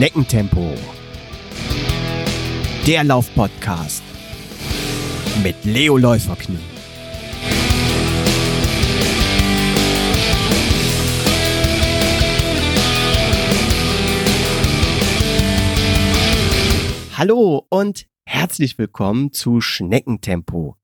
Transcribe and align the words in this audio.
Schneckentempo. 0.00 0.74
Der 2.86 3.04
Laufpodcast 3.04 4.02
mit 5.44 5.62
Leo 5.66 5.98
Läuferknie. 5.98 6.56
Hallo 17.18 17.66
und 17.68 18.06
herzlich 18.24 18.78
willkommen 18.78 19.34
zu 19.34 19.60
Schneckentempo, 19.60 20.76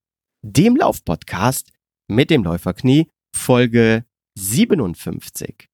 dem 0.42 0.77
Laufpodcast 0.77 1.73
mit 2.06 2.28
dem 2.28 2.45
Läuferknie, 2.45 3.09
Folge 3.34 4.05
57. 4.34 5.70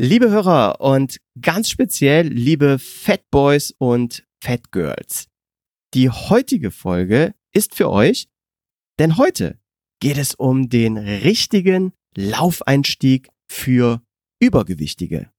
Liebe 0.00 0.30
Hörer 0.30 0.80
und 0.80 1.18
ganz 1.40 1.70
speziell 1.70 2.28
liebe 2.28 2.78
Fat 2.78 3.28
Boys 3.32 3.74
und 3.78 4.24
Fat 4.40 4.70
Girls. 4.70 5.26
Die 5.92 6.08
heutige 6.08 6.70
Folge 6.70 7.34
ist 7.52 7.74
für 7.74 7.90
euch, 7.90 8.28
denn 9.00 9.16
heute 9.16 9.58
geht 10.00 10.16
es 10.16 10.36
um 10.36 10.68
den 10.68 10.98
richtigen 10.98 11.94
Laufeinstieg 12.16 13.28
für 13.50 14.00
Übergewichtige. 14.40 15.32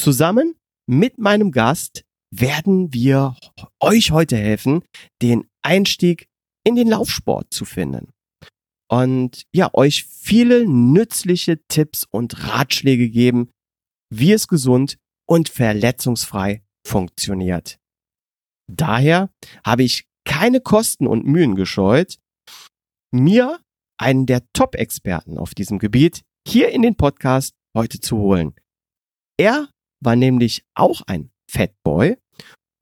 Zusammen 0.00 0.54
mit 0.86 1.18
meinem 1.18 1.52
Gast 1.52 2.06
werden 2.30 2.94
wir 2.94 3.36
euch 3.80 4.12
heute 4.12 4.38
helfen, 4.38 4.82
den 5.20 5.46
Einstieg 5.60 6.26
in 6.66 6.74
den 6.74 6.88
Laufsport 6.88 7.52
zu 7.52 7.66
finden. 7.66 8.08
Und 8.88 9.44
ja, 9.54 9.68
euch 9.74 10.04
viele 10.04 10.66
nützliche 10.66 11.62
Tipps 11.68 12.06
und 12.10 12.48
Ratschläge 12.48 13.10
geben, 13.10 13.50
wie 14.18 14.32
es 14.32 14.48
gesund 14.48 14.96
und 15.28 15.48
verletzungsfrei 15.48 16.62
funktioniert. 16.86 17.78
Daher 18.70 19.30
habe 19.64 19.82
ich 19.82 20.06
keine 20.26 20.60
Kosten 20.60 21.06
und 21.06 21.26
Mühen 21.26 21.54
gescheut, 21.54 22.18
mir 23.12 23.60
einen 23.98 24.26
der 24.26 24.42
Top-Experten 24.52 25.38
auf 25.38 25.54
diesem 25.54 25.78
Gebiet 25.78 26.22
hier 26.46 26.70
in 26.70 26.82
den 26.82 26.96
Podcast 26.96 27.54
heute 27.76 28.00
zu 28.00 28.18
holen. 28.18 28.54
Er 29.38 29.68
war 30.02 30.16
nämlich 30.16 30.64
auch 30.74 31.02
ein 31.06 31.30
Fatboy 31.50 32.16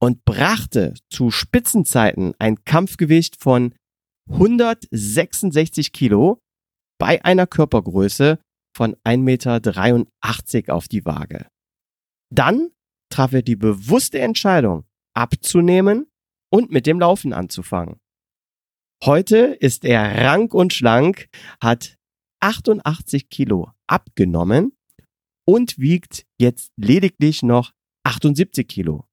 und 0.01 0.25
brachte 0.25 0.95
zu 1.11 1.31
Spitzenzeiten 1.31 2.35
ein 2.39 2.65
Kampfgewicht 2.65 3.41
von 3.41 3.75
166 4.31 5.93
Kilo 5.93 6.39
bei 6.99 7.25
einer 7.25 7.47
Körpergröße 7.47 8.39
von 8.75 8.97
1,83 9.05 9.19
Meter 9.19 10.75
auf 10.75 10.89
die 10.89 11.05
Waage. 11.05 11.47
Dann 12.31 12.71
traf 13.11 13.33
er 13.33 13.43
die 13.43 13.57
bewusste 13.57 14.21
Entscheidung, 14.21 14.85
abzunehmen 15.15 16.07
und 16.51 16.71
mit 16.71 16.87
dem 16.87 17.01
Laufen 17.01 17.33
anzufangen. 17.33 18.01
Heute 19.05 19.37
ist 19.39 19.85
er 19.85 20.25
rank 20.25 20.55
und 20.55 20.73
schlank, 20.73 21.29
hat 21.61 21.97
88 22.41 23.29
Kilo 23.29 23.71
abgenommen 23.87 24.77
und 25.45 25.79
wiegt 25.79 26.25
jetzt 26.39 26.73
lediglich 26.77 27.43
noch 27.43 27.73
78 28.05 28.67
Kilo. 28.67 29.07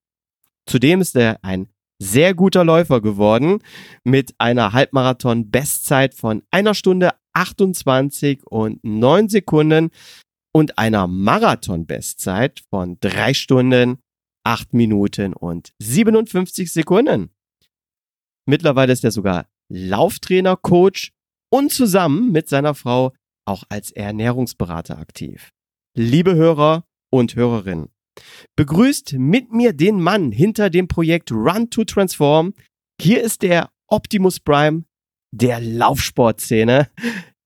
Zudem 0.65 1.01
ist 1.01 1.15
er 1.15 1.43
ein 1.43 1.69
sehr 2.01 2.33
guter 2.33 2.63
Läufer 2.63 3.01
geworden 3.01 3.61
mit 4.03 4.33
einer 4.37 4.71
Halbmarathon-Bestzeit 4.71 6.13
von 6.13 6.43
einer 6.49 6.73
Stunde 6.73 7.11
28 7.33 8.45
und 8.45 8.83
9 8.83 9.29
Sekunden 9.29 9.91
und 10.53 10.77
einer 10.77 11.07
Marathon-Bestzeit 11.07 12.61
von 12.69 12.97
3 13.01 13.33
Stunden, 13.33 13.99
8 14.45 14.73
Minuten 14.73 15.33
und 15.33 15.73
57 15.79 16.71
Sekunden. 16.71 17.31
Mittlerweile 18.47 18.93
ist 18.93 19.03
er 19.03 19.11
sogar 19.11 19.47
Lauftrainer, 19.71 20.57
Coach 20.57 21.11
und 21.51 21.71
zusammen 21.71 22.31
mit 22.31 22.49
seiner 22.49 22.73
Frau 22.73 23.13
auch 23.45 23.63
als 23.69 23.91
Ernährungsberater 23.91 24.97
aktiv. 24.97 25.51
Liebe 25.95 26.35
Hörer 26.35 26.85
und 27.11 27.35
Hörerinnen, 27.35 27.89
begrüßt 28.55 29.13
mit 29.13 29.51
mir 29.51 29.73
den 29.73 30.01
Mann 30.01 30.31
hinter 30.31 30.69
dem 30.69 30.87
Projekt 30.87 31.31
Run 31.31 31.69
to 31.69 31.83
Transform. 31.83 32.53
Hier 33.01 33.21
ist 33.21 33.41
der 33.41 33.69
Optimus 33.87 34.39
Prime 34.39 34.83
der 35.31 35.59
Laufsportszene. 35.59 36.89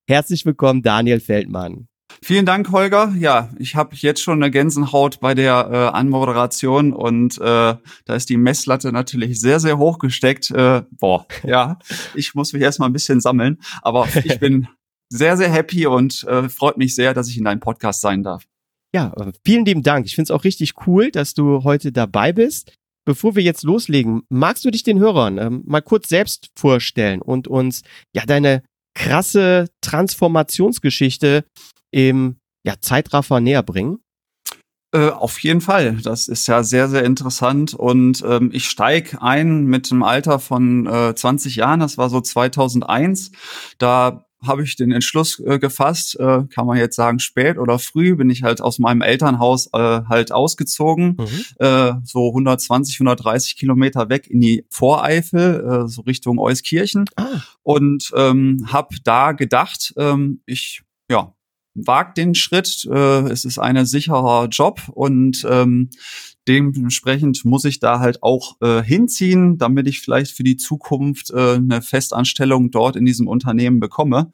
Herzlich 0.08 0.46
willkommen, 0.46 0.82
Daniel 0.82 1.20
Feldmann. 1.20 1.88
Vielen 2.22 2.46
Dank, 2.46 2.72
Holger. 2.72 3.14
Ja, 3.18 3.50
ich 3.60 3.76
habe 3.76 3.96
jetzt 3.96 4.22
schon 4.22 4.42
eine 4.42 4.52
Gänsehaut 4.52 5.20
bei 5.20 5.34
der 5.34 5.70
äh, 5.72 5.98
Anmoderation 5.98 6.94
und 6.94 7.38
äh, 7.40 7.42
da 7.42 8.16
ist 8.16 8.30
die 8.30 8.38
Messlatte 8.38 8.92
natürlich 8.92 9.42
sehr, 9.42 9.60
sehr 9.60 9.78
hoch 9.78 10.00
gesteckt. 10.00 10.52
Äh, 10.52 10.84
boah, 10.92 11.26
ja, 11.44 11.80
ich 12.16 12.36
muss 12.36 12.54
mich 12.54 12.62
erstmal 12.62 12.90
ein 12.90 12.94
bisschen 12.94 13.20
sammeln, 13.20 13.60
aber 13.82 14.08
ich 14.24 14.40
bin 14.40 14.68
sehr, 15.10 15.38
sehr 15.38 15.50
happy 15.50 15.86
und 15.86 16.24
äh, 16.24 16.50
freut 16.50 16.78
mich 16.78 16.96
sehr, 16.96 17.14
dass 17.14 17.28
ich 17.30 17.38
in 17.38 17.44
deinem 17.44 17.60
Podcast 17.60 18.02
sein 18.02 18.24
darf. 18.24 18.46
Ja, 18.96 19.14
vielen 19.44 19.66
lieben 19.66 19.84
Dank. 19.84 20.06
Ich 20.06 20.16
finde 20.16 20.28
es 20.28 20.32
auch 20.32 20.44
richtig 20.44 20.74
cool, 20.86 21.10
dass 21.12 21.34
du 21.34 21.64
heute 21.64 21.92
dabei 21.92 22.32
bist. 22.32 22.74
Bevor 23.06 23.36
wir 23.36 23.44
jetzt 23.44 23.64
loslegen, 23.64 24.24
magst 24.30 24.64
du 24.64 24.72
dich 24.72 24.84
den 24.84 25.00
Hörern 25.00 25.38
ähm, 25.38 25.64
mal 25.66 25.81
kurz 25.81 26.09
selbst 26.09 26.50
vorstellen 26.58 27.22
und 27.22 27.47
uns 27.47 27.84
ja 28.16 28.25
deine 28.25 28.64
krasse 28.96 29.69
Transformationsgeschichte 29.81 31.46
im 31.92 32.38
ja, 32.66 32.75
Zeitraffer 32.80 33.40
näher 33.40 33.63
bringen? 33.63 34.00
Äh, 34.94 35.09
auf 35.09 35.40
jeden 35.40 35.62
Fall. 35.62 35.97
Das 36.03 36.28
ist 36.28 36.47
ja 36.47 36.63
sehr, 36.63 36.88
sehr 36.88 37.03
interessant. 37.03 37.74
Und 37.74 38.24
ähm, 38.28 38.52
ich 38.53 38.69
steig 38.69 39.18
ein 39.22 39.66
mit 39.66 39.92
einem 39.92 40.03
Alter 40.03 40.40
von 40.40 40.86
äh, 40.86 41.16
20 41.16 41.56
Jahren. 41.56 41.80
Das 41.80 41.97
war 41.97 42.09
so 42.09 42.22
2001. 42.22 43.31
Da 43.80 44.25
habe 44.46 44.64
ich 44.64 44.76
den 44.76 44.92
Entschluss 44.92 45.40
äh, 45.40 45.59
gefasst, 45.59 46.20
äh, 46.20 46.44
kann 46.54 46.68
man 46.68 46.78
jetzt 46.78 46.96
sagen 46.96 47.20
spät 47.20 47.58
oder 47.58 47.80
früh, 47.80 48.16
bin 48.16 48.30
ich 48.30 48.44
halt 48.44 48.62
aus 48.62 48.80
meinem 48.80 49.02
Elternhaus 49.02 49.68
äh, 49.74 49.78
halt 49.78 50.31
ausgezogen, 50.31 51.18
mhm. 51.18 51.66
äh, 51.66 51.94
so 52.04 52.30
120, 52.30 52.96
130 52.96 53.56
Kilometer 53.56 54.09
weg 54.09 54.28
in 54.30 54.42
die 54.42 54.66
Voreifel, 54.70 55.86
äh, 55.86 55.88
so 55.88 56.02
Richtung 56.02 56.40
Euskirchen 56.40 57.06
ah. 57.16 57.42
und 57.64 58.12
ähm, 58.16 58.68
habe 58.68 58.96
da 59.04 59.31
gedacht, 59.31 59.94
ähm, 59.98 60.42
ich 60.46 60.84
ja 61.10 61.34
wagt 61.75 62.18
den 62.18 62.36
Schritt, 62.36 62.88
äh, 62.92 63.30
es 63.30 63.46
ist 63.46 63.60
ein 63.60 63.86
sicherer 63.86 64.48
Job 64.48 64.81
und 64.94 65.46
ähm, 65.50 65.90
dementsprechend 66.48 67.46
muss 67.46 67.66
ich 67.66 67.80
da 67.80 68.00
halt 68.00 68.22
auch 68.22 68.58
äh, 68.62 68.84
hinziehen, 68.84 69.58
damit 69.58 69.88
ich 69.88 70.02
vielleicht 70.02 70.31
für 70.31 70.44
die 70.44 70.58
Zukunft 70.58 71.31
äh, 71.31 71.56
eine 71.56 71.81
Festanstellung 71.81 72.72
dort 72.72 72.96
in 72.96 73.06
diesem 73.06 73.28
Unternehmen 73.28 73.80
bekomme. 73.80 74.34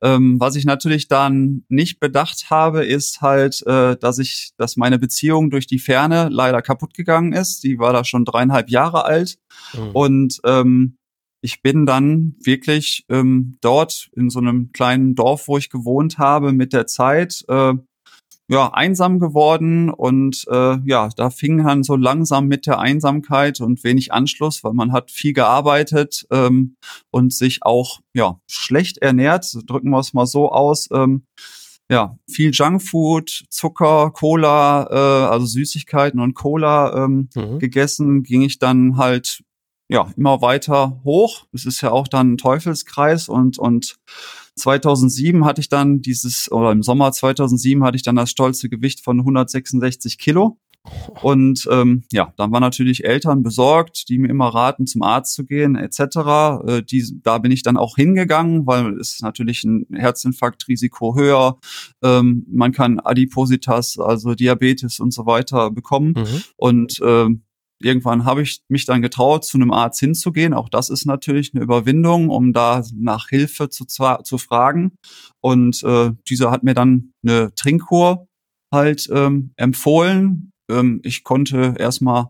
Ähm, 0.00 0.40
was 0.40 0.56
ich 0.56 0.64
natürlich 0.64 1.08
dann 1.08 1.64
nicht 1.68 2.00
bedacht 2.00 2.50
habe, 2.50 2.84
ist 2.84 3.20
halt, 3.20 3.62
äh, 3.66 3.96
dass 3.96 4.18
ich, 4.18 4.52
dass 4.56 4.76
meine 4.76 4.98
Beziehung 4.98 5.50
durch 5.50 5.66
die 5.66 5.78
Ferne 5.78 6.28
leider 6.30 6.62
kaputt 6.62 6.94
gegangen 6.94 7.32
ist. 7.32 7.62
Die 7.62 7.78
war 7.78 7.92
da 7.92 8.04
schon 8.04 8.24
dreieinhalb 8.24 8.70
Jahre 8.70 9.04
alt 9.04 9.38
mhm. 9.74 9.90
und 9.92 10.40
ähm, 10.44 10.96
ich 11.42 11.62
bin 11.62 11.86
dann 11.86 12.34
wirklich 12.42 13.06
ähm, 13.08 13.56
dort 13.60 14.10
in 14.14 14.28
so 14.28 14.40
einem 14.40 14.72
kleinen 14.72 15.14
Dorf, 15.14 15.48
wo 15.48 15.56
ich 15.56 15.70
gewohnt 15.70 16.18
habe, 16.18 16.52
mit 16.52 16.72
der 16.72 16.86
Zeit 16.86 17.44
äh, 17.48 17.72
ja, 18.50 18.72
einsam 18.72 19.20
geworden 19.20 19.90
und 19.90 20.44
äh, 20.50 20.78
ja, 20.84 21.08
da 21.14 21.30
fing 21.30 21.62
dann 21.62 21.84
so 21.84 21.94
langsam 21.94 22.48
mit 22.48 22.66
der 22.66 22.80
Einsamkeit 22.80 23.60
und 23.60 23.84
wenig 23.84 24.12
Anschluss, 24.12 24.64
weil 24.64 24.72
man 24.72 24.90
hat 24.90 25.12
viel 25.12 25.32
gearbeitet 25.32 26.26
ähm, 26.32 26.74
und 27.12 27.32
sich 27.32 27.60
auch 27.62 28.00
ja 28.12 28.40
schlecht 28.48 28.98
ernährt, 28.98 29.46
drücken 29.66 29.90
wir 29.90 30.00
es 30.00 30.14
mal 30.14 30.26
so 30.26 30.50
aus. 30.50 30.88
Ähm, 30.92 31.26
ja, 31.88 32.18
viel 32.28 32.50
Junkfood, 32.50 33.44
Zucker, 33.50 34.10
Cola, 34.10 34.88
äh, 34.90 35.30
also 35.30 35.46
Süßigkeiten 35.46 36.18
und 36.18 36.34
Cola 36.34 37.04
ähm, 37.04 37.28
mhm. 37.36 37.60
gegessen, 37.60 38.24
ging 38.24 38.42
ich 38.42 38.58
dann 38.58 38.96
halt 38.96 39.44
ja 39.88 40.08
immer 40.16 40.42
weiter 40.42 41.00
hoch. 41.04 41.46
Es 41.52 41.66
ist 41.66 41.82
ja 41.82 41.92
auch 41.92 42.08
dann 42.08 42.32
ein 42.32 42.38
Teufelskreis 42.38 43.28
und 43.28 43.60
und 43.60 43.96
2007 44.56 45.44
hatte 45.44 45.60
ich 45.60 45.68
dann 45.68 46.00
dieses, 46.00 46.50
oder 46.50 46.72
im 46.72 46.82
Sommer 46.82 47.12
2007 47.12 47.82
hatte 47.84 47.96
ich 47.96 48.02
dann 48.02 48.16
das 48.16 48.30
stolze 48.30 48.68
Gewicht 48.68 49.02
von 49.02 49.18
166 49.20 50.18
Kilo. 50.18 50.58
Und 51.22 51.68
ähm, 51.70 52.04
ja, 52.10 52.32
dann 52.36 52.52
waren 52.52 52.62
natürlich 52.62 53.04
Eltern 53.04 53.42
besorgt, 53.42 54.08
die 54.08 54.18
mir 54.18 54.30
immer 54.30 54.48
raten, 54.48 54.86
zum 54.86 55.02
Arzt 55.02 55.34
zu 55.34 55.44
gehen, 55.44 55.76
etc. 55.76 55.98
Äh, 56.66 56.82
die, 56.82 57.20
da 57.22 57.38
bin 57.38 57.52
ich 57.52 57.62
dann 57.62 57.76
auch 57.76 57.96
hingegangen, 57.96 58.66
weil 58.66 58.98
es 58.98 59.20
natürlich 59.20 59.62
ein 59.64 59.86
Herzinfarktrisiko 59.92 61.16
höher. 61.16 61.58
Ähm, 62.02 62.46
man 62.50 62.72
kann 62.72 62.98
Adipositas, 62.98 63.98
also 63.98 64.34
Diabetes 64.34 65.00
und 65.00 65.12
so 65.12 65.26
weiter 65.26 65.70
bekommen. 65.70 66.14
Mhm. 66.16 66.42
Und 66.56 67.00
ähm, 67.04 67.42
irgendwann 67.80 68.24
habe 68.24 68.42
ich 68.42 68.60
mich 68.68 68.86
dann 68.86 69.02
getraut, 69.02 69.44
zu 69.44 69.58
einem 69.58 69.72
Arzt 69.72 70.00
hinzugehen. 70.00 70.54
Auch 70.54 70.68
das 70.68 70.90
ist 70.90 71.06
natürlich 71.06 71.54
eine 71.54 71.62
Überwindung, 71.62 72.28
um 72.28 72.52
da 72.52 72.84
nach 72.94 73.28
Hilfe 73.28 73.68
zu, 73.68 73.86
zu 73.86 74.38
fragen. 74.38 74.92
Und 75.40 75.82
äh, 75.82 76.12
dieser 76.28 76.50
hat 76.50 76.62
mir 76.62 76.74
dann 76.74 77.12
eine 77.22 77.54
Trinkkur 77.54 78.26
halt 78.72 79.08
ähm, 79.12 79.52
empfohlen. 79.56 80.52
ähm, 80.70 81.00
ich 81.04 81.24
konnte 81.24 81.74
erstmal 81.78 82.28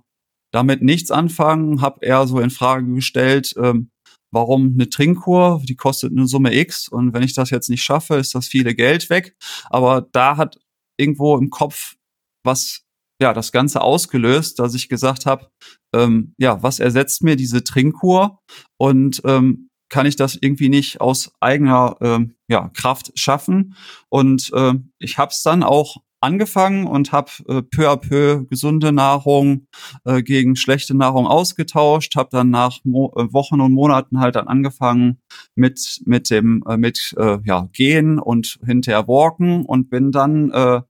damit 0.53 0.83
nichts 0.83 1.11
anfangen, 1.11 1.81
habe 1.81 2.05
eher 2.05 2.27
so 2.27 2.41
in 2.41 2.51
Frage 2.51 2.93
gestellt, 2.95 3.55
ähm, 3.57 3.91
warum 4.33 4.75
eine 4.75 4.89
Trinkkur, 4.89 5.63
die 5.69 5.77
kostet 5.77 6.13
eine 6.13 6.27
Summe 6.27 6.55
X 6.55 6.89
und 6.89 7.13
wenn 7.13 7.23
ich 7.23 7.35
das 7.35 7.51
jetzt 7.51 7.69
nicht 7.69 7.83
schaffe, 7.83 8.17
ist 8.17 8.35
das 8.35 8.49
viele 8.49 8.75
Geld 8.75 9.11
weg. 9.11 9.37
Aber 9.69 10.09
da 10.13 10.37
hat 10.37 10.59
irgendwo 10.99 11.37
im 11.37 11.51
Kopf 11.51 11.97
was 12.45 12.83
ja 13.21 13.33
das 13.33 13.53
Ganze 13.53 13.83
ausgelöst, 13.83 14.59
dass 14.59 14.75
ich 14.75 14.89
gesagt 14.89 15.27
habe, 15.27 15.49
ähm, 15.95 16.35
ja, 16.39 16.63
was 16.63 16.81
ersetzt 16.81 17.23
mir 17.23 17.37
diese 17.37 17.65
Trinkkur 17.65 18.41
und 18.79 19.21
ähm, 19.25 19.71
kann 19.91 20.07
ich 20.07 20.17
das 20.17 20.39
irgendwie 20.41 20.69
nicht 20.69 21.01
aus 21.01 21.33
eigener 21.41 21.97
ähm, 22.01 22.37
ja, 22.49 22.71
Kraft 22.75 23.13
schaffen. 23.17 23.75
Und 24.09 24.51
äh, 24.55 24.75
ich 24.99 25.19
habe 25.19 25.33
es 25.33 25.43
dann 25.43 25.63
auch 25.63 25.97
angefangen 26.21 26.87
und 26.87 27.13
habe 27.13 27.31
äh, 27.49 27.63
peu 27.63 27.91
à 27.91 27.97
peu 27.97 28.45
gesunde 28.47 28.93
Nahrung 28.93 29.67
äh, 30.05 30.23
gegen 30.23 30.55
schlechte 30.55 30.95
Nahrung 30.95 31.27
ausgetauscht, 31.27 32.15
habe 32.15 32.29
dann 32.31 32.51
nach 32.51 32.79
Mo 32.85 33.13
äh, 33.17 33.33
Wochen 33.33 33.61
und 33.61 33.73
Monaten 33.73 34.21
halt 34.21 34.37
dann 34.37 34.47
angefangen 34.47 35.19
mit 35.55 36.03
mit 36.05 36.31
dem 36.31 36.63
äh, 36.69 36.77
mit 36.77 37.15
äh, 37.19 37.39
ja 37.45 37.69
gehen 37.73 38.19
und 38.19 38.59
hinterher 38.65 39.09
walken 39.09 39.65
und 39.65 39.89
bin 39.89 40.13
dann 40.13 40.51
äh, 40.51 40.83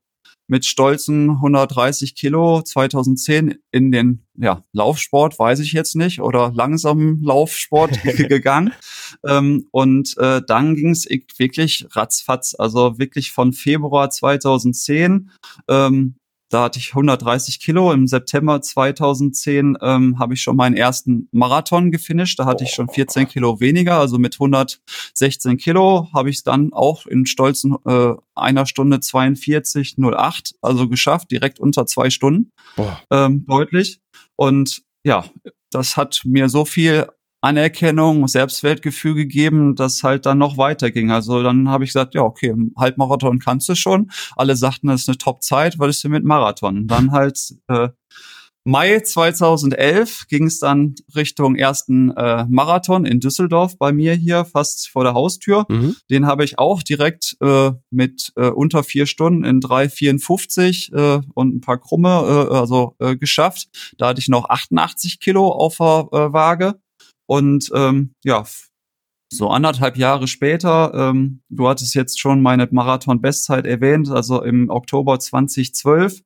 mit 0.50 0.66
stolzen 0.66 1.30
130 1.30 2.16
Kilo 2.16 2.60
2010 2.60 3.60
in 3.70 3.92
den 3.92 4.22
ja, 4.36 4.64
Laufsport, 4.72 5.38
weiß 5.38 5.60
ich 5.60 5.72
jetzt 5.72 5.94
nicht, 5.94 6.20
oder 6.20 6.50
langsamen 6.52 7.22
Laufsport 7.22 8.02
gegangen. 8.02 8.72
Ähm, 9.24 9.68
und 9.70 10.16
äh, 10.18 10.42
dann 10.44 10.74
ging 10.74 10.90
es 10.90 11.06
wirklich 11.38 11.86
ratzfatz, 11.92 12.56
also 12.58 12.98
wirklich 12.98 13.30
von 13.30 13.52
Februar 13.52 14.10
2010 14.10 15.30
ähm, 15.68 16.16
da 16.50 16.64
hatte 16.64 16.80
ich 16.80 16.90
130 16.90 17.60
Kilo. 17.60 17.92
Im 17.92 18.08
September 18.08 18.60
2010 18.60 19.78
ähm, 19.80 20.18
habe 20.18 20.34
ich 20.34 20.42
schon 20.42 20.56
meinen 20.56 20.76
ersten 20.76 21.28
Marathon 21.30 21.92
gefinisht. 21.92 22.38
Da 22.40 22.44
hatte 22.44 22.64
ich 22.64 22.70
schon 22.70 22.88
14 22.88 23.28
Kilo 23.28 23.60
weniger. 23.60 23.98
Also 23.98 24.18
mit 24.18 24.34
116 24.34 25.56
Kilo 25.58 26.08
habe 26.12 26.28
ich 26.28 26.36
es 26.38 26.42
dann 26.42 26.72
auch 26.72 27.06
in 27.06 27.24
stolzen 27.24 27.76
äh, 27.86 28.14
einer 28.34 28.66
Stunde 28.66 28.96
42,08 28.96 30.54
also 30.60 30.88
geschafft, 30.88 31.30
direkt 31.30 31.60
unter 31.60 31.86
zwei 31.86 32.10
Stunden. 32.10 32.50
Ähm, 33.10 33.46
deutlich. 33.46 34.00
Und 34.36 34.82
ja, 35.04 35.24
das 35.70 35.96
hat 35.96 36.22
mir 36.24 36.48
so 36.48 36.64
viel 36.64 37.06
Anerkennung, 37.40 38.28
Selbstwertgefühl 38.28 39.14
gegeben, 39.14 39.74
das 39.74 40.02
halt 40.02 40.26
dann 40.26 40.38
noch 40.38 40.58
weiterging. 40.58 41.10
Also 41.10 41.42
dann 41.42 41.68
habe 41.68 41.84
ich 41.84 41.90
gesagt, 41.90 42.14
ja, 42.14 42.22
okay, 42.22 42.54
Halbmarathon 42.76 43.38
kannst 43.38 43.68
du 43.68 43.74
schon. 43.74 44.10
Alle 44.36 44.56
sagten, 44.56 44.88
das 44.88 45.02
ist 45.02 45.08
eine 45.08 45.18
Top-Zeit, 45.18 45.78
was 45.78 45.96
ist 45.96 46.04
denn 46.04 46.10
mit 46.12 46.24
Marathon? 46.24 46.86
Dann 46.86 47.12
halt 47.12 47.54
äh, 47.68 47.88
Mai 48.64 49.00
2011 49.00 50.26
ging 50.28 50.44
es 50.46 50.58
dann 50.58 50.94
Richtung 51.16 51.56
ersten 51.56 52.10
äh, 52.10 52.44
Marathon 52.48 53.06
in 53.06 53.18
Düsseldorf 53.18 53.78
bei 53.78 53.90
mir 53.90 54.12
hier, 54.12 54.44
fast 54.44 54.88
vor 54.88 55.02
der 55.02 55.14
Haustür. 55.14 55.64
Mhm. 55.68 55.96
Den 56.10 56.26
habe 56.26 56.44
ich 56.44 56.58
auch 56.58 56.82
direkt 56.82 57.36
äh, 57.40 57.70
mit 57.90 58.32
äh, 58.36 58.48
unter 58.48 58.84
vier 58.84 59.06
Stunden 59.06 59.44
in 59.44 59.60
3,54 59.60 60.94
äh, 60.94 61.22
und 61.32 61.56
ein 61.56 61.60
paar 61.62 61.78
Krumme 61.78 62.08
äh, 62.50 62.54
also 62.54 62.96
äh, 62.98 63.16
geschafft. 63.16 63.68
Da 63.96 64.08
hatte 64.08 64.20
ich 64.20 64.28
noch 64.28 64.50
88 64.50 65.20
Kilo 65.20 65.48
auf 65.48 65.78
der 65.78 66.08
äh, 66.12 66.32
Waage. 66.32 66.78
Und 67.30 67.70
ähm, 67.76 68.16
ja, 68.24 68.44
so 69.32 69.50
anderthalb 69.50 69.96
Jahre 69.96 70.26
später, 70.26 70.92
ähm, 70.92 71.42
du 71.48 71.68
hattest 71.68 71.94
jetzt 71.94 72.18
schon 72.18 72.42
meine 72.42 72.66
Marathon-Bestzeit 72.68 73.66
erwähnt, 73.66 74.10
also 74.10 74.42
im 74.42 74.68
Oktober 74.68 75.20
2012 75.20 76.22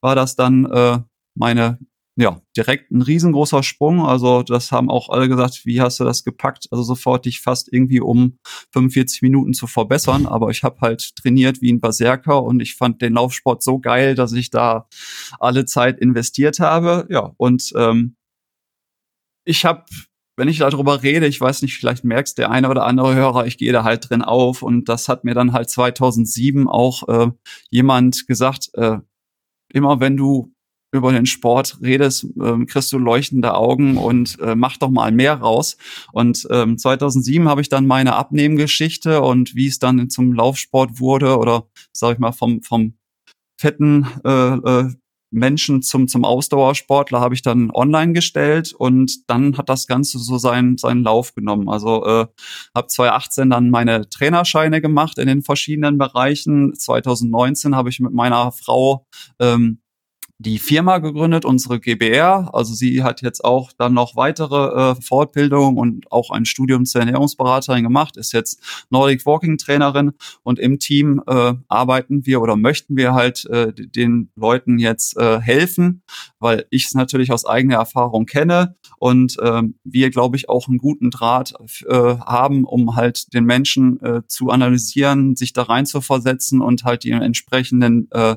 war 0.00 0.16
das 0.16 0.34
dann 0.34 0.64
äh, 0.64 0.98
meine, 1.38 1.78
ja, 2.16 2.40
direkt 2.56 2.90
ein 2.90 3.02
riesengroßer 3.02 3.62
Sprung. 3.62 4.04
Also 4.04 4.42
das 4.42 4.72
haben 4.72 4.90
auch 4.90 5.10
alle 5.10 5.28
gesagt, 5.28 5.64
wie 5.64 5.80
hast 5.80 6.00
du 6.00 6.04
das 6.04 6.24
gepackt? 6.24 6.66
Also 6.72 6.82
sofort 6.82 7.24
dich 7.24 7.40
fast 7.40 7.72
irgendwie 7.72 8.00
um 8.00 8.40
45 8.72 9.22
Minuten 9.22 9.54
zu 9.54 9.68
verbessern. 9.68 10.26
Aber 10.26 10.50
ich 10.50 10.64
habe 10.64 10.80
halt 10.80 11.14
trainiert 11.14 11.62
wie 11.62 11.72
ein 11.72 11.80
Berserker 11.80 12.42
und 12.42 12.58
ich 12.58 12.74
fand 12.74 13.00
den 13.00 13.12
Laufsport 13.12 13.62
so 13.62 13.78
geil, 13.78 14.16
dass 14.16 14.32
ich 14.32 14.50
da 14.50 14.88
alle 15.38 15.66
Zeit 15.66 16.00
investiert 16.00 16.58
habe. 16.58 17.06
Ja, 17.10 17.32
und 17.36 17.72
ähm, 17.76 18.16
ich 19.44 19.64
habe 19.64 19.84
wenn 20.36 20.48
ich 20.48 20.58
darüber 20.58 21.02
rede, 21.02 21.26
ich 21.26 21.40
weiß 21.40 21.62
nicht, 21.62 21.76
vielleicht 21.76 22.04
merkst 22.04 22.38
der 22.38 22.50
eine 22.50 22.68
oder 22.68 22.84
andere 22.86 23.14
Hörer, 23.14 23.46
ich 23.46 23.58
gehe 23.58 23.72
da 23.72 23.84
halt 23.84 24.08
drin 24.08 24.22
auf 24.22 24.62
und 24.62 24.88
das 24.88 25.08
hat 25.08 25.24
mir 25.24 25.34
dann 25.34 25.52
halt 25.52 25.70
2007 25.70 26.68
auch 26.68 27.08
äh, 27.08 27.30
jemand 27.70 28.26
gesagt, 28.26 28.70
äh, 28.74 28.98
immer 29.72 30.00
wenn 30.00 30.16
du 30.16 30.52
über 30.94 31.10
den 31.10 31.26
Sport 31.26 31.78
redest, 31.82 32.26
äh, 32.38 32.64
kriegst 32.66 32.92
du 32.92 32.98
leuchtende 32.98 33.54
Augen 33.54 33.96
und 33.96 34.38
äh, 34.40 34.54
mach 34.54 34.76
doch 34.76 34.90
mal 34.90 35.10
mehr 35.10 35.34
raus. 35.34 35.78
Und 36.12 36.46
ähm, 36.50 36.76
2007 36.76 37.48
habe 37.48 37.62
ich 37.62 37.70
dann 37.70 37.86
meine 37.86 38.14
Abnehmgeschichte 38.14 39.22
und 39.22 39.54
wie 39.54 39.68
es 39.68 39.78
dann 39.78 40.10
zum 40.10 40.34
Laufsport 40.34 41.00
wurde 41.00 41.38
oder 41.38 41.66
sag 41.92 42.14
ich 42.14 42.18
mal 42.18 42.32
vom 42.32 42.62
vom 42.62 42.94
fetten 43.58 44.06
äh, 44.24 44.54
äh, 44.56 44.90
Menschen 45.32 45.82
zum, 45.82 46.08
zum 46.08 46.24
Ausdauersportler 46.24 47.20
habe 47.20 47.34
ich 47.34 47.42
dann 47.42 47.70
online 47.72 48.12
gestellt 48.12 48.72
und 48.72 49.28
dann 49.28 49.56
hat 49.58 49.68
das 49.68 49.86
Ganze 49.86 50.18
so 50.18 50.38
seinen, 50.38 50.78
seinen 50.78 51.02
Lauf 51.02 51.34
genommen. 51.34 51.68
Also 51.68 52.04
äh, 52.04 52.26
habe 52.74 52.86
2018 52.86 53.50
dann 53.50 53.70
meine 53.70 54.08
Trainerscheine 54.08 54.80
gemacht 54.80 55.18
in 55.18 55.26
den 55.26 55.42
verschiedenen 55.42 55.98
Bereichen. 55.98 56.74
2019 56.74 57.74
habe 57.74 57.88
ich 57.88 58.00
mit 58.00 58.12
meiner 58.12 58.52
Frau 58.52 59.06
ähm, 59.40 59.81
die 60.42 60.58
Firma 60.58 60.98
gegründet, 60.98 61.44
unsere 61.44 61.80
GBR. 61.80 62.50
Also 62.52 62.74
sie 62.74 63.02
hat 63.02 63.22
jetzt 63.22 63.44
auch 63.44 63.72
dann 63.72 63.94
noch 63.94 64.16
weitere 64.16 64.92
äh, 64.92 64.94
Fortbildungen 65.00 65.78
und 65.78 66.10
auch 66.10 66.30
ein 66.30 66.44
Studium 66.44 66.84
zur 66.84 67.00
Ernährungsberaterin 67.00 67.82
gemacht, 67.82 68.16
ist 68.16 68.32
jetzt 68.32 68.86
Nordic 68.90 69.24
Walking 69.24 69.56
Trainerin 69.56 70.12
und 70.42 70.58
im 70.58 70.78
Team 70.78 71.22
äh, 71.26 71.54
arbeiten 71.68 72.26
wir 72.26 72.40
oder 72.40 72.56
möchten 72.56 72.96
wir 72.96 73.14
halt 73.14 73.46
äh, 73.46 73.72
den 73.72 74.30
Leuten 74.34 74.78
jetzt 74.78 75.16
äh, 75.16 75.40
helfen, 75.40 76.02
weil 76.38 76.66
ich 76.70 76.86
es 76.86 76.94
natürlich 76.94 77.32
aus 77.32 77.46
eigener 77.46 77.76
Erfahrung 77.76 78.26
kenne 78.26 78.76
und 78.98 79.38
äh, 79.38 79.62
wir, 79.84 80.10
glaube 80.10 80.36
ich, 80.36 80.48
auch 80.48 80.68
einen 80.68 80.78
guten 80.78 81.10
Draht 81.10 81.54
äh, 81.86 81.94
haben, 81.94 82.64
um 82.64 82.96
halt 82.96 83.32
den 83.32 83.44
Menschen 83.44 84.00
äh, 84.00 84.22
zu 84.26 84.50
analysieren, 84.50 85.36
sich 85.36 85.52
da 85.52 85.62
rein 85.62 85.86
zu 85.86 86.00
versetzen 86.00 86.60
und 86.60 86.84
halt 86.84 87.04
die 87.04 87.10
entsprechenden 87.10 88.08
äh, 88.10 88.36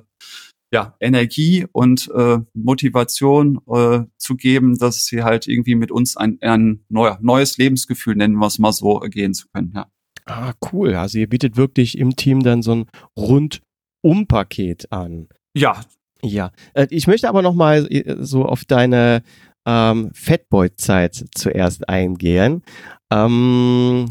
ja, 0.71 0.95
Energie 0.99 1.65
und 1.71 2.09
äh, 2.15 2.39
Motivation 2.53 3.59
äh, 3.67 4.01
zu 4.17 4.35
geben, 4.35 4.77
dass 4.77 5.05
sie 5.05 5.23
halt 5.23 5.47
irgendwie 5.47 5.75
mit 5.75 5.91
uns 5.91 6.17
ein, 6.17 6.37
ein 6.41 6.85
neuer, 6.89 7.17
neues 7.21 7.57
Lebensgefühl, 7.57 8.15
nennen 8.15 8.35
wir 8.35 8.47
es 8.47 8.59
mal 8.59 8.73
so, 8.73 8.99
gehen 8.99 9.33
zu 9.33 9.47
können, 9.53 9.71
ja. 9.75 9.87
Ah, 10.25 10.53
cool. 10.71 10.95
Also 10.95 11.19
ihr 11.19 11.29
bietet 11.29 11.55
wirklich 11.55 11.97
im 11.97 12.15
Team 12.15 12.41
dann 12.41 12.63
so 12.63 12.73
ein 12.73 12.85
Rundum-Paket 13.15 14.91
an. 14.91 15.29
Ja. 15.55 15.81
Ja. 16.23 16.51
Äh, 16.73 16.87
ich 16.89 17.05
möchte 17.05 17.29
aber 17.29 17.43
noch 17.43 17.53
mal 17.53 17.85
äh, 17.91 18.15
so 18.19 18.45
auf 18.45 18.65
deine 18.65 19.21
ähm, 19.67 20.11
Fatboy-Zeit 20.13 21.25
zuerst 21.35 21.87
eingehen. 21.87 22.63
Ähm, 23.11 24.07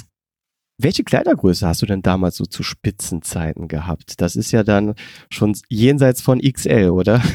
welche 0.78 1.04
Kleidergröße 1.04 1.66
hast 1.66 1.83
du 1.83 1.87
denn 1.87 2.02
damals 2.02 2.37
so 2.37 2.45
zu 2.45 2.62
Spitzenzeiten 2.62 3.69
gehabt? 3.69 4.21
Das 4.21 4.37
ist 4.37 4.52
ja 4.52 4.64
dann 4.64 4.95
schon 5.31 5.57
jenseits 5.69 6.21
von 6.21 6.40
XL, 6.40 6.90
oder? 6.90 7.23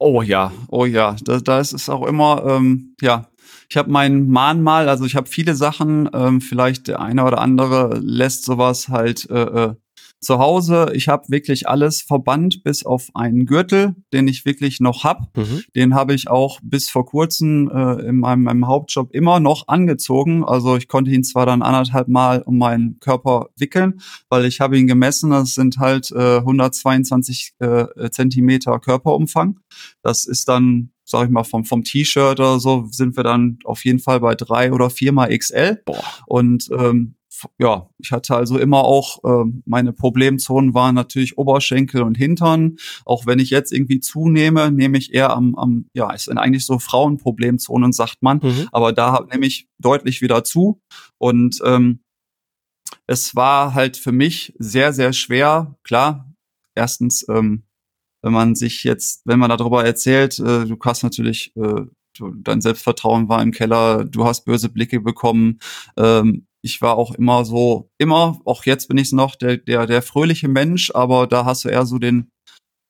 Oh 0.00 0.22
ja, 0.22 0.52
oh 0.68 0.84
ja, 0.84 1.16
da, 1.24 1.40
da 1.40 1.58
ist 1.58 1.72
es 1.72 1.88
auch 1.88 2.06
immer, 2.06 2.44
ähm, 2.46 2.94
ja, 3.00 3.26
ich 3.68 3.76
habe 3.76 3.90
mein 3.90 4.28
Mahnmal, 4.28 4.88
also 4.88 5.04
ich 5.04 5.16
habe 5.16 5.26
viele 5.26 5.56
Sachen, 5.56 6.08
ähm, 6.14 6.40
vielleicht 6.40 6.86
der 6.86 7.00
eine 7.00 7.24
oder 7.24 7.40
andere 7.40 7.98
lässt 7.98 8.44
sowas 8.44 8.88
halt 8.88 9.28
äh, 9.28 9.42
äh 9.42 9.74
zu 10.20 10.38
Hause. 10.38 10.90
Ich 10.94 11.08
habe 11.08 11.28
wirklich 11.28 11.68
alles 11.68 12.02
verbannt, 12.02 12.62
bis 12.64 12.84
auf 12.84 13.08
einen 13.14 13.46
Gürtel, 13.46 13.94
den 14.12 14.28
ich 14.28 14.44
wirklich 14.44 14.80
noch 14.80 15.04
hab. 15.04 15.36
Mhm. 15.36 15.62
Den 15.76 15.94
habe 15.94 16.14
ich 16.14 16.28
auch 16.28 16.58
bis 16.62 16.90
vor 16.90 17.06
kurzem 17.06 17.70
äh, 17.70 18.08
in 18.08 18.16
meinem, 18.16 18.42
meinem, 18.42 18.66
Hauptjob 18.66 19.14
immer 19.14 19.40
noch 19.40 19.68
angezogen. 19.68 20.44
Also 20.44 20.76
ich 20.76 20.88
konnte 20.88 21.10
ihn 21.10 21.24
zwar 21.24 21.46
dann 21.46 21.62
anderthalb 21.62 22.08
Mal 22.08 22.42
um 22.42 22.58
meinen 22.58 22.98
Körper 23.00 23.48
wickeln, 23.56 24.00
weil 24.28 24.44
ich 24.44 24.60
habe 24.60 24.78
ihn 24.78 24.86
gemessen. 24.86 25.30
Das 25.30 25.54
sind 25.54 25.78
halt 25.78 26.10
äh, 26.12 26.38
122 26.38 27.54
äh, 27.60 28.10
Zentimeter 28.10 28.78
Körperumfang. 28.80 29.60
Das 30.02 30.24
ist 30.24 30.48
dann 30.48 30.90
sag 31.08 31.24
ich 31.24 31.30
mal, 31.30 31.44
vom, 31.44 31.64
vom 31.64 31.84
T-Shirt 31.84 32.38
oder 32.38 32.60
so, 32.60 32.86
sind 32.90 33.16
wir 33.16 33.24
dann 33.24 33.58
auf 33.64 33.84
jeden 33.84 33.98
Fall 33.98 34.20
bei 34.20 34.34
drei 34.34 34.72
oder 34.72 34.90
viermal 34.90 35.36
XL. 35.36 35.80
Boah. 35.86 36.04
Und 36.26 36.68
ähm, 36.70 37.14
ja, 37.58 37.88
ich 37.98 38.12
hatte 38.12 38.34
also 38.34 38.58
immer 38.58 38.84
auch, 38.84 39.22
äh, 39.24 39.50
meine 39.64 39.92
Problemzonen 39.92 40.74
waren 40.74 40.94
natürlich 40.94 41.38
Oberschenkel 41.38 42.02
und 42.02 42.16
Hintern. 42.16 42.76
Auch 43.04 43.26
wenn 43.26 43.38
ich 43.38 43.50
jetzt 43.50 43.72
irgendwie 43.72 44.00
zunehme, 44.00 44.70
nehme 44.70 44.98
ich 44.98 45.14
eher 45.14 45.30
am, 45.30 45.54
am 45.54 45.86
ja, 45.94 46.12
es 46.12 46.24
sind 46.24 46.38
eigentlich 46.38 46.66
so 46.66 46.78
Frauenproblemzonen, 46.78 47.92
sagt 47.92 48.22
man. 48.22 48.40
Mhm. 48.42 48.68
Aber 48.72 48.92
da 48.92 49.26
nehme 49.30 49.46
ich 49.46 49.68
deutlich 49.78 50.22
wieder 50.22 50.44
zu. 50.44 50.80
Und 51.18 51.58
ähm, 51.64 52.00
es 53.06 53.34
war 53.34 53.74
halt 53.74 53.96
für 53.96 54.12
mich 54.12 54.54
sehr, 54.58 54.92
sehr 54.92 55.12
schwer. 55.12 55.76
Klar, 55.82 56.32
erstens 56.74 57.26
ähm, 57.28 57.64
wenn 58.22 58.32
man 58.32 58.54
sich 58.54 58.84
jetzt, 58.84 59.22
wenn 59.24 59.38
man 59.38 59.50
darüber 59.50 59.84
erzählt, 59.84 60.38
äh, 60.38 60.66
du 60.66 60.76
hast 60.84 61.02
natürlich, 61.02 61.52
äh, 61.56 61.82
dein 62.42 62.60
Selbstvertrauen 62.60 63.28
war 63.28 63.42
im 63.42 63.52
Keller, 63.52 64.04
du 64.04 64.24
hast 64.24 64.44
böse 64.44 64.68
Blicke 64.68 65.00
bekommen. 65.00 65.60
Ähm, 65.96 66.47
ich 66.62 66.82
war 66.82 66.96
auch 66.96 67.14
immer 67.14 67.44
so, 67.44 67.90
immer, 67.98 68.40
auch 68.44 68.64
jetzt 68.64 68.88
bin 68.88 68.98
ich 68.98 69.12
noch, 69.12 69.36
der, 69.36 69.56
der, 69.56 69.86
der 69.86 70.02
fröhliche 70.02 70.48
Mensch, 70.48 70.90
aber 70.94 71.26
da 71.26 71.44
hast 71.44 71.64
du 71.64 71.68
eher 71.68 71.86
so 71.86 71.98
den 71.98 72.30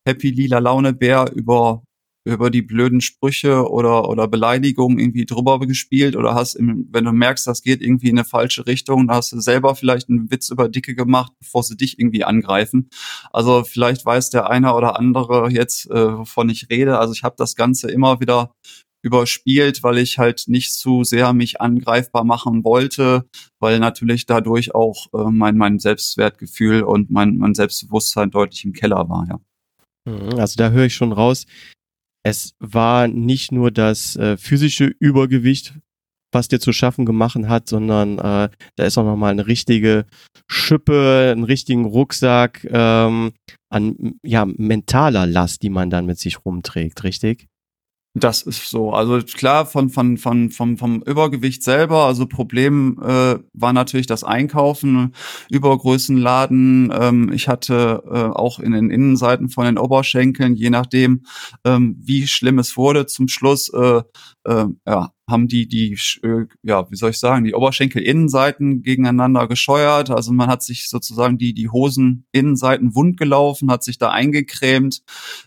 Happy 0.06 0.30
Lila 0.30 0.58
Laune 0.58 0.92
Bär 0.92 1.30
über 1.34 1.82
über 2.28 2.50
die 2.50 2.62
blöden 2.62 3.00
Sprüche 3.00 3.68
oder, 3.70 4.08
oder 4.08 4.28
Beleidigungen 4.28 4.98
irgendwie 4.98 5.24
drüber 5.24 5.58
gespielt 5.60 6.14
oder 6.14 6.34
hast, 6.34 6.54
im, 6.54 6.86
wenn 6.90 7.04
du 7.04 7.12
merkst, 7.12 7.46
das 7.46 7.62
geht 7.62 7.80
irgendwie 7.80 8.10
in 8.10 8.18
eine 8.18 8.24
falsche 8.24 8.66
Richtung, 8.66 9.06
dann 9.06 9.16
hast 9.16 9.32
du 9.32 9.40
selber 9.40 9.74
vielleicht 9.74 10.08
einen 10.08 10.30
Witz 10.30 10.50
über 10.50 10.68
Dicke 10.68 10.94
gemacht, 10.94 11.32
bevor 11.40 11.62
sie 11.62 11.76
dich 11.76 11.98
irgendwie 11.98 12.24
angreifen. 12.24 12.90
Also 13.32 13.64
vielleicht 13.64 14.04
weiß 14.04 14.30
der 14.30 14.50
eine 14.50 14.74
oder 14.74 14.98
andere 14.98 15.50
jetzt, 15.50 15.90
äh, 15.90 16.18
wovon 16.18 16.50
ich 16.50 16.68
rede. 16.70 16.98
Also 16.98 17.14
ich 17.14 17.22
habe 17.22 17.36
das 17.38 17.54
Ganze 17.54 17.90
immer 17.90 18.20
wieder 18.20 18.52
überspielt, 19.02 19.82
weil 19.82 19.98
ich 19.98 20.18
halt 20.18 20.44
nicht 20.46 20.72
zu 20.74 21.04
sehr 21.04 21.32
mich 21.32 21.60
angreifbar 21.60 22.24
machen 22.24 22.64
wollte, 22.64 23.28
weil 23.60 23.78
natürlich 23.78 24.26
dadurch 24.26 24.74
auch 24.74 25.06
äh, 25.14 25.30
mein, 25.30 25.56
mein 25.56 25.78
Selbstwertgefühl 25.78 26.82
und 26.82 27.10
mein, 27.10 27.36
mein 27.36 27.54
Selbstbewusstsein 27.54 28.30
deutlich 28.30 28.64
im 28.64 28.72
Keller 28.72 29.08
war, 29.08 29.26
ja. 29.28 29.40
Mhm, 30.04 30.38
also 30.38 30.56
da 30.56 30.70
höre 30.70 30.86
ich 30.86 30.94
schon 30.94 31.12
raus, 31.12 31.46
es 32.24 32.54
war 32.58 33.08
nicht 33.08 33.52
nur 33.52 33.70
das 33.70 34.16
äh, 34.16 34.36
physische 34.36 34.86
Übergewicht, 34.98 35.74
was 36.32 36.48
dir 36.48 36.60
zu 36.60 36.72
schaffen 36.72 37.06
gemacht 37.06 37.36
hat, 37.46 37.68
sondern 37.68 38.18
äh, 38.18 38.50
da 38.76 38.84
ist 38.84 38.98
auch 38.98 39.04
nochmal 39.04 39.30
eine 39.30 39.46
richtige 39.46 40.06
Schippe, 40.46 41.30
einen 41.32 41.44
richtigen 41.44 41.86
Rucksack 41.86 42.66
ähm, 42.70 43.32
an 43.70 44.18
ja, 44.22 44.44
mentaler 44.44 45.26
Last, 45.26 45.62
die 45.62 45.70
man 45.70 45.90
dann 45.90 46.06
mit 46.06 46.18
sich 46.18 46.44
rumträgt, 46.44 47.04
richtig? 47.04 47.48
Das 48.14 48.42
ist 48.42 48.70
so. 48.70 48.92
Also 48.92 49.20
klar, 49.20 49.66
von, 49.66 49.90
von, 49.90 50.16
von, 50.16 50.50
vom, 50.50 50.78
vom 50.78 51.02
Übergewicht 51.02 51.62
selber, 51.62 52.06
also 52.06 52.26
Problem 52.26 52.98
äh, 53.02 53.36
war 53.52 53.72
natürlich 53.72 54.06
das 54.06 54.24
Einkaufen, 54.24 55.14
Übergrößenladen. 55.50 56.92
Ähm, 56.98 57.32
ich 57.32 57.48
hatte 57.48 58.02
äh, 58.06 58.36
auch 58.36 58.58
in 58.58 58.72
den 58.72 58.90
Innenseiten 58.90 59.50
von 59.50 59.66
den 59.66 59.78
Oberschenkeln, 59.78 60.54
je 60.54 60.70
nachdem, 60.70 61.24
ähm, 61.64 61.96
wie 62.00 62.26
schlimm 62.26 62.58
es 62.58 62.76
wurde, 62.76 63.06
zum 63.06 63.28
Schluss 63.28 63.68
äh, 63.72 64.02
äh, 64.44 64.66
ja, 64.86 65.12
haben 65.28 65.46
die, 65.46 65.68
die, 65.68 65.98
äh, 66.22 66.46
ja, 66.62 66.90
wie 66.90 66.96
soll 66.96 67.10
ich 67.10 67.18
sagen, 67.18 67.44
die 67.44 67.54
Oberschenkelinnenseiten 67.54 68.82
gegeneinander 68.82 69.46
gescheuert. 69.46 70.10
Also 70.10 70.32
man 70.32 70.48
hat 70.48 70.62
sich 70.62 70.88
sozusagen 70.88 71.36
die, 71.36 71.52
die 71.52 71.68
Hoseninnenseiten 71.68 72.94
wund 72.94 73.18
gelaufen, 73.18 73.70
hat 73.70 73.84
sich 73.84 73.98
da 73.98 74.10
eingecremt. 74.10 75.02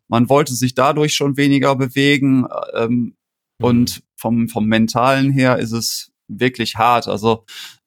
Man 0.08 0.30
wollte 0.30 0.54
sich 0.54 0.76
dadurch 0.76 1.16
schon 1.16 1.36
weniger 1.36 1.76
bewegen. 1.76 2.46
Ähm, 2.76 2.92
mhm. 2.92 3.16
Und 3.66 4.04
vom, 4.16 4.50
vom 4.50 4.68
Mentalen 4.68 5.32
her 5.32 5.58
ist 5.58 5.72
es 5.72 6.12
wirklich 6.28 6.76
hart. 6.76 7.08
Also 7.08 7.46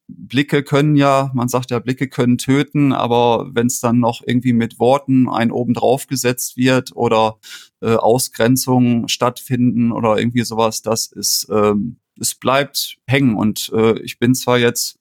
Blicke 0.09 0.63
können 0.63 0.97
ja, 0.97 1.31
man 1.35 1.49
sagt 1.49 1.71
ja, 1.71 1.79
Blicke 1.79 2.09
können 2.09 2.37
töten, 2.37 2.93
aber 2.93 3.51
wenn 3.55 3.69
es 3.69 3.81
dann 3.81 4.01
noch 4.01 4.23
irgendwie 4.27 4.53
mit 4.53 4.79
Worten 4.79 5.29
ein 5.29 5.51
oben 5.51 5.73
drauf 5.75 6.07
gesetzt 6.07 6.57
wird 6.57 6.95
oder 6.95 7.39
äh, 7.81 7.95
Ausgrenzungen 7.95 9.09
stattfinden 9.09 9.93
oder 9.93 10.19
irgendwie 10.19 10.45
sowas, 10.45 10.83
das 10.83 11.07
ist, 11.07 11.49
ähm, 11.51 11.97
es 12.21 12.35
bleibt 12.35 12.99
hängen. 13.07 13.35
Und 13.37 13.71
äh, 13.75 13.99
ich 14.01 14.19
bin 14.19 14.35
zwar 14.35 14.59
jetzt, 14.59 14.99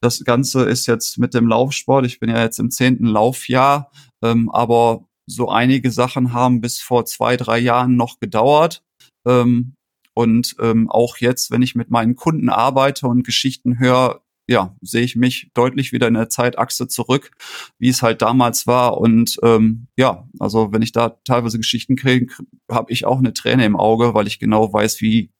das 0.00 0.24
Ganze 0.24 0.64
ist 0.64 0.86
jetzt 0.86 1.18
mit 1.18 1.34
dem 1.34 1.46
Laufsport, 1.46 2.06
ich 2.06 2.18
bin 2.18 2.30
ja 2.30 2.42
jetzt 2.42 2.58
im 2.58 2.70
zehnten 2.70 3.06
Laufjahr, 3.06 3.90
ähm, 4.22 4.48
aber 4.50 5.04
so 5.26 5.50
einige 5.50 5.90
Sachen 5.90 6.32
haben 6.32 6.62
bis 6.62 6.80
vor 6.80 7.04
zwei, 7.04 7.36
drei 7.36 7.58
Jahren 7.58 7.96
noch 7.96 8.20
gedauert. 8.20 8.82
Ähm, 9.26 9.74
und 10.14 10.56
ähm, 10.60 10.90
auch 10.90 11.18
jetzt, 11.18 11.50
wenn 11.50 11.62
ich 11.62 11.74
mit 11.74 11.90
meinen 11.90 12.16
Kunden 12.16 12.48
arbeite 12.48 13.06
und 13.06 13.22
Geschichten 13.22 13.78
höre, 13.78 14.22
ja, 14.50 14.76
sehe 14.80 15.02
ich 15.02 15.14
mich 15.14 15.48
deutlich 15.54 15.92
wieder 15.92 16.08
in 16.08 16.14
der 16.14 16.28
Zeitachse 16.28 16.88
zurück, 16.88 17.30
wie 17.78 17.88
es 17.88 18.02
halt 18.02 18.20
damals 18.20 18.66
war. 18.66 18.98
Und 18.98 19.38
ähm, 19.44 19.86
ja, 19.96 20.28
also 20.40 20.72
wenn 20.72 20.82
ich 20.82 20.90
da 20.90 21.10
teilweise 21.24 21.58
Geschichten 21.58 21.94
kriege, 21.94 22.34
habe 22.68 22.92
ich 22.92 23.06
auch 23.06 23.18
eine 23.18 23.32
Träne 23.32 23.64
im 23.64 23.76
Auge, 23.76 24.12
weil 24.12 24.26
ich 24.26 24.40
genau 24.40 24.72
weiß, 24.72 25.00
wie 25.00 25.30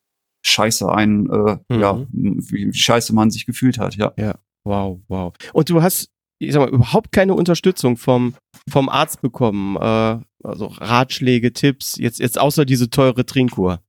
scheiße 0.42 0.88
ein, 0.88 1.28
äh, 1.28 1.58
mhm. 1.68 1.80
ja, 1.80 2.06
wie, 2.12 2.68
wie 2.68 2.72
scheiße 2.72 3.12
man 3.12 3.32
sich 3.32 3.46
gefühlt 3.46 3.78
hat, 3.78 3.96
ja. 3.96 4.12
Ja, 4.16 4.38
wow, 4.62 5.00
wow. 5.08 5.32
Und 5.52 5.68
du 5.68 5.82
hast, 5.82 6.12
ich 6.38 6.52
sag 6.52 6.60
mal, 6.60 6.70
überhaupt 6.70 7.10
keine 7.10 7.34
Unterstützung 7.34 7.96
vom, 7.96 8.36
vom 8.68 8.88
Arzt 8.88 9.22
bekommen, 9.22 9.74
äh, 9.76 10.20
also 10.44 10.66
Ratschläge, 10.66 11.52
Tipps, 11.52 11.96
jetzt, 11.98 12.20
jetzt 12.20 12.38
außer 12.38 12.64
diese 12.64 12.90
teure 12.90 13.26
Trinkkur. 13.26 13.82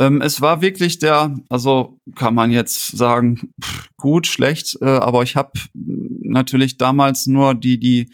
Ähm, 0.00 0.20
es 0.20 0.40
war 0.40 0.60
wirklich 0.60 0.98
der, 0.98 1.36
also 1.48 1.98
kann 2.16 2.34
man 2.34 2.50
jetzt 2.50 2.96
sagen, 2.96 3.52
pff, 3.62 3.88
gut, 3.96 4.26
schlecht, 4.26 4.76
äh, 4.80 4.86
aber 4.86 5.22
ich 5.22 5.36
habe 5.36 5.52
natürlich 5.72 6.78
damals 6.78 7.26
nur 7.26 7.54
die, 7.54 7.78
die, 7.78 8.10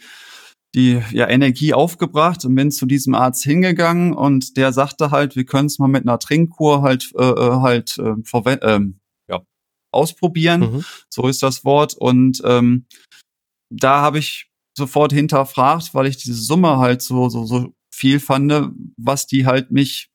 die 0.75 1.01
ja, 1.11 1.27
Energie 1.27 1.73
aufgebracht 1.73 2.45
und 2.45 2.55
bin 2.55 2.71
zu 2.71 2.85
diesem 2.85 3.15
Arzt 3.15 3.43
hingegangen 3.43 4.13
und 4.13 4.57
der 4.57 4.73
sagte 4.73 5.09
halt, 5.09 5.35
wir 5.35 5.45
können 5.45 5.65
es 5.65 5.79
mal 5.79 5.87
mit 5.87 6.03
einer 6.03 6.19
Trinkkur 6.19 6.83
halt 6.83 7.11
äh, 7.17 7.23
äh 7.23 7.59
halt 7.61 7.97
äh, 7.97 8.13
verwenden, 8.23 9.01
äh, 9.27 9.33
ja, 9.33 9.41
ausprobieren. 9.91 10.61
Mhm. 10.61 10.85
So 11.09 11.27
ist 11.27 11.41
das 11.41 11.65
Wort. 11.65 11.95
Und 11.95 12.41
ähm, 12.45 12.85
da 13.71 14.01
habe 14.01 14.19
ich 14.19 14.51
sofort 14.77 15.11
hinterfragt, 15.11 15.93
weil 15.93 16.05
ich 16.05 16.17
diese 16.17 16.35
Summe 16.35 16.77
halt 16.77 17.01
so, 17.01 17.27
so, 17.29 17.45
so 17.45 17.73
viel 17.93 18.19
fand, 18.19 18.71
was 18.97 19.27
die 19.27 19.45
halt 19.45 19.71
mich 19.71 20.10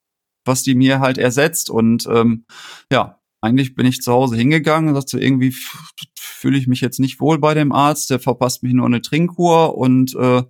was 0.46 0.62
die 0.62 0.74
mir 0.74 1.00
halt 1.00 1.18
ersetzt. 1.18 1.70
Und 1.70 2.06
ähm, 2.10 2.44
ja, 2.90 3.20
eigentlich 3.40 3.74
bin 3.74 3.86
ich 3.86 4.00
zu 4.00 4.12
Hause 4.12 4.36
hingegangen 4.36 4.88
und 4.88 4.94
sagte, 4.94 5.20
irgendwie 5.20 5.54
fühle 6.18 6.58
ich 6.58 6.66
mich 6.66 6.80
jetzt 6.80 7.00
nicht 7.00 7.20
wohl 7.20 7.38
bei 7.38 7.54
dem 7.54 7.72
Arzt, 7.72 8.10
der 8.10 8.18
verpasst 8.18 8.62
mich 8.62 8.72
nur 8.72 8.86
eine 8.86 9.02
Trinkkur 9.02 9.76
und 9.76 10.14
äh, 10.14 10.42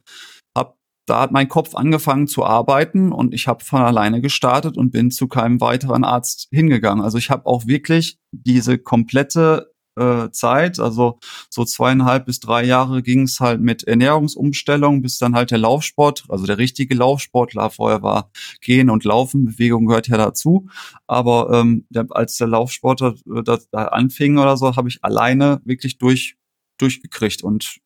hab, 0.57 0.79
da 1.07 1.21
hat 1.21 1.33
mein 1.33 1.49
Kopf 1.49 1.75
angefangen 1.75 2.27
zu 2.27 2.45
arbeiten 2.45 3.13
und 3.13 3.35
ich 3.35 3.49
habe 3.49 3.65
von 3.65 3.83
alleine 3.83 4.21
gestartet 4.21 4.77
und 4.77 4.91
bin 4.91 5.11
zu 5.11 5.29
keinem 5.29 5.61
weiteren 5.61 6.05
Arzt 6.05 6.49
hingegangen. 6.51 7.05
Also 7.05 7.19
ich 7.19 7.31
habe 7.31 7.47
auch 7.47 7.67
wirklich 7.67 8.19
diese 8.33 8.79
komplette 8.79 9.76
äh, 9.97 10.31
Zeit. 10.31 10.79
Also 10.79 11.19
so 11.51 11.65
zweieinhalb 11.65 12.27
bis 12.27 12.41
drei 12.41 12.65
Jahre 12.65 13.03
ging 13.03 13.23
es 13.23 13.41
halt 13.41 13.61
mit 13.61 13.85
Ernährungsumstellung, 13.85 15.03
bis 15.03 15.19
dann 15.19 15.35
halt 15.35 15.51
der 15.51 15.59
Laufsport, 15.59 16.25
also 16.29 16.47
der 16.47 16.59
richtige 16.59 16.95
Laufsport, 16.95 17.51
klar, 17.51 17.71
vorher 17.71 18.03
war 18.03 18.31
Gehen 18.61 18.91
und 18.91 19.05
Laufen, 19.05 19.45
Bewegung 19.45 19.87
gehört 19.87 20.09
ja 20.09 20.17
dazu. 20.17 20.69
Aber 21.07 21.51
ähm, 21.53 21.87
der, 21.91 22.07
als 22.11 22.37
der 22.37 22.49
Laufsport 22.49 23.01
da, 23.01 23.15
da 23.45 23.85
anfing 23.87 24.39
oder 24.39 24.57
so, 24.57 24.77
habe 24.77 24.89
ich 24.89 25.03
alleine 25.03 25.61
wirklich 25.65 25.99
durch 25.99 26.37
durchgekriegt 26.79 27.43
und 27.43 27.79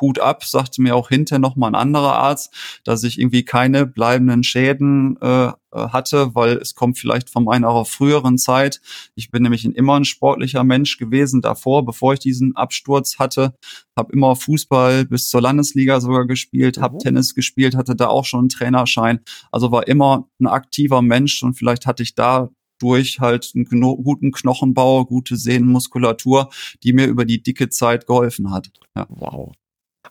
Hut 0.00 0.18
ab, 0.18 0.44
sagte 0.44 0.82
mir 0.82 0.96
auch 0.96 1.08
hinterher 1.08 1.40
noch 1.40 1.56
mal 1.56 1.68
ein 1.68 1.74
anderer 1.74 2.14
Arzt, 2.14 2.52
dass 2.84 3.04
ich 3.04 3.18
irgendwie 3.18 3.44
keine 3.44 3.86
bleibenden 3.86 4.44
Schäden 4.44 5.16
äh, 5.20 5.52
äh, 5.72 5.88
hatte, 5.88 6.34
weil 6.34 6.58
es 6.58 6.74
kommt 6.74 6.98
vielleicht 6.98 7.30
von 7.30 7.44
meiner 7.44 7.84
früheren 7.84 8.36
Zeit. 8.36 8.80
Ich 9.14 9.30
bin 9.30 9.42
nämlich 9.42 9.64
immer 9.64 9.98
ein 9.98 10.04
sportlicher 10.04 10.64
Mensch 10.64 10.98
gewesen 10.98 11.40
davor, 11.40 11.84
bevor 11.84 12.12
ich 12.12 12.20
diesen 12.20 12.56
Absturz 12.56 13.18
hatte. 13.18 13.54
Habe 13.96 14.12
immer 14.12 14.36
Fußball 14.36 15.06
bis 15.06 15.28
zur 15.28 15.40
Landesliga 15.40 16.00
sogar 16.00 16.26
gespielt, 16.26 16.78
habe 16.78 16.96
mhm. 16.96 16.98
Tennis 17.00 17.34
gespielt, 17.34 17.74
hatte 17.74 17.96
da 17.96 18.08
auch 18.08 18.26
schon 18.26 18.40
einen 18.40 18.48
Trainerschein. 18.50 19.20
Also 19.50 19.72
war 19.72 19.88
immer 19.88 20.28
ein 20.40 20.46
aktiver 20.46 21.00
Mensch 21.00 21.42
und 21.42 21.54
vielleicht 21.54 21.86
hatte 21.86 22.02
ich 22.02 22.14
da 22.14 22.50
durch 22.78 23.20
halt 23.20 23.52
einen 23.54 23.64
guten 24.02 24.32
Knochenbau, 24.32 25.04
gute 25.06 25.36
Sehnenmuskulatur, 25.36 26.50
die 26.82 26.92
mir 26.92 27.06
über 27.06 27.24
die 27.24 27.42
dicke 27.42 27.68
Zeit 27.68 28.06
geholfen 28.06 28.50
hat. 28.50 28.70
Ja. 28.96 29.06
Wow. 29.08 29.52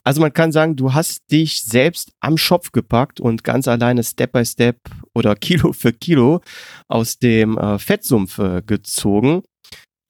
Also 0.03 0.19
man 0.21 0.33
kann 0.33 0.51
sagen, 0.51 0.75
du 0.75 0.93
hast 0.93 1.31
dich 1.31 1.63
selbst 1.63 2.11
am 2.19 2.37
Schopf 2.37 2.71
gepackt 2.71 3.19
und 3.19 3.43
ganz 3.43 3.67
alleine 3.67 4.03
Step 4.03 4.31
by 4.31 4.45
Step 4.45 4.77
oder 5.13 5.35
Kilo 5.35 5.73
für 5.73 5.93
Kilo 5.93 6.41
aus 6.87 7.19
dem 7.19 7.57
äh, 7.57 7.77
Fettsumpf 7.77 8.39
äh, 8.39 8.61
gezogen. 8.65 9.43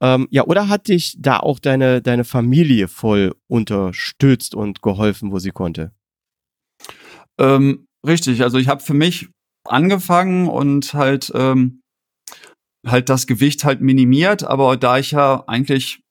Ähm, 0.01 0.27
ja, 0.31 0.45
oder 0.45 0.67
hat 0.67 0.87
dich 0.87 1.15
da 1.19 1.37
auch 1.37 1.59
deine, 1.59 2.01
deine 2.01 2.23
Familie 2.23 2.87
voll 2.87 3.35
unterstützt 3.47 4.55
und 4.55 4.81
geholfen, 4.81 5.31
wo 5.31 5.39
sie 5.39 5.51
konnte? 5.51 5.91
Ähm, 7.39 7.85
richtig, 8.05 8.41
also 8.41 8.57
ich 8.57 8.67
habe 8.67 8.81
für 8.81 8.95
mich 8.95 9.29
angefangen 9.63 10.47
und 10.47 10.93
halt 10.93 11.31
ähm, 11.35 11.81
halt 12.85 13.09
das 13.09 13.27
Gewicht 13.27 13.63
halt 13.63 13.81
minimiert, 13.81 14.43
aber 14.43 14.75
da 14.77 14.97
ich 14.97 15.11
ja 15.11 15.43
eigentlich 15.47 16.01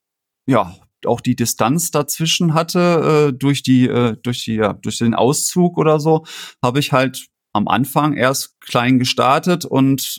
ja 0.49 0.77
auch 1.07 1.21
die 1.21 1.37
Distanz 1.37 1.91
dazwischen 1.91 2.55
hatte 2.55 3.29
äh, 3.31 3.37
durch 3.37 3.63
die 3.63 3.89
äh, 3.89 4.17
durch 4.23 4.45
die 4.45 4.55
ja, 4.57 4.75
durch 4.75 4.99
den 4.99 5.15
Auszug 5.15 5.79
oder 5.79 6.01
so, 6.01 6.25
habe 6.63 6.81
ich 6.81 6.93
halt 6.93 7.27
am 7.53 7.69
Anfang 7.69 8.17
erst 8.17 8.61
klein 8.61 8.99
gestartet 8.99 9.65
und 9.65 10.19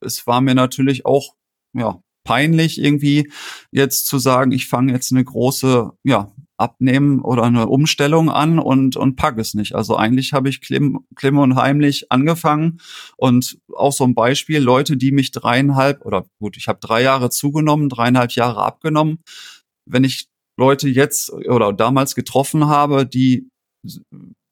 es 0.00 0.26
war 0.26 0.40
mir 0.40 0.54
natürlich 0.54 1.04
auch 1.04 1.34
ja 1.74 2.00
peinlich 2.24 2.80
irgendwie 2.80 3.30
jetzt 3.70 4.06
zu 4.06 4.18
sagen, 4.18 4.52
ich 4.52 4.68
fange 4.68 4.92
jetzt 4.92 5.12
eine 5.12 5.24
große 5.24 5.90
ja 6.04 6.32
Abnehmen 6.58 7.20
oder 7.20 7.44
eine 7.44 7.68
Umstellung 7.68 8.30
an 8.30 8.58
und, 8.58 8.96
und 8.96 9.14
pack 9.14 9.38
es 9.38 9.54
nicht. 9.54 9.74
Also 9.76 9.96
eigentlich 9.96 10.32
habe 10.32 10.48
ich 10.48 10.60
Klimm, 10.60 11.06
Klimm 11.14 11.38
und 11.38 11.54
heimlich 11.54 12.10
angefangen 12.10 12.80
und 13.16 13.58
auch 13.74 13.92
so 13.92 14.04
ein 14.04 14.16
Beispiel, 14.16 14.58
Leute, 14.58 14.96
die 14.96 15.12
mich 15.12 15.30
dreieinhalb 15.30 16.04
oder 16.04 16.26
gut, 16.40 16.56
ich 16.56 16.66
habe 16.66 16.80
drei 16.80 17.00
Jahre 17.00 17.30
zugenommen, 17.30 17.88
dreieinhalb 17.88 18.32
Jahre 18.32 18.62
abgenommen. 18.62 19.20
Wenn 19.88 20.04
ich 20.04 20.28
Leute 20.58 20.88
jetzt 20.88 21.30
oder 21.32 21.72
damals 21.72 22.14
getroffen 22.14 22.66
habe, 22.66 23.06
die 23.06 23.48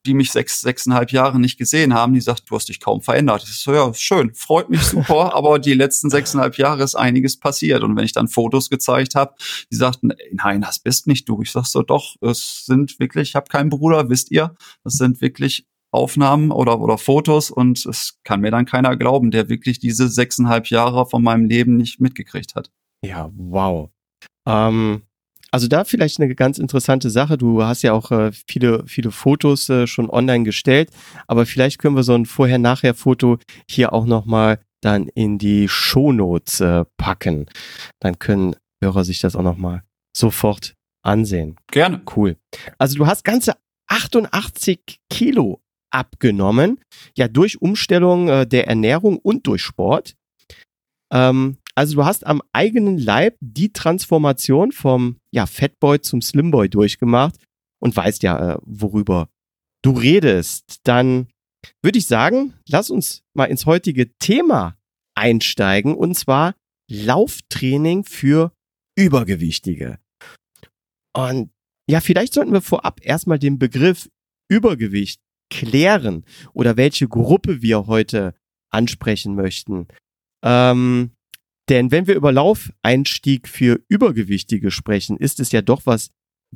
die 0.07 0.15
mich 0.15 0.31
sechs, 0.31 0.61
sechseinhalb 0.61 1.13
Jahre 1.13 1.39
nicht 1.39 1.59
gesehen 1.59 1.93
haben, 1.93 2.15
die 2.15 2.21
sagt, 2.21 2.49
du 2.49 2.55
hast 2.55 2.69
dich 2.69 2.81
kaum 2.81 3.03
verändert. 3.03 3.43
Ich 3.43 3.55
so, 3.55 3.75
ja, 3.75 3.93
schön, 3.93 4.33
freut 4.35 4.71
mich 4.71 4.83
super, 4.83 5.35
aber 5.35 5.59
die 5.59 5.75
letzten 5.75 6.11
sechseinhalb 6.11 6.57
Jahre 6.57 6.83
ist 6.83 6.95
einiges 6.95 7.39
passiert. 7.39 7.83
Und 7.83 7.97
wenn 7.97 8.05
ich 8.05 8.13
dann 8.13 8.29
Fotos 8.29 8.71
gezeigt 8.71 9.15
habe, 9.15 9.35
die 9.71 9.77
sagten, 9.77 10.13
nein, 10.33 10.61
das 10.61 10.79
bist 10.79 11.07
nicht 11.07 11.29
du. 11.29 11.43
Ich 11.43 11.51
sag 11.51 11.67
so, 11.67 11.83
doch, 11.83 12.17
es 12.21 12.65
sind 12.65 12.99
wirklich, 12.99 13.31
ich 13.31 13.35
habe 13.35 13.49
keinen 13.49 13.71
Bruder, 13.71 14.09
wisst 14.09 14.31
ihr, 14.31 14.55
das 14.85 14.95
sind 14.95 15.21
wirklich 15.21 15.67
Aufnahmen 15.93 16.51
oder, 16.51 16.81
oder 16.81 16.99
Fotos 16.99 17.51
und 17.51 17.85
es 17.87 18.19
kann 18.25 18.41
mir 18.41 18.51
dann 18.51 18.67
keiner 18.67 18.97
glauben, 18.97 19.31
der 19.31 19.49
wirklich 19.49 19.79
diese 19.79 20.09
sechseinhalb 20.09 20.69
Jahre 20.69 21.07
von 21.07 21.23
meinem 21.23 21.47
Leben 21.47 21.77
nicht 21.77 22.01
mitgekriegt 22.01 22.55
hat. 22.55 22.71
Ja, 23.05 23.31
wow. 23.35 23.91
Ähm, 24.47 25.03
also 25.51 25.69
da 25.69 25.85
vielleicht 25.85 26.21
eine 26.21 26.35
ganz 26.35 26.59
interessante 26.59 27.11
Sache. 27.11 27.39
Du 27.39 27.63
hast 27.63 27.83
ja 27.83 27.93
auch 27.93 28.11
äh, 28.11 28.33
viele, 28.47 28.85
viele 28.87 29.11
Fotos 29.11 29.69
äh, 29.69 29.87
schon 29.87 30.11
online 30.11 30.45
gestellt, 30.45 30.91
aber 31.27 31.47
vielleicht 31.47 31.79
können 31.79 31.97
wir 31.97 32.03
so 32.03 32.15
ein 32.15 32.27
Vorher-Nachher-Foto 32.27 33.39
hier 33.69 33.93
auch 33.93 34.07
nochmal 34.07 34.59
dann 34.81 35.09
in 35.09 35.39
die 35.39 35.69
Shownotes 35.69 36.61
äh, 36.61 36.85
packen. 36.97 37.47
Dann 38.01 38.19
können 38.19 38.57
Hörer 38.83 39.05
sich 39.05 39.21
das 39.21 39.37
auch 39.37 39.43
nochmal 39.43 39.83
sofort 40.17 40.75
ansehen. 41.03 41.57
Gerne. 41.71 42.03
Cool. 42.15 42.37
Also 42.79 42.97
du 42.97 43.07
hast 43.07 43.25
ganze 43.25 43.55
88 43.89 45.01
Kilo 45.09 45.61
abgenommen, 45.91 46.81
ja 47.17 47.29
durch 47.29 47.61
Umstellung 47.61 48.29
äh, 48.29 48.47
der 48.47 48.67
Ernährung 48.67 49.19
und 49.19 49.47
durch 49.47 49.63
Sport. 49.63 50.15
Ähm, 51.13 51.59
also 51.77 51.97
du 51.97 52.05
hast 52.05 52.27
am 52.27 52.43
eigenen 52.53 52.99
Leib 52.99 53.37
die 53.41 53.73
Transformation 53.73 54.73
vom 54.73 55.21
ja, 55.31 55.47
Fatboy 55.47 56.01
zum 56.01 56.23
Slimboy 56.23 56.69
durchgemacht 56.69 57.37
und 57.81 57.95
weißt 57.95 58.23
ja, 58.23 58.55
äh, 58.55 58.59
worüber 58.65 59.29
du 59.83 59.91
redest. 59.93 60.81
Dann 60.85 61.29
würde 61.83 61.99
ich 61.99 62.07
sagen, 62.07 62.55
lass 62.67 62.91
uns 62.91 63.23
mal 63.35 63.45
ins 63.45 63.67
heutige 63.67 64.17
Thema 64.19 64.77
einsteigen 65.15 65.95
und 65.95 66.15
zwar 66.15 66.55
Lauftraining 66.91 68.05
für 68.05 68.53
Übergewichtige. 68.97 69.99
Und 71.15 71.51
ja, 71.89 72.01
vielleicht 72.01 72.33
sollten 72.33 72.53
wir 72.53 72.63
vorab 72.63 73.01
erstmal 73.03 73.39
den 73.39 73.59
Begriff 73.59 74.09
Übergewicht 74.49 75.21
klären 75.51 76.25
oder 76.55 76.77
welche 76.77 77.09
Gruppe 77.09 77.61
wir 77.61 77.87
heute 77.87 78.35
ansprechen 78.71 79.35
möchten. 79.35 79.89
Ähm, 80.43 81.16
denn 81.69 81.91
wenn 81.91 82.07
wir 82.07 82.15
über 82.15 82.33
Laufeinstieg 82.33 83.49
für 83.49 83.81
Übergewichtige 83.89 84.71
sprechen, 84.71 85.17
ist 85.17 85.41
es 85.41 85.53
ja 85.53 85.63
doch 85.63 85.83
was 85.85 86.11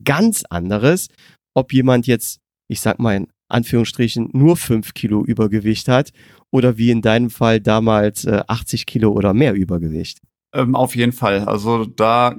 ganz 0.04 0.44
anderes, 0.48 1.08
ob 1.54 1.72
jemand 1.72 2.06
jetzt, 2.06 2.40
ich 2.68 2.80
sag 2.80 2.98
mal 2.98 3.16
in 3.16 3.28
Anführungsstrichen, 3.48 4.30
nur 4.32 4.56
fünf 4.56 4.94
Kilo 4.94 5.24
Übergewicht 5.24 5.88
hat 5.88 6.12
oder 6.52 6.78
wie 6.78 6.90
in 6.90 7.02
deinem 7.02 7.30
Fall 7.30 7.60
damals 7.60 8.24
äh, 8.24 8.42
80 8.46 8.86
Kilo 8.86 9.10
oder 9.10 9.34
mehr 9.34 9.54
Übergewicht. 9.54 10.20
Ähm, 10.54 10.74
auf 10.74 10.94
jeden 10.94 11.12
Fall. 11.12 11.40
Also 11.40 11.84
da 11.84 12.36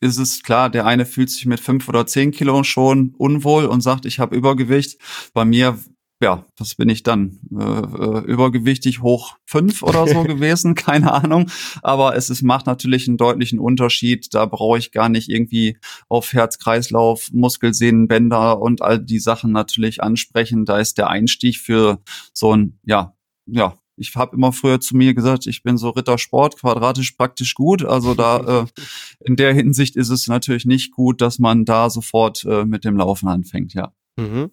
ist 0.00 0.18
es 0.18 0.42
klar, 0.42 0.70
der 0.70 0.86
eine 0.86 1.06
fühlt 1.06 1.30
sich 1.30 1.46
mit 1.46 1.60
fünf 1.60 1.88
oder 1.88 2.06
zehn 2.06 2.30
Kilo 2.30 2.62
schon 2.62 3.14
unwohl 3.16 3.64
und 3.64 3.80
sagt, 3.80 4.04
ich 4.04 4.18
habe 4.18 4.36
Übergewicht. 4.36 4.98
Bei 5.32 5.44
mir 5.44 5.78
ja, 6.24 6.46
was 6.56 6.74
bin 6.74 6.88
ich 6.88 7.02
dann? 7.02 7.38
Äh, 7.52 7.62
äh, 7.62 8.24
übergewichtig 8.24 9.02
hoch 9.02 9.36
fünf 9.44 9.82
oder 9.82 10.06
so 10.08 10.22
gewesen, 10.24 10.74
keine 10.74 11.12
Ahnung. 11.12 11.50
Aber 11.82 12.16
es 12.16 12.30
ist, 12.30 12.42
macht 12.42 12.66
natürlich 12.66 13.06
einen 13.06 13.18
deutlichen 13.18 13.58
Unterschied. 13.58 14.32
Da 14.32 14.46
brauche 14.46 14.78
ich 14.78 14.90
gar 14.90 15.10
nicht 15.10 15.28
irgendwie 15.28 15.76
auf 16.08 16.32
Herz-Kreislauf, 16.32 17.30
Muskelsehnen, 17.32 18.08
Bänder 18.08 18.58
und 18.58 18.80
all 18.80 18.98
die 18.98 19.18
Sachen 19.18 19.52
natürlich 19.52 20.02
ansprechen. 20.02 20.64
Da 20.64 20.78
ist 20.78 20.96
der 20.96 21.10
Einstieg 21.10 21.58
für 21.58 22.00
so 22.32 22.56
ein, 22.56 22.78
ja, 22.84 23.14
ja, 23.46 23.76
ich 23.96 24.16
habe 24.16 24.34
immer 24.34 24.52
früher 24.52 24.80
zu 24.80 24.96
mir 24.96 25.12
gesagt, 25.12 25.46
ich 25.46 25.62
bin 25.62 25.76
so 25.76 25.90
Rittersport, 25.90 26.58
quadratisch 26.58 27.12
praktisch 27.12 27.54
gut. 27.54 27.84
Also 27.84 28.14
da 28.14 28.62
äh, 28.62 28.66
in 29.20 29.36
der 29.36 29.52
Hinsicht 29.52 29.94
ist 29.94 30.08
es 30.08 30.26
natürlich 30.26 30.64
nicht 30.64 30.90
gut, 30.90 31.20
dass 31.20 31.38
man 31.38 31.66
da 31.66 31.90
sofort 31.90 32.46
äh, 32.46 32.64
mit 32.64 32.86
dem 32.86 32.96
Laufen 32.96 33.28
anfängt, 33.28 33.74
ja. 33.74 33.92
Mhm. 34.16 34.52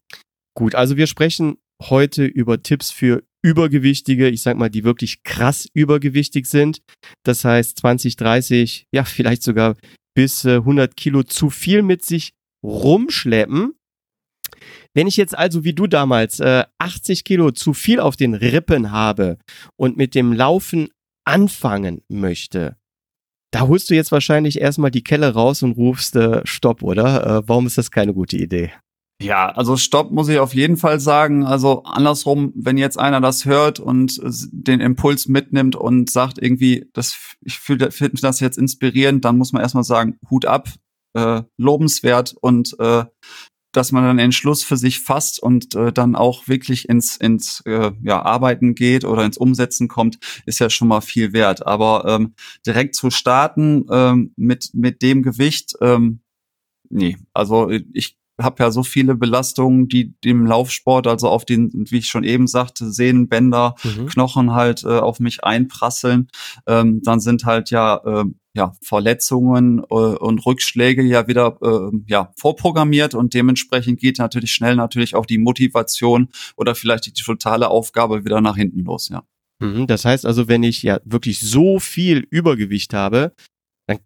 Gut, 0.62 0.76
also 0.76 0.95
wir 0.95 1.08
sprechen 1.08 1.58
heute 1.82 2.24
über 2.24 2.62
Tipps 2.62 2.91
für 2.91 3.24
Übergewichtige, 3.41 4.30
ich 4.30 4.43
sag 4.43 4.58
mal, 4.58 4.69
die 4.69 4.84
wirklich 4.84 5.24
krass 5.24 5.67
übergewichtig 5.74 6.45
sind. 6.45 6.84
Das 7.24 7.43
heißt 7.43 7.80
20, 7.80 8.15
30, 8.15 8.86
ja, 8.91 9.04
vielleicht 9.04 9.41
sogar 9.41 9.76
bis 10.15 10.45
100 10.45 10.91
äh, 10.91 10.93
Kilo 10.93 11.24
zu 11.24 11.50
viel 11.50 11.82
mit 11.82 12.06
sich 12.06 12.36
rumschleppen. 12.63 13.74
Wenn 14.93 15.08
ich 15.08 15.17
jetzt 15.17 15.36
also 15.36 15.63
wie 15.63 15.74
du 15.74 15.88
damals 15.88 16.39
äh, 16.39 16.65
80 16.78 17.24
Kilo 17.24 17.50
zu 17.50 17.74
viel 17.74 18.00
auf 18.00 18.15
den 18.15 18.36
Rippen 18.36 18.91
habe 18.91 19.39
und 19.78 19.97
mit 19.97 20.13
dem 20.13 20.32
Laufen 20.32 20.89
anfangen 21.26 22.04
möchte, 22.08 22.78
da 23.52 23.62
holst 23.62 23.89
du 23.89 23.95
jetzt 23.95 24.12
wahrscheinlich 24.12 24.62
erstmal 24.62 24.91
die 24.91 25.04
Kelle 25.04 25.34
raus 25.34 25.63
und 25.63 25.71
rufst 25.71 26.15
äh, 26.17 26.41
Stopp, 26.45 26.84
oder? 26.84 27.26
Äh, 27.26 27.50
warum 27.50 27.65
ist 27.65 27.80
das 27.80 27.89
keine 27.89 28.13
gute 28.13 28.38
Idee? 28.38 28.71
Ja, 29.22 29.50
also 29.50 29.78
Stopp 29.78 30.12
muss 30.12 30.30
ich 30.30 30.40
auf 30.40 30.54
jeden 30.54 30.78
Fall 30.78 31.00
sagen. 31.00 31.46
Also 31.46 31.84
andersrum, 31.84 32.52
wenn 32.56 32.78
jetzt 32.78 33.00
einer 33.00 33.22
das 33.22 33.46
hört 33.46 33.80
und 33.80 34.20
den 34.52 34.82
Impuls 34.82 35.28
mitnimmt 35.28 35.76
und 35.76 36.10
sagt 36.10 36.38
irgendwie, 36.42 36.90
das, 36.94 37.18
ich 37.42 37.60
fühle 37.60 37.92
find 37.92 38.24
das 38.24 38.40
jetzt 38.40 38.58
inspirierend, 38.58 39.24
dann 39.24 39.38
muss 39.38 39.54
man 39.54 39.62
erstmal 39.62 39.84
sagen, 39.84 40.18
Hut 40.30 40.46
ab, 40.46 40.70
äh, 41.14 41.44
lobenswert 41.58 42.36
und 42.42 42.76
äh, 42.80 43.06
dass 43.74 43.92
man 43.92 44.04
dann 44.04 44.18
den 44.18 44.26
Entschluss 44.26 44.64
für 44.64 44.76
sich 44.76 45.00
fasst 45.00 45.42
und 45.42 45.76
äh, 45.76 45.94
dann 45.94 46.16
auch 46.16 46.48
wirklich 46.48 46.90
ins, 46.90 47.16
ins 47.16 47.62
äh, 47.66 47.92
ja, 48.04 48.22
Arbeiten 48.22 48.76
geht 48.76 49.06
oder 49.06 49.24
ins 49.24 49.38
Umsetzen 49.38 49.88
kommt, 49.88 50.20
ist 50.46 50.60
ja 50.60 50.70
schon 50.70 50.90
mal 50.90 51.02
viel 51.02 51.32
wert. 51.32 51.66
Aber 51.66 52.06
ähm, 52.06 52.34
direkt 52.66 52.96
zu 52.96 53.12
starten 53.12 53.86
ähm, 53.90 54.34
mit, 54.36 54.72
mit 54.74 55.02
dem 55.02 55.24
Gewicht, 55.24 55.76
ähm, 55.80 56.20
nee, 56.90 57.18
also 57.34 57.70
ich 57.70 58.18
habe 58.44 58.64
ja 58.64 58.72
so 58.72 58.84
viele 58.84 59.16
Belastungen, 59.16 59.88
die 59.88 60.14
dem 60.24 60.46
Laufsport, 60.46 61.08
also 61.08 61.30
auf 61.30 61.46
den, 61.46 61.72
wie 61.90 62.00
ich 62.00 62.08
schon 62.08 62.24
eben 62.24 62.48
sagte, 62.48 62.92
Sehnen, 62.92 63.28
Bänder, 63.28 63.76
mhm. 63.84 64.08
Knochen 64.08 64.54
halt 64.54 64.84
äh, 64.84 65.00
auf 65.00 65.20
mich 65.20 65.44
einprasseln. 65.44 66.28
Ähm, 66.68 67.02
dann 67.04 67.20
sind 67.20 67.46
halt 67.46 67.70
ja 67.72 68.02
äh, 68.06 68.26
ja, 68.54 68.74
Verletzungen 68.84 69.80
äh, 69.80 69.94
und 69.94 70.46
Rückschläge 70.46 71.04
ja 71.04 71.28
wieder 71.28 71.58
äh, 71.62 71.98
ja, 72.08 72.34
vorprogrammiert 72.38 73.14
und 73.14 73.34
dementsprechend 73.34 74.00
geht 74.00 74.18
natürlich 74.18 74.52
schnell 74.52 74.76
natürlich 74.76 75.16
auch 75.16 75.26
die 75.26 75.38
Motivation 75.38 76.30
oder 76.58 76.76
vielleicht 76.76 77.06
die 77.06 77.14
totale 77.14 77.70
Aufgabe 77.70 78.26
wieder 78.26 78.42
nach 78.42 78.58
hinten 78.58 78.84
los, 78.84 79.10
ja. 79.10 79.24
Mhm, 79.62 79.88
das 79.88 80.06
heißt 80.06 80.26
also, 80.26 80.48
wenn 80.48 80.64
ich 80.64 80.84
ja 80.84 81.00
wirklich 81.06 81.40
so 81.40 81.80
viel 81.80 82.26
Übergewicht 82.30 82.94
habe, 82.94 83.34
dann 83.88 84.00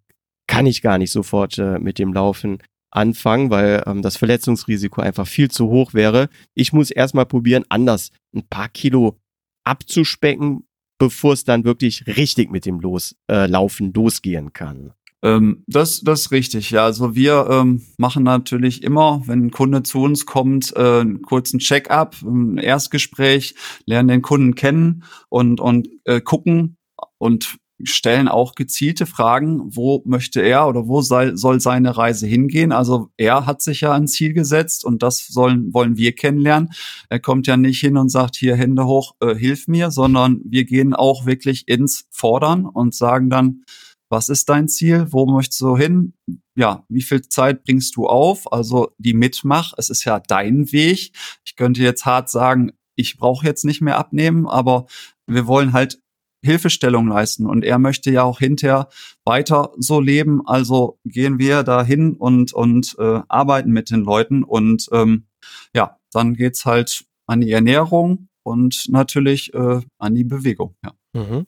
kann 0.46 0.66
ich 0.66 0.82
gar 0.82 0.98
nicht 0.98 1.10
sofort 1.10 1.58
äh, 1.58 1.78
mit 1.78 1.98
dem 1.98 2.12
Laufen 2.12 2.58
anfangen, 2.96 3.50
weil 3.50 3.82
ähm, 3.86 4.02
das 4.02 4.16
Verletzungsrisiko 4.16 5.00
einfach 5.00 5.26
viel 5.26 5.50
zu 5.50 5.68
hoch 5.68 5.94
wäre. 5.94 6.28
Ich 6.54 6.72
muss 6.72 6.90
erstmal 6.90 7.26
probieren, 7.26 7.64
anders 7.68 8.10
ein 8.34 8.46
paar 8.48 8.68
Kilo 8.68 9.18
abzuspecken, 9.64 10.66
bevor 10.98 11.34
es 11.34 11.44
dann 11.44 11.64
wirklich 11.64 12.06
richtig 12.06 12.50
mit 12.50 12.66
dem 12.66 12.80
Los, 12.80 13.16
äh, 13.30 13.46
Laufen 13.46 13.92
losgehen 13.92 14.52
kann. 14.52 14.92
Ähm, 15.22 15.64
das, 15.66 16.00
das 16.00 16.22
ist 16.22 16.30
richtig, 16.30 16.70
ja. 16.70 16.84
Also 16.84 17.14
wir 17.14 17.48
ähm, 17.50 17.82
machen 17.98 18.22
natürlich 18.22 18.82
immer, 18.82 19.22
wenn 19.26 19.46
ein 19.46 19.50
Kunde 19.50 19.82
zu 19.82 20.02
uns 20.02 20.24
kommt, 20.24 20.74
äh, 20.76 21.00
einen 21.00 21.22
kurzen 21.22 21.58
Check-up, 21.58 22.16
ein 22.22 22.58
Erstgespräch, 22.58 23.54
lernen 23.86 24.08
den 24.08 24.22
Kunden 24.22 24.54
kennen 24.54 25.04
und, 25.28 25.60
und 25.60 25.88
äh, 26.04 26.20
gucken 26.20 26.76
und 27.18 27.58
stellen 27.82 28.28
auch 28.28 28.54
gezielte 28.54 29.06
Fragen, 29.06 29.60
wo 29.64 30.02
möchte 30.06 30.40
er 30.40 30.66
oder 30.66 30.88
wo 30.88 31.02
soll, 31.02 31.36
soll 31.36 31.60
seine 31.60 31.96
Reise 31.96 32.26
hingehen. 32.26 32.72
Also 32.72 33.10
er 33.16 33.46
hat 33.46 33.60
sich 33.60 33.82
ja 33.82 33.92
ein 33.92 34.08
Ziel 34.08 34.32
gesetzt 34.32 34.84
und 34.84 35.02
das 35.02 35.26
sollen, 35.26 35.72
wollen 35.74 35.96
wir 35.96 36.14
kennenlernen. 36.14 36.70
Er 37.08 37.20
kommt 37.20 37.46
ja 37.46 37.56
nicht 37.56 37.80
hin 37.80 37.96
und 37.96 38.08
sagt, 38.08 38.36
hier 38.36 38.56
Hände 38.56 38.86
hoch, 38.86 39.14
äh, 39.20 39.34
hilf 39.34 39.68
mir, 39.68 39.90
sondern 39.90 40.40
wir 40.44 40.64
gehen 40.64 40.94
auch 40.94 41.26
wirklich 41.26 41.68
ins 41.68 42.06
Fordern 42.10 42.64
und 42.64 42.94
sagen 42.94 43.28
dann, 43.28 43.64
was 44.08 44.28
ist 44.28 44.48
dein 44.48 44.68
Ziel? 44.68 45.06
Wo 45.10 45.26
möchtest 45.26 45.60
du 45.60 45.76
hin? 45.76 46.14
Ja, 46.54 46.84
wie 46.88 47.02
viel 47.02 47.22
Zeit 47.22 47.64
bringst 47.64 47.96
du 47.96 48.06
auf? 48.06 48.50
Also 48.52 48.92
die 48.98 49.14
Mitmach, 49.14 49.72
es 49.76 49.90
ist 49.90 50.04
ja 50.04 50.20
dein 50.20 50.70
Weg. 50.72 51.12
Ich 51.44 51.56
könnte 51.56 51.82
jetzt 51.82 52.06
hart 52.06 52.30
sagen, 52.30 52.72
ich 52.94 53.18
brauche 53.18 53.44
jetzt 53.44 53.64
nicht 53.64 53.82
mehr 53.82 53.98
abnehmen, 53.98 54.46
aber 54.46 54.86
wir 55.26 55.46
wollen 55.46 55.72
halt 55.72 56.00
Hilfestellung 56.46 57.08
leisten. 57.08 57.46
Und 57.46 57.64
er 57.64 57.78
möchte 57.78 58.10
ja 58.10 58.22
auch 58.22 58.38
hinterher 58.38 58.88
weiter 59.24 59.72
so 59.76 60.00
leben. 60.00 60.40
Also 60.46 60.98
gehen 61.04 61.38
wir 61.38 61.62
dahin 61.62 62.14
und, 62.14 62.52
und 62.52 62.96
äh, 62.98 63.20
arbeiten 63.28 63.70
mit 63.70 63.90
den 63.90 64.00
Leuten. 64.00 64.42
Und 64.42 64.88
ähm, 64.92 65.26
ja, 65.74 65.98
dann 66.12 66.34
geht's 66.34 66.64
halt 66.64 67.04
an 67.26 67.40
die 67.40 67.50
Ernährung 67.50 68.28
und 68.42 68.86
natürlich 68.88 69.52
äh, 69.54 69.80
an 69.98 70.14
die 70.14 70.24
Bewegung. 70.24 70.76
Ja. 70.84 70.92
Mhm. 71.16 71.46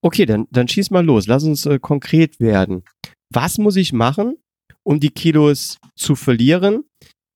Okay, 0.00 0.26
dann, 0.26 0.46
dann 0.50 0.68
schieß 0.68 0.90
mal 0.90 1.04
los. 1.04 1.26
Lass 1.26 1.44
uns 1.44 1.66
äh, 1.66 1.78
konkret 1.78 2.38
werden. 2.38 2.84
Was 3.32 3.58
muss 3.58 3.76
ich 3.76 3.92
machen, 3.92 4.36
um 4.84 5.00
die 5.00 5.10
Kilos 5.10 5.78
zu 5.96 6.14
verlieren, 6.14 6.84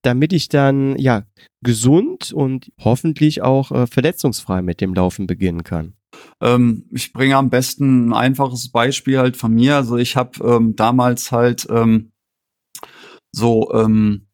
damit 0.03 0.33
ich 0.33 0.49
dann 0.49 0.97
ja 0.99 1.25
gesund 1.63 2.33
und 2.33 2.71
hoffentlich 2.79 3.43
auch 3.43 3.73
äh, 3.73 3.87
verletzungsfrei 3.87 4.63
mit 4.63 4.81
dem 4.81 4.95
Laufen 4.95 5.27
beginnen 5.27 5.65
kann? 5.65 5.95
Ähm, 6.41 6.87
ich 6.91 7.13
bringe 7.13 7.37
am 7.37 7.51
besten 7.51 8.09
ein 8.09 8.13
einfaches 8.13 8.71
Beispiel 8.71 9.19
halt 9.19 9.37
von 9.37 9.55
mir. 9.55 9.77
Also 9.77 9.97
ich 9.97 10.17
habe 10.17 10.43
ähm, 10.45 10.77
damals 10.77 11.33
halt 11.33 11.67
ähm, 11.71 12.13
so 13.33 13.73
ähm, 13.75 14.27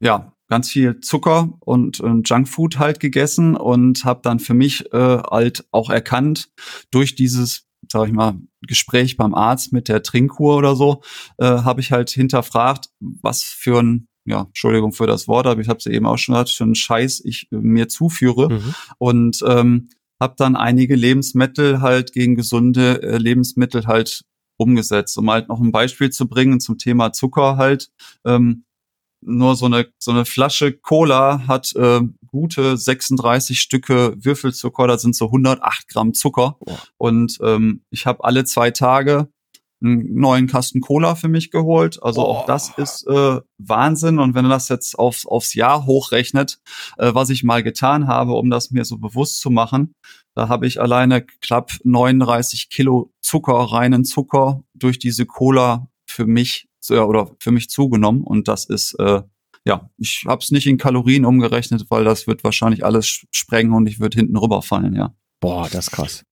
ja 0.00 0.32
ganz 0.48 0.70
viel 0.70 1.00
Zucker 1.00 1.52
und 1.60 2.00
äh, 2.00 2.20
Junkfood 2.24 2.78
halt 2.78 3.00
gegessen 3.00 3.56
und 3.56 4.04
habe 4.04 4.20
dann 4.22 4.38
für 4.38 4.54
mich 4.54 4.92
äh, 4.92 5.18
halt 5.18 5.66
auch 5.72 5.90
erkannt 5.90 6.50
durch 6.90 7.16
dieses 7.16 7.66
sag 7.90 8.08
ich 8.08 8.12
mal, 8.12 8.34
Gespräch 8.66 9.16
beim 9.16 9.34
Arzt 9.34 9.72
mit 9.72 9.88
der 9.88 10.02
Trinkkur 10.02 10.56
oder 10.56 10.74
so, 10.76 11.02
äh, 11.38 11.44
habe 11.44 11.80
ich 11.80 11.92
halt 11.92 12.10
hinterfragt, 12.10 12.88
was 13.00 13.42
für 13.42 13.80
ein 13.80 14.08
ja, 14.24 14.42
Entschuldigung 14.42 14.92
für 14.92 15.06
das 15.06 15.28
Wort, 15.28 15.46
aber 15.46 15.60
ich 15.60 15.68
habe 15.68 15.78
es 15.78 15.86
eben 15.86 16.04
auch 16.04 16.16
schon 16.16 16.34
gesagt, 16.34 16.50
für 16.50 16.64
einen 16.64 16.74
Scheiß 16.74 17.22
ich 17.24 17.48
äh, 17.52 17.56
mir 17.56 17.88
zuführe. 17.88 18.52
Mhm. 18.52 18.74
Und 18.98 19.44
ähm, 19.46 19.88
habe 20.20 20.34
dann 20.36 20.56
einige 20.56 20.96
Lebensmittel 20.96 21.80
halt 21.80 22.12
gegen 22.12 22.36
gesunde 22.36 23.02
äh, 23.02 23.18
Lebensmittel 23.18 23.86
halt 23.86 24.22
umgesetzt. 24.58 25.18
Um 25.18 25.30
halt 25.30 25.48
noch 25.48 25.60
ein 25.60 25.72
Beispiel 25.72 26.10
zu 26.10 26.28
bringen 26.28 26.60
zum 26.60 26.78
Thema 26.78 27.12
Zucker 27.12 27.56
halt. 27.56 27.90
Ähm, 28.24 28.64
nur 29.22 29.56
so 29.56 29.66
eine, 29.66 29.88
so 29.98 30.12
eine 30.12 30.24
Flasche 30.24 30.72
Cola 30.72 31.46
hat 31.46 31.74
äh, 31.74 32.00
gute 32.26 32.76
36 32.76 33.60
Stücke 33.60 34.14
Würfelzucker, 34.18 34.86
das 34.86 35.02
sind 35.02 35.16
so 35.16 35.26
108 35.26 35.88
Gramm 35.88 36.14
Zucker. 36.14 36.58
Und 36.96 37.38
ähm, 37.42 37.82
ich 37.90 38.06
habe 38.06 38.24
alle 38.24 38.44
zwei 38.44 38.70
Tage 38.70 39.28
einen 39.82 40.14
neuen 40.14 40.46
Kasten 40.46 40.80
Cola 40.80 41.14
für 41.14 41.28
mich 41.28 41.50
geholt. 41.50 42.02
Also 42.02 42.22
oh. 42.22 42.30
auch 42.30 42.46
das 42.46 42.72
ist 42.76 43.06
äh, 43.06 43.40
Wahnsinn. 43.58 44.18
Und 44.18 44.34
wenn 44.34 44.44
du 44.44 44.50
das 44.50 44.68
jetzt 44.68 44.98
aufs, 44.98 45.26
aufs 45.26 45.54
Jahr 45.54 45.86
hochrechnet, 45.86 46.58
äh, 46.98 47.14
was 47.14 47.30
ich 47.30 47.44
mal 47.44 47.62
getan 47.62 48.08
habe, 48.08 48.32
um 48.32 48.50
das 48.50 48.70
mir 48.70 48.84
so 48.84 48.98
bewusst 48.98 49.40
zu 49.40 49.50
machen, 49.50 49.94
da 50.34 50.48
habe 50.48 50.66
ich 50.66 50.80
alleine 50.80 51.22
knapp 51.22 51.72
39 51.84 52.70
Kilo 52.70 53.12
Zucker, 53.20 53.54
reinen 53.54 54.04
Zucker 54.04 54.62
durch 54.74 54.98
diese 54.98 55.26
Cola 55.26 55.88
für 56.06 56.26
mich 56.26 56.68
äh, 56.88 56.98
oder 56.98 57.30
für 57.38 57.52
mich 57.52 57.68
zugenommen. 57.68 58.22
Und 58.22 58.48
das 58.48 58.64
ist 58.64 58.94
äh, 58.98 59.22
ja, 59.66 59.90
ich 59.98 60.24
habe 60.26 60.40
es 60.40 60.52
nicht 60.52 60.68
in 60.68 60.78
Kalorien 60.78 61.24
umgerechnet, 61.24 61.86
weil 61.88 62.04
das 62.04 62.28
wird 62.28 62.44
wahrscheinlich 62.44 62.84
alles 62.84 63.26
sprengen 63.32 63.72
und 63.72 63.88
ich 63.88 63.98
würde 63.98 64.16
hinten 64.16 64.36
rüberfallen, 64.36 64.94
ja. 64.94 65.12
Boah, 65.40 65.68
das 65.68 65.88
ist 65.88 65.90
krass. 65.90 66.24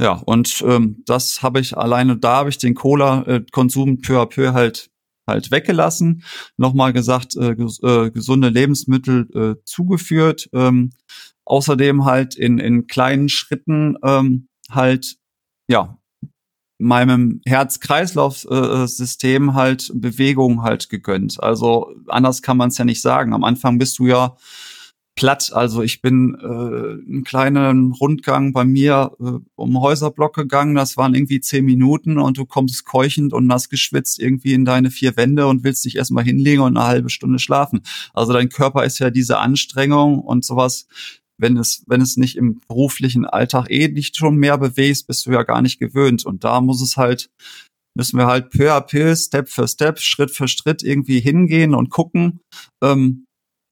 Ja, 0.00 0.14
und 0.26 0.62
ähm, 0.66 1.02
das 1.06 1.42
habe 1.42 1.60
ich 1.60 1.76
alleine, 1.76 2.16
da 2.16 2.38
habe 2.38 2.50
ich 2.50 2.58
den 2.58 2.74
Cola-Konsum 2.74 4.00
peu 4.00 4.20
à 4.20 4.26
peu 4.26 4.52
halt 4.52 4.90
halt 5.26 5.50
weggelassen. 5.50 6.22
Nochmal 6.56 6.92
gesagt, 6.92 7.34
äh, 7.36 7.56
ges 7.56 7.82
äh, 7.82 8.10
gesunde 8.10 8.50
Lebensmittel 8.50 9.26
äh, 9.34 9.56
zugeführt. 9.64 10.48
Ähm, 10.52 10.92
außerdem 11.44 12.04
halt 12.04 12.36
in, 12.36 12.58
in 12.58 12.86
kleinen 12.86 13.28
Schritten 13.28 13.96
ähm, 14.02 14.46
halt, 14.70 15.16
ja, 15.68 15.98
meinem 16.78 17.40
Herz-Kreislauf-System 17.46 19.54
halt 19.54 19.90
Bewegung 19.94 20.62
halt 20.62 20.88
gegönnt. 20.90 21.42
Also 21.42 21.94
anders 22.08 22.42
kann 22.42 22.56
man 22.56 22.70
es 22.70 22.78
ja 22.78 22.84
nicht 22.84 23.00
sagen. 23.00 23.32
Am 23.32 23.44
Anfang 23.44 23.78
bist 23.78 23.96
du 23.98 24.08
ja 24.08 24.36
platt. 25.24 25.52
Also 25.54 25.82
ich 25.82 26.02
bin 26.02 26.36
äh, 26.38 26.44
einen 26.44 27.24
kleinen 27.24 27.92
Rundgang 27.92 28.52
bei 28.52 28.66
mir 28.66 29.12
äh, 29.18 29.38
um 29.54 29.80
Häuserblock 29.80 30.34
gegangen. 30.34 30.74
Das 30.74 30.98
waren 30.98 31.14
irgendwie 31.14 31.40
zehn 31.40 31.64
Minuten 31.64 32.18
und 32.18 32.36
du 32.36 32.44
kommst 32.44 32.84
keuchend 32.84 33.32
und 33.32 33.46
nass 33.46 33.70
geschwitzt 33.70 34.20
irgendwie 34.20 34.52
in 34.52 34.66
deine 34.66 34.90
vier 34.90 35.16
Wände 35.16 35.46
und 35.46 35.64
willst 35.64 35.82
dich 35.86 35.96
erstmal 35.96 36.24
hinlegen 36.24 36.60
und 36.60 36.76
eine 36.76 36.86
halbe 36.86 37.08
Stunde 37.08 37.38
schlafen. 37.38 37.80
Also 38.12 38.34
dein 38.34 38.50
Körper 38.50 38.84
ist 38.84 38.98
ja 38.98 39.08
diese 39.08 39.38
Anstrengung 39.38 40.20
und 40.20 40.44
sowas. 40.44 40.88
Wenn 41.38 41.56
es, 41.56 41.84
wenn 41.86 42.02
es 42.02 42.18
nicht 42.18 42.36
im 42.36 42.60
beruflichen 42.68 43.24
Alltag 43.24 43.70
eh 43.70 43.88
nicht 43.88 44.18
schon 44.18 44.36
mehr 44.36 44.58
bewegst, 44.58 45.06
bist 45.06 45.24
du 45.24 45.32
ja 45.32 45.42
gar 45.42 45.62
nicht 45.62 45.78
gewöhnt. 45.78 46.26
Und 46.26 46.44
da 46.44 46.60
muss 46.60 46.82
es 46.82 46.98
halt 46.98 47.30
müssen 47.96 48.18
wir 48.18 48.26
halt 48.26 48.50
peu 48.50 48.72
à 48.72 48.80
peu, 48.80 49.16
Step 49.16 49.48
für 49.48 49.68
Step, 49.68 50.00
Schritt 50.00 50.32
für 50.32 50.48
Schritt 50.48 50.82
irgendwie 50.82 51.20
hingehen 51.20 51.74
und 51.74 51.90
gucken, 51.90 52.40
ähm, 52.82 53.24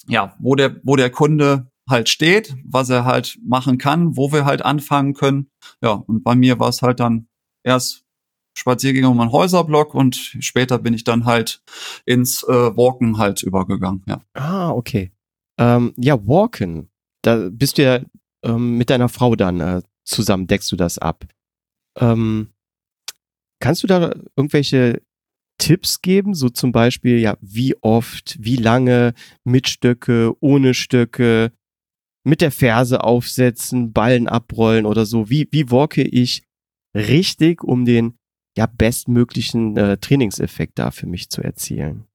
ja, 0.09 0.35
wo 0.39 0.55
der, 0.55 0.77
wo 0.83 0.97
der 0.97 1.11
Kunde 1.11 1.71
halt 1.89 2.09
steht, 2.09 2.55
was 2.65 2.91
er 2.91 3.05
halt 3.05 3.39
machen 3.45 3.79
kann, 3.79 4.17
wo 4.17 4.33
wir 4.33 4.45
halt 4.45 4.65
anfangen 4.65 5.15
können. 5.15 5.51
Ja, 5.83 5.93
und 5.93 6.23
bei 6.23 6.35
mir 6.35 6.59
war 6.59 6.69
es 6.69 6.83
halt 6.83 7.01
dann 7.01 7.29
erst 7.65 8.05
Spaziergänge 8.57 9.09
um 9.09 9.21
einen 9.21 9.33
Häuserblock 9.33 9.95
und 9.95 10.15
später 10.17 10.79
bin 10.79 10.95
ich 10.95 11.05
dann 11.05 11.25
halt 11.25 11.63
ins 12.05 12.43
äh, 12.45 12.77
Walken 12.77 13.19
halt 13.19 13.43
übergegangen, 13.43 14.03
ja. 14.07 14.21
Ah, 14.35 14.71
okay. 14.71 15.13
Ähm, 15.59 15.95
ja, 15.97 16.27
Walken, 16.27 16.91
da 17.23 17.49
bist 17.51 17.79
du 17.79 17.83
ja 17.83 18.01
ähm, 18.45 18.77
mit 18.77 18.91
deiner 18.91 19.09
Frau 19.09 19.37
dann 19.37 19.61
äh, 19.61 19.83
zusammen, 20.05 20.47
deckst 20.47 20.71
du 20.71 20.77
das 20.77 20.99
ab. 20.99 21.25
Ähm, 21.99 22.51
kannst 23.61 23.83
du 23.83 23.87
da 23.87 24.15
irgendwelche 24.37 25.03
Tipps 25.59 26.03
geben, 26.03 26.35
so 26.35 26.49
zum 26.49 26.73
Beispiel, 26.73 27.19
ja, 27.19 27.37
wie 27.41 27.77
oft, 27.83 28.37
wie 28.41 28.57
lange, 28.57 29.15
mit 29.45 29.69
Stöcke, 29.69 30.35
ohne 30.41 30.75
Stöcke, 30.75 31.53
mit 32.25 32.41
der 32.41 32.51
Ferse 32.51 33.05
aufsetzen, 33.05 33.93
Ballen 33.93 34.29
abrollen 34.29 34.87
oder 34.87 35.07
so. 35.07 35.29
Wie, 35.29 35.49
wie 35.51 35.71
walke 35.71 36.03
ich 36.03 36.43
richtig, 36.97 37.63
um 37.65 37.85
den 37.85 38.19
ja 38.57 38.67
bestmöglichen 38.67 39.77
äh, 39.77 39.97
Trainingseffekt 39.99 40.79
da 40.79 40.91
für 40.91 41.07
mich 41.07 41.31
zu 41.31 41.43
erzielen? 41.43 42.07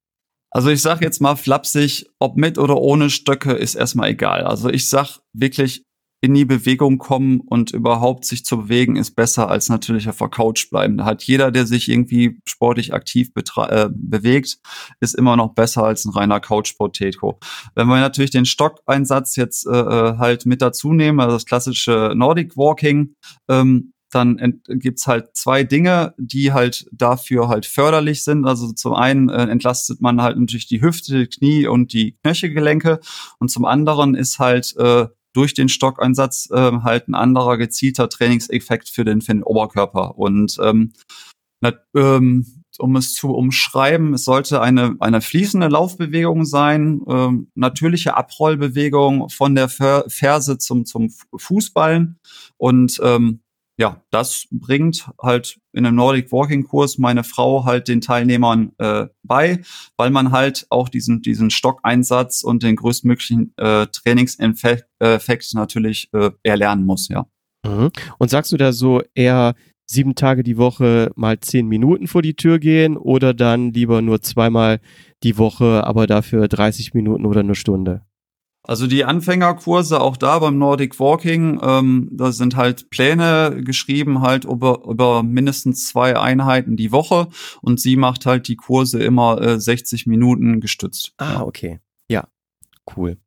Also 0.49 0.69
ich 0.69 0.81
sag 0.81 1.01
jetzt 1.01 1.19
mal 1.19 1.35
flapsig, 1.35 2.07
ob 2.19 2.37
mit 2.37 2.57
oder 2.57 2.77
ohne 2.77 3.09
Stöcke 3.09 3.53
ist 3.53 3.75
erstmal 3.75 4.09
egal. 4.09 4.43
Also 4.43 4.69
ich 4.69 4.89
sag 4.89 5.19
wirklich, 5.33 5.83
in 6.21 6.33
die 6.33 6.45
Bewegung 6.45 6.97
kommen 6.97 7.41
und 7.41 7.71
überhaupt 7.71 8.25
sich 8.25 8.43
zu 8.43 8.57
bewegen 8.57 8.95
ist 8.95 9.15
besser 9.15 9.49
als 9.49 9.69
natürlich 9.69 10.09
auf 10.09 10.17
der 10.17 10.29
Couch 10.29 10.69
bleiben. 10.69 10.97
Da 10.97 11.05
hat 11.05 11.23
jeder, 11.23 11.51
der 11.51 11.67
sich 11.67 11.89
irgendwie 11.89 12.39
sportlich 12.45 12.93
aktiv 12.93 13.29
äh, 13.35 13.89
bewegt, 13.91 14.57
ist 14.99 15.15
immer 15.15 15.35
noch 15.35 15.53
besser 15.53 15.83
als 15.83 16.05
ein 16.05 16.11
reiner 16.11 16.39
Couch-Potato. 16.39 17.39
Wenn 17.75 17.87
wir 17.87 17.99
natürlich 17.99 18.31
den 18.31 18.45
Stockeinsatz 18.45 19.35
jetzt 19.35 19.67
äh, 19.67 19.71
äh 19.71 20.17
halt 20.17 20.45
mit 20.47 20.61
dazu 20.61 20.91
nehmen, 20.91 21.19
also 21.19 21.35
das 21.35 21.45
klassische 21.45 22.13
Nordic 22.15 22.57
Walking, 22.57 23.15
ähm, 23.47 23.93
dann 24.11 24.61
gibt's 24.67 25.05
halt 25.05 25.35
zwei 25.35 25.63
Dinge, 25.63 26.13
die 26.17 26.53
halt 26.53 26.87
dafür 26.91 27.49
halt 27.49 27.65
förderlich 27.65 28.23
sind. 28.23 28.45
Also 28.45 28.71
zum 28.71 28.93
einen 28.93 29.29
äh, 29.29 29.43
entlastet 29.43 30.01
man 30.01 30.21
halt 30.21 30.37
natürlich 30.39 30.67
die 30.67 30.81
Hüfte, 30.81 31.19
die 31.19 31.27
Knie 31.27 31.67
und 31.67 31.93
die 31.93 32.17
Knöchelgelenke 32.23 32.99
und 33.39 33.51
zum 33.51 33.65
anderen 33.65 34.15
ist 34.15 34.39
halt 34.39 34.73
äh, 34.77 35.07
durch 35.33 35.53
den 35.53 35.69
Stockeinsatz 35.69 36.49
äh, 36.51 36.71
halt 36.83 37.07
ein 37.07 37.15
anderer 37.15 37.57
gezielter 37.57 38.09
Trainingseffekt 38.09 38.89
für 38.89 39.05
den, 39.05 39.21
für 39.21 39.33
den 39.33 39.43
Oberkörper. 39.43 40.17
Und 40.17 40.57
ähm, 40.61 40.93
ähm, 41.95 42.45
um 42.79 42.95
es 42.95 43.13
zu 43.13 43.31
umschreiben, 43.33 44.13
es 44.13 44.23
sollte 44.23 44.61
eine, 44.61 44.95
eine 44.99 45.21
fließende 45.21 45.67
Laufbewegung 45.67 46.45
sein, 46.45 47.01
ähm, 47.07 47.49
natürliche 47.55 48.15
Abrollbewegung 48.15 49.29
von 49.29 49.55
der 49.55 49.69
Ferse 49.69 50.57
zum, 50.57 50.85
zum 50.85 51.09
Fußballen 51.35 52.19
und 52.57 52.99
ähm, 53.03 53.41
ja, 53.77 54.03
das 54.09 54.47
bringt 54.49 55.09
halt 55.21 55.59
in 55.71 55.85
einem 55.85 55.95
Nordic 55.95 56.31
Walking 56.31 56.63
Kurs 56.63 56.97
meine 56.97 57.23
Frau 57.23 57.63
halt 57.63 57.87
den 57.87 58.01
Teilnehmern 58.01 58.71
äh, 58.79 59.05
bei, 59.23 59.61
weil 59.97 60.09
man 60.09 60.31
halt 60.31 60.65
auch 60.69 60.89
diesen 60.89 61.21
diesen 61.21 61.51
Stockeinsatz 61.51 62.43
und 62.43 62.63
den 62.63 62.75
größtmöglichen 62.75 63.53
äh, 63.57 63.85
Trainingseffekt 63.87 65.53
natürlich 65.53 66.09
äh, 66.13 66.31
erlernen 66.41 66.85
muss, 66.85 67.07
ja. 67.07 67.27
Mhm. 67.65 67.91
Und 68.17 68.29
sagst 68.29 68.51
du 68.51 68.57
da 68.57 68.73
so 68.73 69.01
eher 69.13 69.53
sieben 69.85 70.15
Tage 70.15 70.43
die 70.43 70.57
Woche 70.57 71.11
mal 71.15 71.39
zehn 71.39 71.67
Minuten 71.67 72.07
vor 72.07 72.21
die 72.21 72.35
Tür 72.35 72.59
gehen 72.59 72.97
oder 72.97 73.33
dann 73.33 73.73
lieber 73.73 74.01
nur 74.01 74.21
zweimal 74.21 74.79
die 75.23 75.37
Woche, 75.37 75.85
aber 75.85 76.07
dafür 76.07 76.47
30 76.47 76.93
Minuten 76.93 77.25
oder 77.25 77.39
eine 77.41 77.55
Stunde? 77.55 78.01
Also 78.67 78.85
die 78.85 79.05
Anfängerkurse, 79.05 80.01
auch 80.01 80.17
da 80.17 80.39
beim 80.39 80.57
Nordic 80.57 80.99
Walking, 80.99 81.59
ähm, 81.63 82.09
da 82.11 82.33
sind 82.33 82.57
halt 82.57 82.89
Pläne 82.89 83.63
geschrieben, 83.63 84.21
halt 84.21 84.43
über, 84.43 84.81
über 84.85 85.23
mindestens 85.23 85.87
zwei 85.87 86.19
Einheiten 86.19 86.75
die 86.75 86.91
Woche 86.91 87.29
und 87.61 87.79
sie 87.79 87.95
macht 87.95 88.25
halt 88.25 88.49
die 88.49 88.57
Kurse 88.57 89.01
immer 89.01 89.41
äh, 89.41 89.57
60 89.57 90.05
Minuten 90.05 90.59
gestützt. 90.59 91.13
Ah, 91.17 91.43
okay. 91.43 91.79
Ja, 92.09 92.27
cool. 92.97 93.17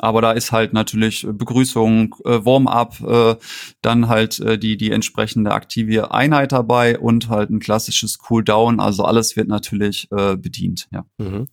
Aber 0.00 0.20
da 0.20 0.32
ist 0.32 0.52
halt 0.52 0.74
natürlich 0.74 1.26
Begrüßung, 1.30 2.16
äh, 2.26 2.44
Warm-up, 2.44 3.00
äh, 3.00 3.36
dann 3.80 4.08
halt 4.08 4.38
äh, 4.40 4.58
die, 4.58 4.76
die 4.76 4.90
entsprechende 4.90 5.52
aktive 5.52 6.10
Einheit 6.10 6.52
dabei 6.52 6.98
und 6.98 7.30
halt 7.30 7.48
ein 7.48 7.60
klassisches 7.60 8.18
Cool-Down. 8.28 8.80
Also 8.80 9.04
alles 9.04 9.34
wird 9.36 9.48
natürlich 9.48 10.08
äh, 10.10 10.36
bedient, 10.36 10.88
ja. 10.92 11.06
Mhm. 11.16 11.48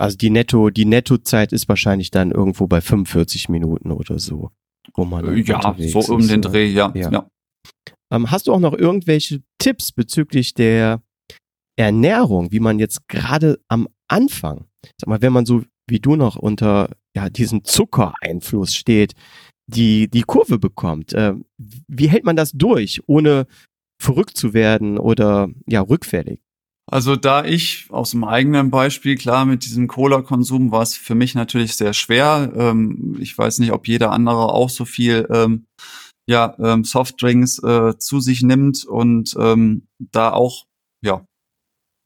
Also 0.00 0.16
die 0.16 0.30
Netto, 0.30 0.70
die 0.70 0.84
Nettozeit 0.84 1.52
ist 1.52 1.68
wahrscheinlich 1.68 2.10
dann 2.10 2.30
irgendwo 2.30 2.66
bei 2.66 2.80
45 2.80 3.48
Minuten 3.48 3.90
oder 3.90 4.18
so, 4.18 4.50
wo 4.94 5.04
man 5.04 5.36
ja 5.44 5.74
so 5.78 6.00
um 6.12 6.26
den 6.26 6.42
Dreh, 6.42 6.66
ja. 6.66 6.92
ja. 6.94 7.10
ja. 7.10 7.28
Ähm, 8.12 8.30
hast 8.30 8.46
du 8.46 8.52
auch 8.52 8.60
noch 8.60 8.74
irgendwelche 8.74 9.42
Tipps 9.58 9.92
bezüglich 9.92 10.54
der 10.54 11.02
Ernährung, 11.76 12.52
wie 12.52 12.60
man 12.60 12.78
jetzt 12.78 13.08
gerade 13.08 13.60
am 13.68 13.88
Anfang, 14.08 14.66
sag 15.00 15.08
mal, 15.08 15.20
wenn 15.20 15.32
man 15.32 15.46
so 15.46 15.62
wie 15.88 16.00
du 16.00 16.16
noch 16.16 16.36
unter 16.36 16.90
ja, 17.16 17.30
diesem 17.30 17.64
Zuckereinfluss 17.64 18.74
steht, 18.74 19.14
die, 19.66 20.08
die 20.08 20.22
Kurve 20.22 20.58
bekommt. 20.58 21.12
Äh, 21.12 21.34
wie 21.56 22.08
hält 22.08 22.24
man 22.24 22.36
das 22.36 22.52
durch, 22.52 23.00
ohne 23.06 23.46
verrückt 24.00 24.36
zu 24.36 24.54
werden 24.54 24.98
oder 24.98 25.48
ja, 25.66 25.80
rückfällig? 25.80 26.40
Also 26.90 27.16
da 27.16 27.44
ich 27.44 27.86
aus 27.90 28.12
dem 28.12 28.24
eigenen 28.24 28.70
Beispiel, 28.70 29.16
klar, 29.16 29.44
mit 29.44 29.64
diesem 29.64 29.88
Cola-Konsum 29.88 30.72
war 30.72 30.82
es 30.82 30.96
für 30.96 31.14
mich 31.14 31.34
natürlich 31.34 31.76
sehr 31.76 31.92
schwer. 31.92 32.50
Ähm, 32.56 33.16
ich 33.20 33.36
weiß 33.36 33.58
nicht, 33.58 33.72
ob 33.72 33.86
jeder 33.86 34.10
andere 34.10 34.52
auch 34.54 34.70
so 34.70 34.86
viel 34.86 35.26
ähm, 35.30 35.66
ja, 36.26 36.56
ähm, 36.58 36.84
Softdrinks 36.84 37.62
äh, 37.62 37.98
zu 37.98 38.20
sich 38.20 38.42
nimmt 38.42 38.84
und 38.84 39.34
ähm, 39.38 39.86
da 39.98 40.32
auch, 40.32 40.64
ja, 41.02 41.26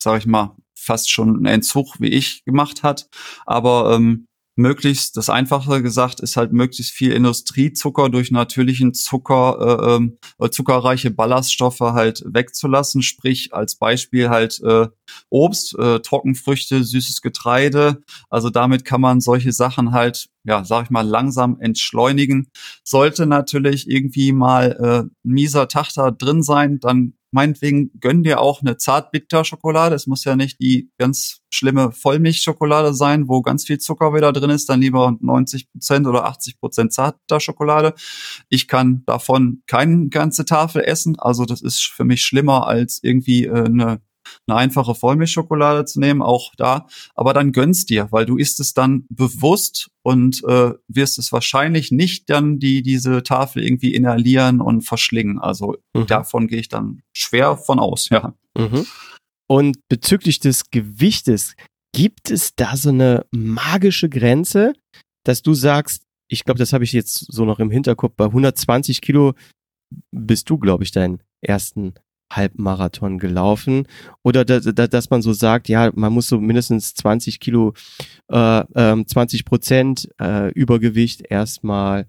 sag 0.02 0.18
ich 0.18 0.26
mal, 0.26 0.56
fast 0.76 1.10
schon 1.10 1.28
einen 1.28 1.46
Entzug 1.46 2.00
wie 2.00 2.08
ich 2.08 2.44
gemacht 2.44 2.82
hat. 2.82 3.08
Aber 3.46 3.94
ähm, 3.94 4.26
möglichst, 4.56 5.16
das 5.16 5.30
Einfache 5.30 5.82
gesagt, 5.82 6.20
ist 6.20 6.36
halt 6.36 6.52
möglichst 6.52 6.92
viel 6.92 7.12
Industriezucker 7.12 8.10
durch 8.10 8.30
natürlichen 8.30 8.92
Zucker, 8.94 9.56
äh, 9.60 9.94
ähm, 9.96 10.18
äh, 10.38 10.50
zuckerreiche 10.50 11.10
Ballaststoffe 11.10 11.80
halt 11.80 12.22
wegzulassen. 12.26 13.02
Sprich, 13.02 13.54
als 13.54 13.76
Beispiel 13.76 14.28
halt 14.28 14.60
äh, 14.62 14.88
Obst, 15.30 15.78
äh, 15.78 16.00
Trockenfrüchte, 16.00 16.84
süßes 16.84 17.22
Getreide. 17.22 18.02
Also 18.28 18.50
damit 18.50 18.84
kann 18.84 19.00
man 19.00 19.20
solche 19.20 19.52
Sachen 19.52 19.92
halt, 19.92 20.28
ja, 20.44 20.64
sag 20.64 20.84
ich 20.84 20.90
mal, 20.90 21.06
langsam 21.06 21.58
entschleunigen. 21.60 22.48
Sollte 22.84 23.26
natürlich 23.26 23.88
irgendwie 23.88 24.32
mal 24.32 25.08
äh, 25.08 25.10
mieser 25.22 25.66
da 25.66 26.10
drin 26.10 26.42
sein, 26.42 26.78
dann 26.80 27.14
meinetwegen 27.32 27.90
gönn 28.00 28.22
dir 28.22 28.40
auch 28.40 28.60
eine 28.60 28.76
Zartbitter-Schokolade. 28.76 29.94
Es 29.94 30.06
muss 30.06 30.24
ja 30.24 30.36
nicht 30.36 30.60
die 30.60 30.90
ganz 30.98 31.40
schlimme 31.50 31.90
Vollmilchschokolade 31.90 32.94
sein, 32.94 33.28
wo 33.28 33.42
ganz 33.42 33.66
viel 33.66 33.78
Zucker 33.78 34.14
wieder 34.14 34.32
drin 34.32 34.50
ist, 34.50 34.68
dann 34.68 34.80
lieber 34.80 35.16
90 35.20 35.70
Prozent 35.72 36.06
oder 36.06 36.24
80 36.26 36.60
Prozent 36.60 36.92
Zartbitter-Schokolade. 36.92 37.94
Ich 38.48 38.68
kann 38.68 39.02
davon 39.06 39.62
keine 39.66 40.08
ganze 40.08 40.44
Tafel 40.44 40.82
essen, 40.82 41.18
also 41.18 41.44
das 41.44 41.62
ist 41.62 41.82
für 41.82 42.04
mich 42.04 42.22
schlimmer 42.22 42.66
als 42.66 43.00
irgendwie 43.02 43.46
äh, 43.46 43.64
eine 43.64 44.00
eine 44.46 44.56
einfache 44.56 44.94
Vollmilchschokolade 44.94 45.84
zu 45.84 46.00
nehmen, 46.00 46.22
auch 46.22 46.52
da. 46.56 46.86
Aber 47.14 47.34
dann 47.34 47.52
gönnst 47.52 47.90
dir, 47.90 48.08
weil 48.10 48.26
du 48.26 48.36
isst 48.36 48.60
es 48.60 48.74
dann 48.74 49.04
bewusst 49.08 49.90
und 50.02 50.42
äh, 50.44 50.72
wirst 50.88 51.18
es 51.18 51.32
wahrscheinlich 51.32 51.90
nicht 51.92 52.28
dann 52.30 52.58
die 52.58 52.82
diese 52.82 53.22
Tafel 53.22 53.64
irgendwie 53.64 53.94
inhalieren 53.94 54.60
und 54.60 54.82
verschlingen. 54.82 55.38
Also 55.38 55.76
mhm. 55.94 56.06
davon 56.06 56.46
gehe 56.46 56.60
ich 56.60 56.68
dann 56.68 57.02
schwer 57.12 57.56
von 57.56 57.78
aus, 57.78 58.08
ja. 58.08 58.34
Mhm. 58.56 58.86
Und 59.48 59.76
bezüglich 59.88 60.40
des 60.40 60.70
Gewichtes, 60.70 61.54
gibt 61.94 62.30
es 62.30 62.54
da 62.56 62.76
so 62.76 62.88
eine 62.88 63.26
magische 63.30 64.08
Grenze, 64.08 64.72
dass 65.24 65.42
du 65.42 65.54
sagst, 65.54 66.04
ich 66.28 66.44
glaube, 66.44 66.58
das 66.58 66.72
habe 66.72 66.84
ich 66.84 66.92
jetzt 66.92 67.26
so 67.30 67.44
noch 67.44 67.58
im 67.58 67.70
Hinterkopf, 67.70 68.14
bei 68.16 68.24
120 68.24 69.00
Kilo 69.02 69.34
bist 70.10 70.48
du, 70.48 70.58
glaube 70.58 70.84
ich, 70.84 70.90
deinen 70.90 71.22
ersten 71.42 71.94
Halbmarathon 72.36 73.18
gelaufen 73.18 73.86
oder 74.22 74.44
da, 74.44 74.60
da, 74.60 74.86
dass 74.86 75.10
man 75.10 75.22
so 75.22 75.32
sagt, 75.32 75.68
ja, 75.68 75.90
man 75.94 76.12
muss 76.12 76.28
so 76.28 76.40
mindestens 76.40 76.94
20 76.94 77.40
Kilo, 77.40 77.74
äh, 78.30 78.64
ähm, 78.74 79.06
20 79.06 79.44
Prozent 79.44 80.08
äh, 80.20 80.50
Übergewicht 80.52 81.22
erstmal 81.28 82.06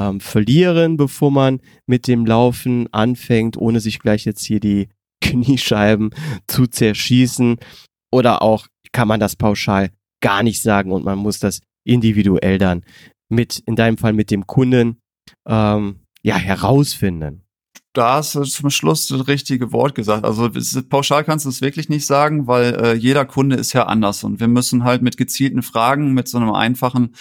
ähm, 0.00 0.20
verlieren, 0.20 0.96
bevor 0.96 1.30
man 1.30 1.60
mit 1.86 2.06
dem 2.08 2.26
Laufen 2.26 2.92
anfängt, 2.92 3.56
ohne 3.56 3.80
sich 3.80 3.98
gleich 3.98 4.24
jetzt 4.24 4.44
hier 4.44 4.60
die 4.60 4.88
Kniescheiben 5.20 6.10
zu 6.46 6.66
zerschießen. 6.66 7.56
Oder 8.12 8.42
auch 8.42 8.66
kann 8.92 9.08
man 9.08 9.20
das 9.20 9.36
pauschal 9.36 9.90
gar 10.20 10.42
nicht 10.42 10.62
sagen 10.62 10.92
und 10.92 11.04
man 11.04 11.18
muss 11.18 11.38
das 11.38 11.60
individuell 11.84 12.58
dann 12.58 12.84
mit, 13.28 13.58
in 13.66 13.76
deinem 13.76 13.98
Fall 13.98 14.12
mit 14.12 14.30
dem 14.30 14.46
Kunden, 14.46 14.98
ähm, 15.46 16.00
ja, 16.22 16.36
herausfinden 16.36 17.43
da 17.94 18.16
hast 18.16 18.34
du 18.34 18.42
zum 18.42 18.70
Schluss 18.70 19.06
das 19.06 19.28
richtige 19.28 19.72
Wort 19.72 19.94
gesagt. 19.94 20.24
Also 20.24 20.50
pauschal 20.88 21.24
kannst 21.24 21.46
du 21.46 21.48
es 21.48 21.62
wirklich 21.62 21.88
nicht 21.88 22.04
sagen, 22.06 22.46
weil 22.46 22.74
äh, 22.74 22.94
jeder 22.94 23.24
Kunde 23.24 23.56
ist 23.56 23.72
ja 23.72 23.86
anders 23.86 24.24
und 24.24 24.40
wir 24.40 24.48
müssen 24.48 24.84
halt 24.84 25.00
mit 25.00 25.16
gezielten 25.16 25.62
Fragen, 25.62 26.12
mit 26.12 26.28
so 26.28 26.38
einem 26.38 26.52
einfachen 26.52 27.14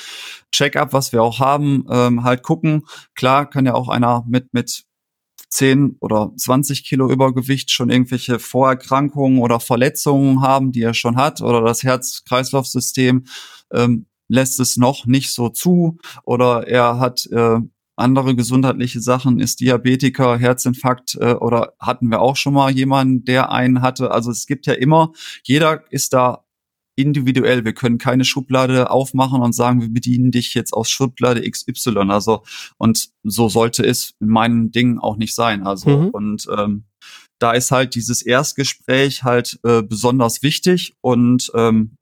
Check-up, 0.51 0.91
was 0.91 1.13
wir 1.13 1.21
auch 1.21 1.39
haben, 1.39 1.85
ähm, 1.89 2.23
halt 2.23 2.41
gucken. 2.41 2.83
Klar 3.15 3.49
kann 3.49 3.65
ja 3.65 3.75
auch 3.75 3.87
einer 3.87 4.25
mit 4.27 4.53
mit 4.53 4.85
10 5.49 5.97
oder 5.99 6.31
20 6.35 6.83
Kilo 6.83 7.09
Übergewicht 7.09 7.69
schon 7.69 7.91
irgendwelche 7.91 8.39
Vorerkrankungen 8.39 9.39
oder 9.39 9.59
Verletzungen 9.59 10.41
haben, 10.41 10.71
die 10.71 10.81
er 10.81 10.95
schon 10.95 11.15
hat, 11.15 11.41
oder 11.41 11.61
das 11.61 11.83
Herz-Kreislauf-System 11.83 13.25
ähm, 13.71 14.07
lässt 14.27 14.59
es 14.59 14.77
noch 14.77 15.05
nicht 15.05 15.31
so 15.31 15.49
zu, 15.49 15.99
oder 16.23 16.67
er 16.67 16.97
hat 16.99 17.27
äh, 17.27 17.59
andere 17.95 18.35
gesundheitliche 18.35 19.01
Sachen, 19.01 19.39
ist 19.39 19.59
Diabetiker, 19.59 20.37
Herzinfarkt 20.37 21.15
äh, 21.19 21.33
oder 21.33 21.73
hatten 21.79 22.09
wir 22.09 22.21
auch 22.21 22.35
schon 22.35 22.53
mal 22.53 22.71
jemanden, 22.71 23.25
der 23.25 23.51
einen 23.51 23.81
hatte. 23.81 24.11
Also 24.11 24.31
es 24.31 24.47
gibt 24.47 24.65
ja 24.65 24.73
immer, 24.73 25.11
jeder 25.43 25.83
ist 25.91 26.13
da 26.13 26.43
individuell. 26.95 27.65
Wir 27.65 27.73
können 27.73 27.97
keine 27.97 28.25
Schublade 28.25 28.91
aufmachen 28.91 29.41
und 29.41 29.53
sagen, 29.53 29.81
wir 29.81 29.89
bedienen 29.89 30.31
dich 30.31 30.53
jetzt 30.53 30.73
aus 30.73 30.89
Schublade 30.89 31.49
XY. 31.49 32.09
Also 32.09 32.43
und 32.77 33.09
so 33.23 33.49
sollte 33.49 33.83
es 33.83 34.13
in 34.19 34.27
meinen 34.27 34.71
Dingen 34.71 34.99
auch 34.99 35.17
nicht 35.17 35.35
sein. 35.35 35.65
Also 35.65 35.89
mhm. 35.89 36.09
und 36.09 36.47
ähm, 36.55 36.85
da 37.39 37.51
ist 37.51 37.71
halt 37.71 37.95
dieses 37.95 38.21
Erstgespräch 38.21 39.23
halt 39.23 39.59
äh, 39.63 39.81
besonders 39.81 40.43
wichtig 40.43 40.95
und 41.01 41.51
ähm, 41.55 41.95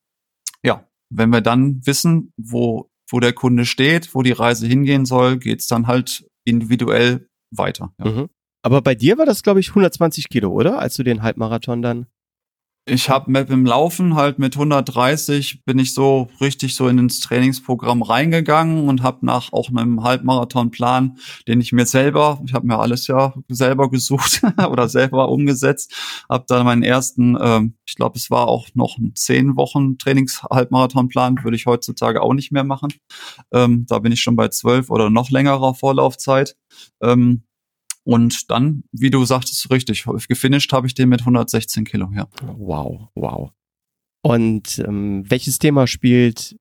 ja, 0.64 0.88
wenn 1.10 1.32
wir 1.32 1.42
dann 1.42 1.82
wissen, 1.86 2.32
wo 2.38 2.91
wo 3.12 3.20
der 3.20 3.34
Kunde 3.34 3.66
steht, 3.66 4.14
wo 4.16 4.22
die 4.22 4.32
Reise 4.32 4.68
hingehen 4.68 5.06
soll, 5.06 5.38
geht's 5.38 5.68
dann 5.68 5.88
halt 5.88 6.26
individuell 6.46 7.28
weiter. 7.52 7.94
Ja. 8.00 8.12
Mhm. 8.12 8.30
Aber 8.64 8.82
bei 8.82 8.96
dir 8.96 9.18
war 9.18 9.26
das, 9.26 9.44
glaube 9.44 9.60
ich, 9.60 9.70
120 9.70 10.30
Kilo, 10.30 10.52
oder? 10.52 10.80
Als 10.80 10.96
du 10.96 11.04
den 11.04 11.24
Halbmarathon 11.24 11.82
dann 11.82 12.08
ich 12.86 13.10
habe 13.10 13.30
mit 13.30 13.50
dem 13.50 13.66
Laufen 13.66 14.16
halt 14.16 14.40
mit 14.40 14.56
130 14.56 15.64
bin 15.66 15.78
ich 15.78 15.94
so 15.94 16.30
richtig 16.40 16.76
so 16.76 16.88
in 16.88 16.98
ins 16.98 17.20
Trainingsprogramm 17.20 18.02
reingegangen 18.02 18.88
und 18.88 19.04
habe 19.04 19.24
nach 19.26 19.54
auch 19.54 19.70
einem 19.70 20.04
Halbmarathonplan, 20.04 21.18
den 21.48 21.62
ich 21.62 21.72
mir 21.74 21.86
selber, 21.86 22.42
ich 22.46 22.54
habe 22.54 22.66
mir 22.66 22.80
alles 22.80 23.06
ja 23.06 23.34
selber 23.50 23.90
gesucht 23.92 24.42
oder 24.70 24.90
selber 24.90 25.30
umgesetzt, 25.30 25.94
habe 26.28 26.46
dann 26.48 26.66
meinen 26.66 26.84
ersten, 26.84 27.38
ähm, 27.40 27.76
ich 27.86 27.96
glaube 27.96 28.18
es 28.18 28.32
war 28.32 28.48
auch 28.48 28.68
noch 28.74 28.98
ein 28.98 29.14
zehn 29.16 29.56
Wochen 29.58 30.00
Trainings-Halbmarathonplan, 30.00 31.44
würde 31.44 31.58
ich 31.58 31.68
heutzutage 31.68 32.22
auch 32.22 32.34
nicht 32.34 32.52
mehr 32.52 32.64
machen. 32.64 32.92
Ähm, 33.54 33.86
da 33.88 34.00
bin 34.00 34.12
ich 34.12 34.22
schon 34.22 34.36
bei 34.36 34.48
zwölf 34.48 34.90
oder 34.90 35.10
noch 35.12 35.30
längerer 35.30 35.76
Vorlaufzeit. 35.76 36.56
Ähm, 37.02 37.44
und 38.04 38.50
dann, 38.50 38.84
wie 38.92 39.10
du 39.10 39.24
sagtest, 39.26 39.70
richtig, 39.72 40.06
gefinisht 40.28 40.74
habe 40.74 40.88
ich 40.88 40.94
den 40.94 41.10
mit 41.10 41.22
116 41.22 41.86
Kilo, 41.86 42.10
ja. 42.14 42.28
Wow, 42.42 43.10
wow. 43.16 43.52
Und 44.24 44.80
ähm, 44.80 45.24
welches 45.28 45.60
Thema 45.60 45.88
spielt 45.88 46.56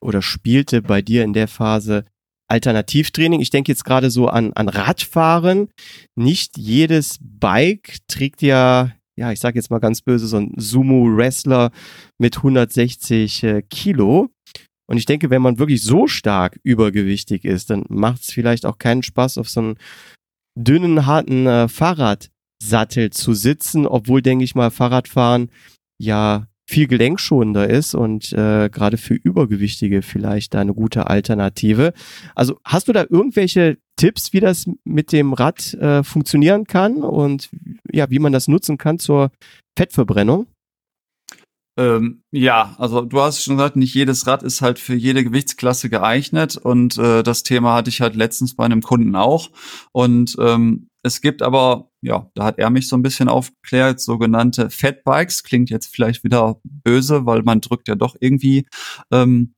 oder 0.00 0.22
spielte 0.22 0.82
bei 0.82 1.02
dir 1.02 1.24
in 1.24 1.32
der 1.32 1.48
Phase 1.48 2.04
Alternativtraining? 2.48 3.40
Ich 3.40 3.50
denke 3.50 3.72
jetzt 3.72 3.84
gerade 3.84 4.10
so 4.10 4.28
an, 4.28 4.52
an 4.54 4.68
Radfahren. 4.68 5.68
Nicht 6.16 6.58
jedes 6.58 7.18
Bike 7.20 7.98
trägt 8.08 8.42
ja, 8.42 8.92
ja, 9.16 9.32
ich 9.32 9.40
sage 9.40 9.58
jetzt 9.58 9.70
mal 9.70 9.80
ganz 9.80 10.02
böse, 10.02 10.26
so 10.26 10.38
ein 10.38 10.52
Sumo-Wrestler 10.56 11.70
mit 12.18 12.38
160 12.38 13.42
äh, 13.42 13.62
Kilo. 13.62 14.30
Und 14.86 14.98
ich 14.98 15.06
denke, 15.06 15.30
wenn 15.30 15.42
man 15.42 15.58
wirklich 15.58 15.82
so 15.82 16.06
stark 16.06 16.58
übergewichtig 16.64 17.44
ist, 17.44 17.70
dann 17.70 17.84
macht 17.88 18.22
es 18.22 18.32
vielleicht 18.32 18.66
auch 18.66 18.78
keinen 18.78 19.02
Spaß, 19.02 19.38
auf 19.38 19.48
so 19.48 19.62
ein 19.62 19.78
dünnen, 20.54 21.06
harten 21.06 21.46
äh, 21.46 21.68
Fahrradsattel 21.68 23.10
zu 23.10 23.34
sitzen, 23.34 23.86
obwohl, 23.86 24.22
denke 24.22 24.44
ich 24.44 24.54
mal, 24.54 24.70
Fahrradfahren 24.70 25.50
ja 25.98 26.46
viel 26.66 26.86
gelenkschonender 26.86 27.68
ist 27.68 27.94
und 27.94 28.32
äh, 28.32 28.70
gerade 28.70 28.96
für 28.96 29.14
Übergewichtige 29.14 30.00
vielleicht 30.00 30.54
da 30.54 30.60
eine 30.60 30.74
gute 30.74 31.08
Alternative. 31.08 31.92
Also 32.34 32.58
hast 32.64 32.88
du 32.88 32.92
da 32.92 33.04
irgendwelche 33.08 33.78
Tipps, 33.96 34.32
wie 34.32 34.40
das 34.40 34.66
mit 34.84 35.12
dem 35.12 35.32
Rad 35.32 35.74
äh, 35.74 36.02
funktionieren 36.02 36.64
kann 36.64 37.02
und 37.02 37.50
ja, 37.92 38.10
wie 38.10 38.20
man 38.20 38.32
das 38.32 38.48
nutzen 38.48 38.78
kann 38.78 38.98
zur 38.98 39.30
Fettverbrennung? 39.76 40.46
Ähm, 41.78 42.22
ja, 42.30 42.74
also 42.78 43.00
du 43.00 43.20
hast 43.20 43.42
schon 43.42 43.56
gesagt, 43.56 43.76
nicht 43.76 43.94
jedes 43.94 44.26
Rad 44.26 44.42
ist 44.42 44.60
halt 44.60 44.78
für 44.78 44.94
jede 44.94 45.24
Gewichtsklasse 45.24 45.88
geeignet 45.88 46.56
und 46.56 46.98
äh, 46.98 47.22
das 47.22 47.44
Thema 47.44 47.74
hatte 47.74 47.88
ich 47.88 48.02
halt 48.02 48.14
letztens 48.14 48.56
bei 48.56 48.64
einem 48.64 48.82
Kunden 48.82 49.16
auch 49.16 49.50
und 49.92 50.36
ähm, 50.38 50.88
es 51.02 51.20
gibt 51.20 51.42
aber, 51.42 51.90
ja, 52.02 52.30
da 52.34 52.44
hat 52.44 52.58
er 52.58 52.70
mich 52.70 52.88
so 52.88 52.96
ein 52.96 53.02
bisschen 53.02 53.28
aufgeklärt, 53.28 54.00
sogenannte 54.00 54.70
Fatbikes, 54.70 55.42
klingt 55.42 55.70
jetzt 55.70 55.86
vielleicht 55.92 56.22
wieder 56.24 56.60
böse, 56.64 57.26
weil 57.26 57.42
man 57.42 57.60
drückt 57.60 57.88
ja 57.88 57.94
doch 57.94 58.16
irgendwie, 58.20 58.66
ähm, 59.10 59.54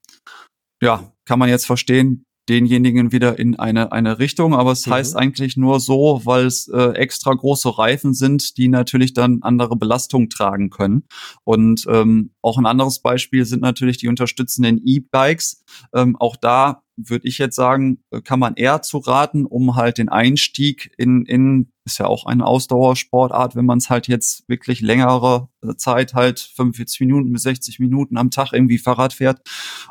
ja, 0.80 1.12
kann 1.26 1.38
man 1.38 1.48
jetzt 1.48 1.66
verstehen, 1.66 2.24
denjenigen 2.48 3.12
wieder 3.12 3.38
in 3.38 3.58
eine, 3.58 3.92
eine 3.92 4.18
Richtung, 4.18 4.54
aber 4.54 4.72
es 4.72 4.86
mhm. 4.86 4.92
heißt 4.92 5.16
eigentlich 5.16 5.56
nur 5.56 5.80
so, 5.80 6.20
weil 6.24 6.46
es 6.46 6.68
äh, 6.68 6.90
extra 6.92 7.32
große 7.32 7.78
Reifen 7.78 8.14
sind, 8.14 8.56
die 8.58 8.68
natürlich 8.68 9.14
dann 9.14 9.40
andere 9.42 9.76
Belastungen 9.76 10.30
tragen 10.30 10.70
können. 10.70 11.04
Und 11.44 11.84
ähm, 11.88 12.30
auch 12.42 12.58
ein 12.58 12.66
anderes 12.66 13.00
Beispiel 13.00 13.44
sind 13.44 13.62
natürlich 13.62 13.96
die 13.98 14.08
unterstützenden 14.08 14.80
E-Bikes. 14.84 15.64
Ähm, 15.94 16.16
auch 16.16 16.36
da 16.36 16.83
würde 16.96 17.26
ich 17.26 17.38
jetzt 17.38 17.56
sagen, 17.56 18.02
äh, 18.10 18.20
kann 18.20 18.38
man 18.38 18.54
eher 18.54 18.82
zu 18.82 18.98
raten, 18.98 19.46
um 19.46 19.76
halt 19.76 19.98
den 19.98 20.08
Einstieg 20.08 20.92
in, 20.96 21.24
in 21.26 21.72
ist 21.84 21.98
ja 21.98 22.06
auch 22.06 22.24
eine 22.24 22.46
Ausdauersportart, 22.46 23.56
wenn 23.56 23.66
man 23.66 23.78
es 23.78 23.90
halt 23.90 24.08
jetzt 24.08 24.48
wirklich 24.48 24.80
längere 24.80 25.48
äh, 25.62 25.74
Zeit 25.76 26.14
halt 26.14 26.40
45 26.40 27.00
Minuten 27.00 27.32
bis 27.32 27.42
60 27.42 27.78
Minuten 27.78 28.16
am 28.16 28.30
Tag 28.30 28.52
irgendwie 28.52 28.78
Fahrrad 28.78 29.12
fährt. 29.12 29.40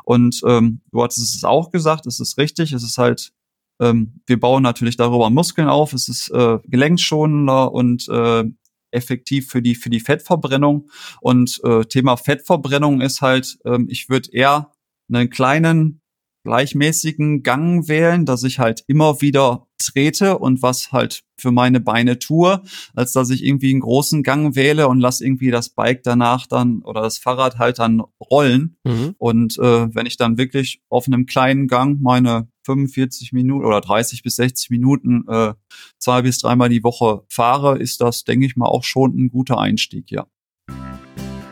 Und 0.04 0.40
ähm, 0.46 0.80
du 0.90 1.02
hattest 1.02 1.36
es 1.36 1.44
auch 1.44 1.70
gesagt, 1.70 2.06
es 2.06 2.20
ist 2.20 2.36
richtig, 2.36 2.72
es 2.72 2.82
ist 2.82 2.98
halt, 2.98 3.32
ähm, 3.80 4.20
wir 4.26 4.40
bauen 4.40 4.62
natürlich 4.62 4.96
darüber 4.96 5.30
Muskeln 5.30 5.68
auf, 5.68 5.92
es 5.92 6.08
ist 6.08 6.30
äh, 6.30 6.58
gelenkschonender 6.64 7.72
und 7.72 8.08
äh, 8.08 8.44
effektiv 8.90 9.48
für 9.48 9.62
die 9.62 9.74
für 9.74 9.90
die 9.90 10.00
Fettverbrennung. 10.00 10.90
Und 11.20 11.60
äh, 11.64 11.84
Thema 11.84 12.16
Fettverbrennung 12.16 13.00
ist 13.00 13.20
halt, 13.20 13.58
ähm, 13.64 13.86
ich 13.88 14.08
würde 14.08 14.30
eher 14.32 14.72
einen 15.08 15.30
kleinen 15.30 16.00
gleichmäßigen 16.44 17.42
Gang 17.42 17.88
wählen, 17.88 18.26
dass 18.26 18.44
ich 18.44 18.58
halt 18.58 18.84
immer 18.86 19.20
wieder 19.20 19.66
trete 19.78 20.38
und 20.38 20.62
was 20.62 20.92
halt 20.92 21.22
für 21.36 21.50
meine 21.50 21.80
Beine 21.80 22.18
tue, 22.18 22.62
als 22.94 23.12
dass 23.12 23.30
ich 23.30 23.44
irgendwie 23.44 23.70
einen 23.70 23.80
großen 23.80 24.22
Gang 24.22 24.54
wähle 24.54 24.88
und 24.88 25.00
lass 25.00 25.20
irgendwie 25.20 25.50
das 25.50 25.70
Bike 25.70 26.02
danach 26.02 26.46
dann 26.46 26.82
oder 26.82 27.02
das 27.02 27.18
Fahrrad 27.18 27.58
halt 27.58 27.78
dann 27.78 28.02
rollen. 28.30 28.76
Mhm. 28.84 29.14
Und 29.18 29.58
äh, 29.58 29.94
wenn 29.94 30.06
ich 30.06 30.16
dann 30.16 30.38
wirklich 30.38 30.80
auf 30.88 31.06
einem 31.06 31.26
kleinen 31.26 31.66
Gang 31.66 32.00
meine 32.00 32.48
45 32.64 33.32
Minuten 33.32 33.64
oder 33.64 33.80
30 33.80 34.22
bis 34.22 34.36
60 34.36 34.70
Minuten 34.70 35.24
äh, 35.28 35.54
zwei 35.98 36.22
bis 36.22 36.38
dreimal 36.38 36.68
die 36.68 36.84
Woche 36.84 37.24
fahre, 37.28 37.78
ist 37.78 38.00
das, 38.00 38.24
denke 38.24 38.46
ich 38.46 38.56
mal, 38.56 38.66
auch 38.66 38.84
schon 38.84 39.14
ein 39.16 39.28
guter 39.28 39.58
Einstieg, 39.58 40.10
ja. 40.10 40.26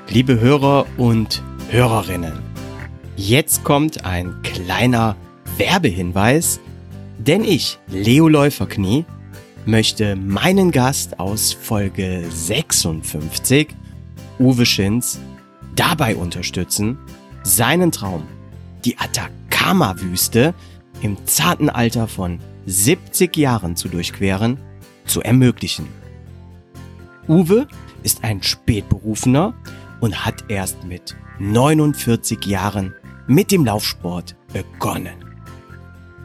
Liebe 0.08 0.40
Hörer 0.40 0.86
und 0.98 1.42
Hörerinnen, 1.70 2.32
Jetzt 3.16 3.62
kommt 3.62 4.06
ein 4.06 4.40
kleiner 4.42 5.16
Werbehinweis, 5.58 6.60
denn 7.18 7.44
ich, 7.44 7.78
Leo 7.88 8.26
Läuferknie, 8.26 9.04
möchte 9.66 10.16
meinen 10.16 10.70
Gast 10.70 11.20
aus 11.20 11.52
Folge 11.52 12.24
56, 12.30 13.68
Uwe 14.38 14.64
Schinz, 14.64 15.20
dabei 15.76 16.16
unterstützen, 16.16 16.98
seinen 17.42 17.92
Traum, 17.92 18.22
die 18.84 18.96
Atacama-Wüste 18.98 20.54
im 21.02 21.18
zarten 21.26 21.68
Alter 21.68 22.08
von 22.08 22.38
70 22.64 23.36
Jahren 23.36 23.76
zu 23.76 23.88
durchqueren, 23.88 24.58
zu 25.04 25.20
ermöglichen. 25.20 25.86
Uwe 27.28 27.68
ist 28.02 28.24
ein 28.24 28.42
Spätberufener 28.42 29.54
und 30.00 30.24
hat 30.24 30.44
erst 30.48 30.84
mit 30.84 31.14
49 31.38 32.46
Jahren 32.46 32.94
mit 33.32 33.50
dem 33.50 33.64
Laufsport 33.64 34.36
begonnen. 34.52 35.14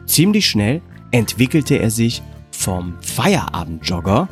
Ziemlich 0.06 0.48
schnell 0.48 0.82
entwickelte 1.10 1.76
er 1.76 1.90
sich 1.90 2.22
vom 2.50 2.94
Feierabendjogger 3.00 4.28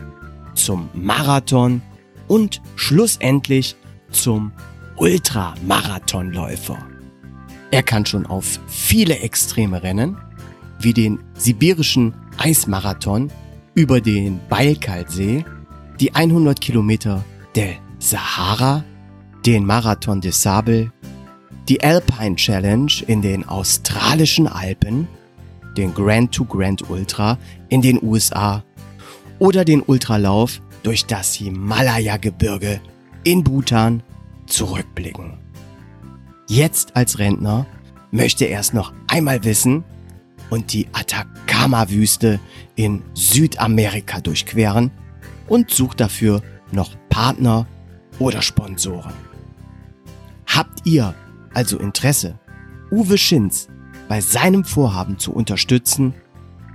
zum 0.54 0.88
Marathon 0.92 1.80
und 2.28 2.60
schlussendlich 2.76 3.76
zum 4.10 4.52
Ultramarathonläufer. 4.96 6.78
Er 7.70 7.82
kann 7.82 8.06
schon 8.06 8.26
auf 8.26 8.60
viele 8.66 9.18
extreme 9.20 9.82
Rennen, 9.82 10.16
wie 10.80 10.92
den 10.92 11.18
sibirischen 11.34 12.14
Eismarathon 12.38 13.30
über 13.74 14.00
den 14.00 14.40
Baikal-See, 14.48 15.44
die 16.00 16.14
100 16.14 16.60
Kilometer 16.60 17.24
der 17.54 17.74
Sahara, 17.98 18.84
den 19.44 19.64
Marathon 19.64 20.20
des 20.20 20.42
Sable 20.42 20.92
die 21.68 21.82
Alpine 21.82 22.36
Challenge 22.36 22.92
in 23.06 23.22
den 23.22 23.48
australischen 23.48 24.46
Alpen, 24.46 25.08
den 25.76 25.92
Grand 25.94 26.32
to 26.32 26.44
Grand 26.44 26.88
Ultra 26.88 27.38
in 27.68 27.82
den 27.82 28.02
USA 28.02 28.62
oder 29.38 29.64
den 29.64 29.82
Ultralauf 29.82 30.60
durch 30.82 31.06
das 31.06 31.34
Himalaya-Gebirge 31.34 32.80
in 33.24 33.42
Bhutan 33.42 34.02
zurückblicken. 34.46 35.38
Jetzt 36.48 36.94
als 36.94 37.18
Rentner 37.18 37.66
möchte 38.12 38.44
er 38.44 38.60
es 38.60 38.72
noch 38.72 38.92
einmal 39.08 39.42
wissen 39.42 39.82
und 40.50 40.72
die 40.72 40.86
Atacama-Wüste 40.92 42.38
in 42.76 43.02
Südamerika 43.14 44.20
durchqueren 44.20 44.92
und 45.48 45.70
sucht 45.70 46.00
dafür 46.00 46.40
noch 46.70 46.94
Partner 47.08 47.66
oder 48.20 48.42
Sponsoren. 48.42 49.12
Habt 50.46 50.86
ihr 50.86 51.14
also 51.56 51.78
Interesse, 51.78 52.38
Uwe 52.90 53.16
Schinz 53.16 53.68
bei 54.08 54.20
seinem 54.20 54.64
Vorhaben 54.64 55.18
zu 55.18 55.32
unterstützen, 55.32 56.12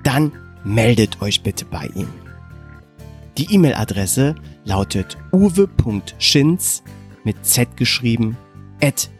dann 0.04 0.32
meldet 0.64 1.22
euch 1.22 1.44
bitte 1.44 1.66
bei 1.66 1.86
ihm. 1.96 2.08
Die 3.38 3.54
E-Mail-Adresse 3.54 4.34
lautet 4.66 5.20
uwe.schinz 5.32 6.82
mit 7.24 7.46
z 7.46 7.78
geschrieben 7.78 8.36
at 8.84 9.12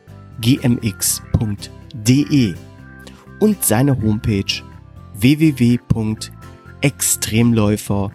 gmx.de 0.42 0.86
und 3.40 3.64
seine 3.64 4.02
Homepage 4.02 4.64
www.extremläufer 5.14 8.12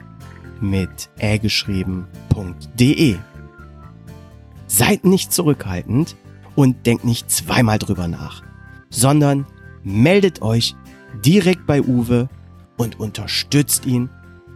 mit 0.61 1.09
ä 1.21 1.39
geschrieben.de. 1.39 3.17
Seid 4.67 5.05
nicht 5.05 5.33
zurückhaltend, 5.33 6.17
und 6.57 6.87
denkt 6.87 7.05
nicht 7.05 7.31
zweimal 7.31 7.79
drüber 7.79 8.09
nach, 8.09 8.43
sondern 8.91 9.47
meldet 9.85 10.43
euch 10.43 10.75
direkt 11.25 11.67
bei 11.67 11.83
Uwe 11.83 12.29
und 12.77 12.99
unterstützt 12.99 13.87
ihn, 13.87 14.11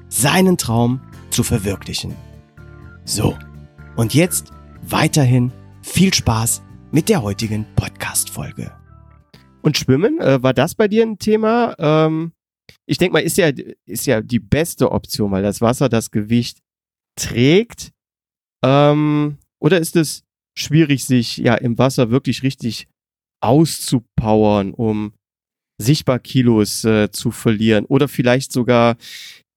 seinen 0.08 0.58
Traum 0.58 1.00
zu 1.30 1.44
verwirklichen. 1.44 2.16
So, 3.04 3.38
und 3.96 4.14
jetzt 4.14 4.52
weiterhin 4.82 5.52
viel 5.82 6.12
Spaß 6.12 6.62
mit 6.90 7.08
der 7.08 7.22
heutigen 7.22 7.66
Podcast-Folge. 7.76 8.72
Und 9.62 9.76
Schwimmen, 9.76 10.20
äh, 10.20 10.42
war 10.42 10.54
das 10.54 10.74
bei 10.74 10.88
dir 10.88 11.04
ein 11.04 11.18
Thema? 11.18 11.74
Ähm, 11.78 12.32
ich 12.86 12.98
denke 12.98 13.12
mal, 13.12 13.20
ist 13.20 13.36
ja, 13.36 13.50
ist 13.84 14.06
ja 14.06 14.20
die 14.20 14.40
beste 14.40 14.90
Option, 14.90 15.30
weil 15.30 15.42
das 15.42 15.60
Wasser 15.60 15.88
das 15.88 16.10
Gewicht 16.10 16.58
trägt. 17.16 17.92
Ähm, 18.64 19.38
oder 19.60 19.78
ist 19.78 19.96
es 19.96 20.24
schwierig, 20.56 21.04
sich 21.04 21.38
ja 21.38 21.54
im 21.54 21.78
Wasser 21.78 22.10
wirklich 22.10 22.42
richtig 22.42 22.88
auszupowern, 23.42 24.72
um 24.72 25.12
sichtbar 25.80 26.18
Kilos 26.18 26.84
äh, 26.84 27.10
zu 27.10 27.30
verlieren. 27.30 27.86
Oder 27.86 28.08
vielleicht 28.08 28.52
sogar, 28.52 28.96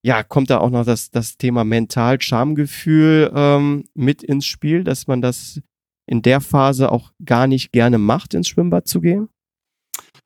ja, 0.06 0.24
kommt 0.24 0.50
da 0.50 0.60
auch 0.60 0.70
noch 0.70 0.86
das, 0.86 1.12
das 1.12 1.38
Thema 1.38 1.64
Mental-Schamgefühl 1.64 3.32
ähm, 3.36 3.86
mit 3.94 4.24
ins 4.24 4.46
Spiel, 4.46 4.84
dass 4.84 5.08
man 5.08 5.22
das 5.22 5.62
in 6.10 6.22
der 6.22 6.42
Phase 6.42 6.92
auch 6.92 7.12
gar 7.24 7.48
nicht 7.48 7.72
gerne 7.72 7.98
macht, 7.98 8.34
ins 8.34 8.48
Schwimmbad 8.48 8.88
zu 8.88 9.02
gehen? 9.02 9.30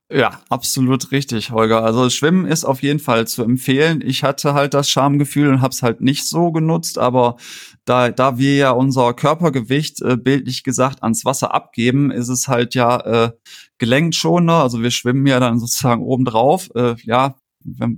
Ja, 0.09 0.39
absolut 0.47 1.11
richtig, 1.11 1.51
Holger. 1.51 1.83
Also 1.83 2.09
Schwimmen 2.09 2.45
ist 2.45 2.63
auf 2.63 2.81
jeden 2.81 2.99
Fall 2.99 3.27
zu 3.27 3.43
empfehlen. 3.43 4.01
Ich 4.01 4.23
hatte 4.23 4.53
halt 4.53 4.73
das 4.73 4.89
Schamgefühl 4.89 5.49
und 5.49 5.61
habe 5.61 5.73
es 5.73 5.83
halt 5.83 5.99
nicht 5.99 6.25
so 6.25 6.53
genutzt, 6.53 6.97
aber 6.97 7.35
da, 7.83 8.09
da 8.09 8.37
wir 8.37 8.55
ja 8.55 8.71
unser 8.71 9.13
Körpergewicht 9.13 10.01
äh, 10.01 10.15
bildlich 10.15 10.63
gesagt 10.63 11.03
ans 11.03 11.25
Wasser 11.25 11.53
abgeben, 11.53 12.09
ist 12.11 12.29
es 12.29 12.47
halt 12.47 12.73
ja 12.73 12.99
äh, 13.01 13.31
gelenkschonender. 13.79 14.63
Also 14.63 14.81
wir 14.81 14.91
schwimmen 14.91 15.27
ja 15.27 15.41
dann 15.41 15.59
sozusagen 15.59 16.01
oben 16.01 16.23
drauf. 16.23 16.69
Äh, 16.73 16.95
ja, 17.03 17.35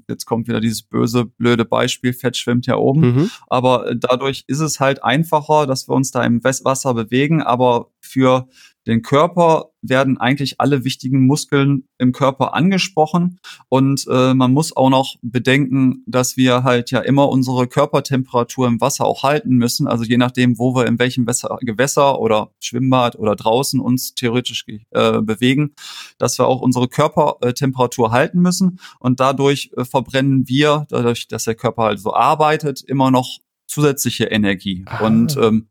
jetzt 0.08 0.26
kommt 0.26 0.48
wieder 0.48 0.62
dieses 0.62 0.82
böse, 0.82 1.26
blöde 1.26 1.66
Beispiel, 1.66 2.14
Fett 2.14 2.38
schwimmt 2.38 2.66
ja 2.66 2.78
oben. 2.78 3.02
Mhm. 3.02 3.32
Aber 3.48 3.92
äh, 3.92 3.96
dadurch 3.96 4.46
ist 4.48 4.62
es 4.62 4.80
halt 4.80 5.04
einfacher, 5.04 5.68
dass 5.68 5.88
wir 5.88 5.96
uns 5.96 6.10
da 6.10 6.24
im 6.24 6.44
Wasser 6.44 6.94
bewegen. 6.94 7.42
Aber 7.44 7.92
für 8.00 8.48
den 8.88 9.02
Körper 9.02 9.72
werden 9.82 10.18
eigentlich 10.18 10.60
alle 10.60 10.84
wichtigen 10.84 11.26
Muskeln 11.26 11.88
im 11.98 12.12
Körper 12.12 12.54
angesprochen 12.54 13.40
und 13.70 14.06
äh, 14.10 14.34
man 14.34 14.52
muss 14.52 14.76
auch 14.76 14.90
noch 14.90 15.16
bedenken, 15.22 16.04
dass 16.06 16.38
wir 16.38 16.64
halt 16.64 16.92
ja 16.92 17.00
immer 17.00 17.30
unsere 17.30 17.68
Körpertemperatur 17.68 18.68
im 18.68 18.82
Wasser 18.82 19.06
auch 19.06 19.24
halten 19.24 19.56
müssen. 19.56 19.88
Also 19.88 20.04
je 20.04 20.18
nachdem, 20.18 20.58
wo 20.58 20.76
wir 20.76 20.86
in 20.86 21.00
welchem 21.00 21.28
Wasser, 21.28 21.58
Gewässer 21.62 22.20
oder 22.20 22.52
Schwimmbad 22.60 23.18
oder 23.18 23.36
draußen 23.36 23.80
uns 23.80 24.16
theoretisch 24.16 24.66
äh, 24.92 25.22
bewegen, 25.22 25.74
dass 26.18 26.38
wir 26.40 26.48
auch 26.48 26.62
unsere 26.62 26.88
Körpertemperatur 26.88 28.12
halten 28.12 28.40
müssen 28.40 28.80
und 29.00 29.20
dadurch 29.20 29.72
äh, 29.78 29.86
verbrennen 29.86 30.48
wir, 30.48 30.88
dadurch, 30.90 31.28
dass 31.28 31.44
der 31.46 31.56
Körper 31.56 31.84
halt 31.84 32.00
so 32.00 32.14
arbeitet, 32.14 32.82
immer 32.82 33.12
noch 33.12 33.40
zusätzliche 33.68 34.26
Energie. 34.26 34.84
Ah. 34.88 35.06
Und 35.06 35.38
ähm, 35.38 35.70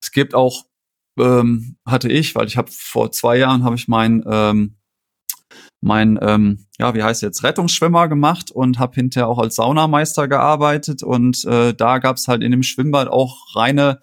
es 0.00 0.10
gibt 0.10 0.34
auch 0.34 0.64
ähm, 1.18 1.76
hatte 1.86 2.08
ich, 2.08 2.34
weil 2.34 2.46
ich 2.46 2.56
habe 2.56 2.70
vor 2.70 3.10
zwei 3.12 3.38
Jahren 3.38 3.64
habe 3.64 3.76
ich 3.76 3.88
mein 3.88 4.24
ähm, 4.28 4.76
mein 5.80 6.18
ähm, 6.20 6.66
ja 6.78 6.94
wie 6.94 7.02
heißt 7.02 7.22
jetzt 7.22 7.42
Rettungsschwimmer 7.44 8.08
gemacht 8.08 8.50
und 8.50 8.78
habe 8.78 8.94
hinterher 8.94 9.28
auch 9.28 9.38
als 9.38 9.56
Saunameister 9.56 10.28
gearbeitet 10.28 11.02
und 11.02 11.44
äh, 11.44 11.74
da 11.74 11.98
gab's 11.98 12.28
halt 12.28 12.42
in 12.42 12.50
dem 12.50 12.62
Schwimmbad 12.62 13.08
auch 13.08 13.54
reine 13.54 14.00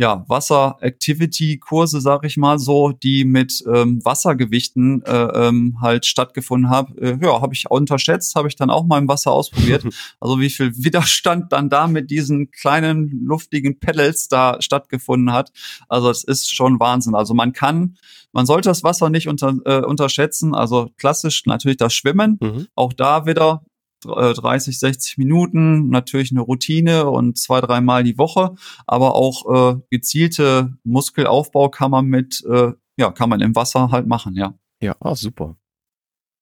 ja, 0.00 0.24
Wasser-Activity-Kurse, 0.28 2.00
sag 2.00 2.24
ich 2.24 2.36
mal 2.36 2.60
so, 2.60 2.92
die 2.92 3.24
mit 3.24 3.64
ähm, 3.66 4.00
Wassergewichten 4.04 5.02
äh, 5.02 5.12
ähm, 5.12 5.78
halt 5.80 6.06
stattgefunden 6.06 6.70
haben. 6.70 6.96
Äh, 6.98 7.18
ja, 7.20 7.40
habe 7.40 7.52
ich 7.52 7.68
unterschätzt, 7.68 8.36
habe 8.36 8.46
ich 8.46 8.54
dann 8.54 8.70
auch 8.70 8.86
mal 8.86 8.98
im 8.98 9.08
Wasser 9.08 9.32
ausprobiert. 9.32 9.84
also 10.20 10.38
wie 10.38 10.50
viel 10.50 10.72
Widerstand 10.76 11.52
dann 11.52 11.68
da 11.68 11.88
mit 11.88 12.12
diesen 12.12 12.52
kleinen 12.52 13.24
luftigen 13.26 13.80
Pedals 13.80 14.28
da 14.28 14.62
stattgefunden 14.62 15.32
hat. 15.32 15.50
Also 15.88 16.10
es 16.10 16.22
ist 16.22 16.54
schon 16.54 16.78
Wahnsinn. 16.78 17.16
Also 17.16 17.34
man 17.34 17.52
kann, 17.52 17.96
man 18.30 18.46
sollte 18.46 18.68
das 18.68 18.84
Wasser 18.84 19.10
nicht 19.10 19.26
unter, 19.26 19.52
äh, 19.64 19.84
unterschätzen. 19.84 20.54
Also 20.54 20.90
klassisch 20.96 21.44
natürlich 21.44 21.76
das 21.76 21.92
Schwimmen. 21.92 22.38
Mhm. 22.40 22.68
Auch 22.76 22.92
da 22.92 23.26
wieder 23.26 23.64
30, 24.04 24.78
60 24.78 25.18
äh, 25.18 25.20
Minuten, 25.20 25.88
natürlich 25.88 26.30
eine 26.30 26.40
Routine 26.40 27.10
und 27.10 27.38
zwei, 27.38 27.60
dreimal 27.60 28.04
die 28.04 28.18
Woche, 28.18 28.54
aber 28.86 29.14
auch 29.14 29.74
äh, 29.74 29.80
gezielte 29.90 30.74
Muskelaufbau 30.84 31.68
kann 31.68 31.90
man 31.90 32.06
mit, 32.06 32.44
äh, 32.48 32.72
ja, 32.96 33.10
kann 33.10 33.28
man 33.28 33.40
im 33.40 33.54
Wasser 33.54 33.90
halt 33.90 34.06
machen, 34.06 34.34
ja. 34.34 34.54
Ja, 34.80 34.96
ah, 35.00 35.14
super. 35.14 35.56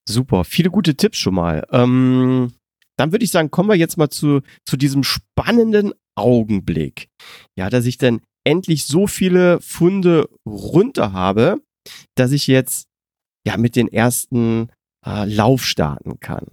Super, 0.09 0.45
viele 0.45 0.71
gute 0.71 0.95
Tipps 0.97 1.19
schon 1.19 1.35
mal. 1.35 1.67
Ähm, 1.73 2.53
dann 2.97 3.13
würde 3.13 3.25
ich 3.25 3.31
sagen, 3.31 3.51
kommen 3.51 3.69
wir 3.69 3.77
jetzt 3.77 3.97
mal 3.97 4.09
zu, 4.09 4.41
zu 4.65 4.77
diesem 4.77 5.03
spannenden 5.03 5.93
Augenblick. 6.15 7.09
Ja, 7.57 7.71
dass 7.71 7.87
ich 7.87 7.99
dann 7.99 8.21
endlich 8.45 8.87
so 8.87 9.07
viele 9.07 9.61
Funde 9.61 10.29
runter 10.47 11.13
habe, 11.13 11.61
dass 12.15 12.33
ich 12.33 12.47
jetzt 12.47 12.89
ja 13.47 13.57
mit 13.57 13.77
den 13.77 13.89
ersten 13.89 14.69
äh, 15.05 15.25
Lauf 15.25 15.65
starten 15.65 16.21
kann. 16.21 16.47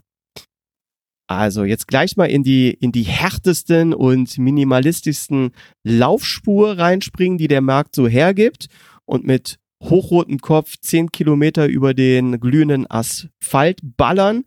Also 1.28 1.64
jetzt 1.64 1.88
gleich 1.88 2.18
mal 2.18 2.26
in 2.26 2.44
die, 2.44 2.72
in 2.72 2.92
die 2.92 3.04
härtesten 3.04 3.94
und 3.94 4.38
minimalistischsten 4.38 5.52
Laufspur 5.84 6.78
reinspringen, 6.78 7.38
die 7.38 7.48
der 7.48 7.62
Markt 7.62 7.96
so 7.96 8.08
hergibt 8.08 8.68
und 9.06 9.26
mit 9.26 9.58
hochrotem 9.82 10.40
Kopf 10.40 10.76
zehn 10.82 11.12
Kilometer 11.12 11.68
über 11.68 11.94
den 11.94 12.40
glühenden 12.40 12.90
Asphalt 12.90 13.80
ballern. 13.82 14.44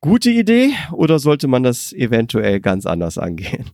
Gute 0.00 0.30
Idee 0.30 0.72
oder 0.92 1.18
sollte 1.18 1.48
man 1.48 1.62
das 1.62 1.92
eventuell 1.92 2.60
ganz 2.60 2.86
anders 2.86 3.18
angehen? 3.18 3.70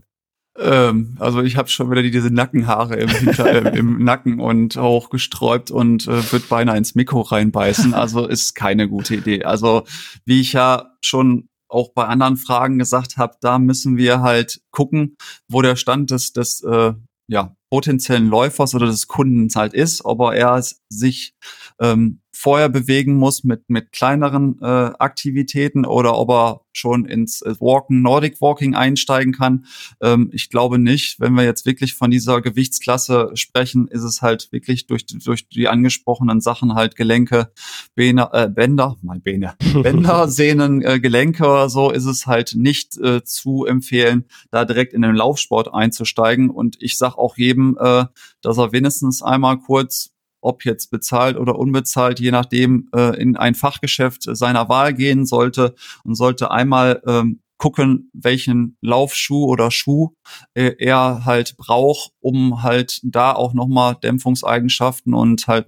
Ähm, 0.56 1.16
also 1.18 1.42
ich 1.42 1.56
habe 1.56 1.68
schon 1.68 1.90
wieder 1.90 2.02
diese 2.02 2.32
Nackenhaare 2.32 2.96
im, 2.96 3.08
Hinter 3.08 3.46
äh, 3.46 3.78
im 3.78 3.98
Nacken 4.04 4.40
und 4.40 4.78
auch 4.78 5.10
gesträubt 5.10 5.70
und 5.70 6.06
äh, 6.06 6.32
wird 6.32 6.48
beinahe 6.48 6.78
ins 6.78 6.94
Mikro 6.94 7.22
reinbeißen. 7.22 7.92
Also 7.92 8.26
ist 8.26 8.54
keine 8.54 8.88
gute 8.88 9.16
Idee. 9.16 9.44
Also 9.44 9.84
wie 10.24 10.40
ich 10.40 10.52
ja 10.52 10.92
schon 11.00 11.48
auch 11.74 11.92
bei 11.92 12.06
anderen 12.06 12.36
Fragen 12.36 12.78
gesagt 12.78 13.16
habe, 13.16 13.36
da 13.40 13.58
müssen 13.58 13.96
wir 13.96 14.20
halt 14.20 14.60
gucken, 14.70 15.16
wo 15.48 15.62
der 15.62 15.76
Stand 15.76 16.10
des, 16.10 16.32
des 16.32 16.62
äh, 16.62 16.94
ja, 17.26 17.56
potenziellen 17.70 18.28
Läufers 18.28 18.74
oder 18.74 18.86
des 18.86 19.06
Kundens 19.08 19.56
halt 19.56 19.74
ist, 19.74 20.04
ob 20.04 20.20
er 20.32 20.62
sich 20.88 21.34
ähm, 21.80 22.20
vorher 22.44 22.68
bewegen 22.68 23.16
muss 23.16 23.42
mit, 23.42 23.70
mit 23.70 23.90
kleineren 23.90 24.58
äh, 24.60 24.66
Aktivitäten 24.66 25.86
oder 25.86 26.18
ob 26.18 26.28
er 26.28 26.60
schon 26.74 27.06
ins 27.06 27.40
äh, 27.40 27.54
Walken, 27.58 28.02
Nordic 28.02 28.38
Walking 28.42 28.74
einsteigen 28.74 29.32
kann. 29.32 29.64
Ähm, 30.02 30.28
ich 30.30 30.50
glaube 30.50 30.78
nicht. 30.78 31.18
Wenn 31.20 31.32
wir 31.32 31.44
jetzt 31.44 31.64
wirklich 31.64 31.94
von 31.94 32.10
dieser 32.10 32.42
Gewichtsklasse 32.42 33.30
sprechen, 33.32 33.88
ist 33.88 34.02
es 34.02 34.20
halt 34.20 34.52
wirklich 34.52 34.86
durch, 34.86 35.06
durch 35.06 35.48
die 35.48 35.68
angesprochenen 35.68 36.42
Sachen 36.42 36.74
halt 36.74 36.96
Gelenke, 36.96 37.50
Bäne, 37.94 38.28
äh, 38.34 38.50
Bänder, 38.50 38.96
mein 39.00 39.22
Bäne, 39.22 39.54
Bänder, 39.82 40.28
Sehnen, 40.28 40.82
äh, 40.82 41.00
Gelenke 41.00 41.44
oder 41.44 41.70
so, 41.70 41.90
ist 41.90 42.04
es 42.04 42.26
halt 42.26 42.56
nicht 42.56 42.98
äh, 42.98 43.24
zu 43.24 43.64
empfehlen, 43.64 44.26
da 44.50 44.66
direkt 44.66 44.92
in 44.92 45.00
den 45.00 45.14
Laufsport 45.14 45.72
einzusteigen. 45.72 46.50
Und 46.50 46.76
ich 46.80 46.98
sag 46.98 47.16
auch 47.16 47.38
jedem, 47.38 47.78
äh, 47.80 48.04
dass 48.42 48.58
er 48.58 48.72
wenigstens 48.72 49.22
einmal 49.22 49.56
kurz 49.56 50.13
ob 50.44 50.64
jetzt 50.64 50.90
bezahlt 50.90 51.36
oder 51.36 51.58
unbezahlt, 51.58 52.20
je 52.20 52.30
nachdem, 52.30 52.88
äh, 52.94 53.20
in 53.20 53.36
ein 53.36 53.54
Fachgeschäft 53.54 54.22
seiner 54.22 54.68
Wahl 54.68 54.94
gehen 54.94 55.26
sollte 55.26 55.74
und 56.04 56.14
sollte 56.14 56.50
einmal 56.50 57.02
ähm, 57.06 57.40
gucken, 57.58 58.10
welchen 58.12 58.76
Laufschuh 58.80 59.46
oder 59.46 59.70
Schuh 59.70 60.10
äh, 60.54 60.74
er 60.78 61.24
halt 61.24 61.56
braucht, 61.56 62.12
um 62.20 62.62
halt 62.62 63.00
da 63.02 63.32
auch 63.32 63.54
nochmal 63.54 63.96
Dämpfungseigenschaften 64.02 65.14
und 65.14 65.46
halt 65.46 65.66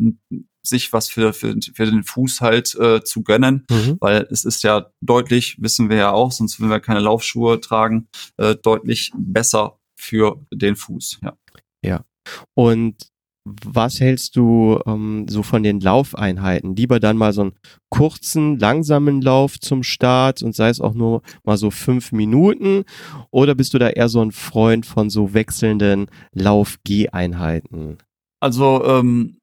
sich 0.63 0.93
was 0.93 1.09
für, 1.09 1.33
für, 1.33 1.57
für 1.75 1.87
den 1.87 2.03
Fuß 2.03 2.41
halt 2.41 2.75
äh, 2.75 3.03
zu 3.03 3.23
gönnen, 3.23 3.65
mhm. 3.71 3.97
weil 4.01 4.27
es 4.31 4.45
ist 4.45 4.63
ja 4.63 4.91
deutlich, 5.01 5.57
wissen 5.61 5.89
wir 5.89 5.97
ja 5.97 6.13
auch, 6.13 6.33
sonst 6.33 6.59
würden 6.59 6.71
wir 6.71 6.81
keine 6.81 7.01
Laufschuhe 7.01 7.61
tragen, 7.61 8.09
äh, 8.37 8.57
deutlich 8.57 9.13
besser 9.17 9.79
für 9.97 10.45
den 10.53 10.77
Fuß, 10.77 11.21
ja. 11.23 11.37
Ja. 11.83 12.05
Und 12.55 12.97
was 13.65 14.01
hältst 14.01 14.35
du 14.35 14.81
ähm, 14.87 15.27
so 15.29 15.43
von 15.43 15.63
den 15.63 15.81
Laufeinheiten? 15.81 16.75
Lieber 16.75 16.99
dann 16.99 17.17
mal 17.17 17.33
so 17.33 17.43
einen 17.43 17.53
kurzen, 17.91 18.59
langsamen 18.59 19.23
Lauf 19.23 19.61
zum 19.61 19.85
Start 19.85 20.43
und 20.43 20.55
sei 20.55 20.69
es 20.69 20.81
auch 20.81 20.95
nur 20.95 21.23
mal 21.45 21.57
so 21.57 21.71
fünf 21.71 22.11
Minuten? 22.11 22.85
Oder 23.31 23.55
bist 23.55 23.73
du 23.73 23.79
da 23.79 23.89
eher 23.89 24.09
so 24.09 24.21
ein 24.21 24.33
Freund 24.33 24.85
von 24.85 25.11
so 25.11 25.33
wechselnden 25.33 26.07
Lauf-G-Einheiten? 26.33 27.99
Also 28.41 28.85
ähm, 28.85 29.39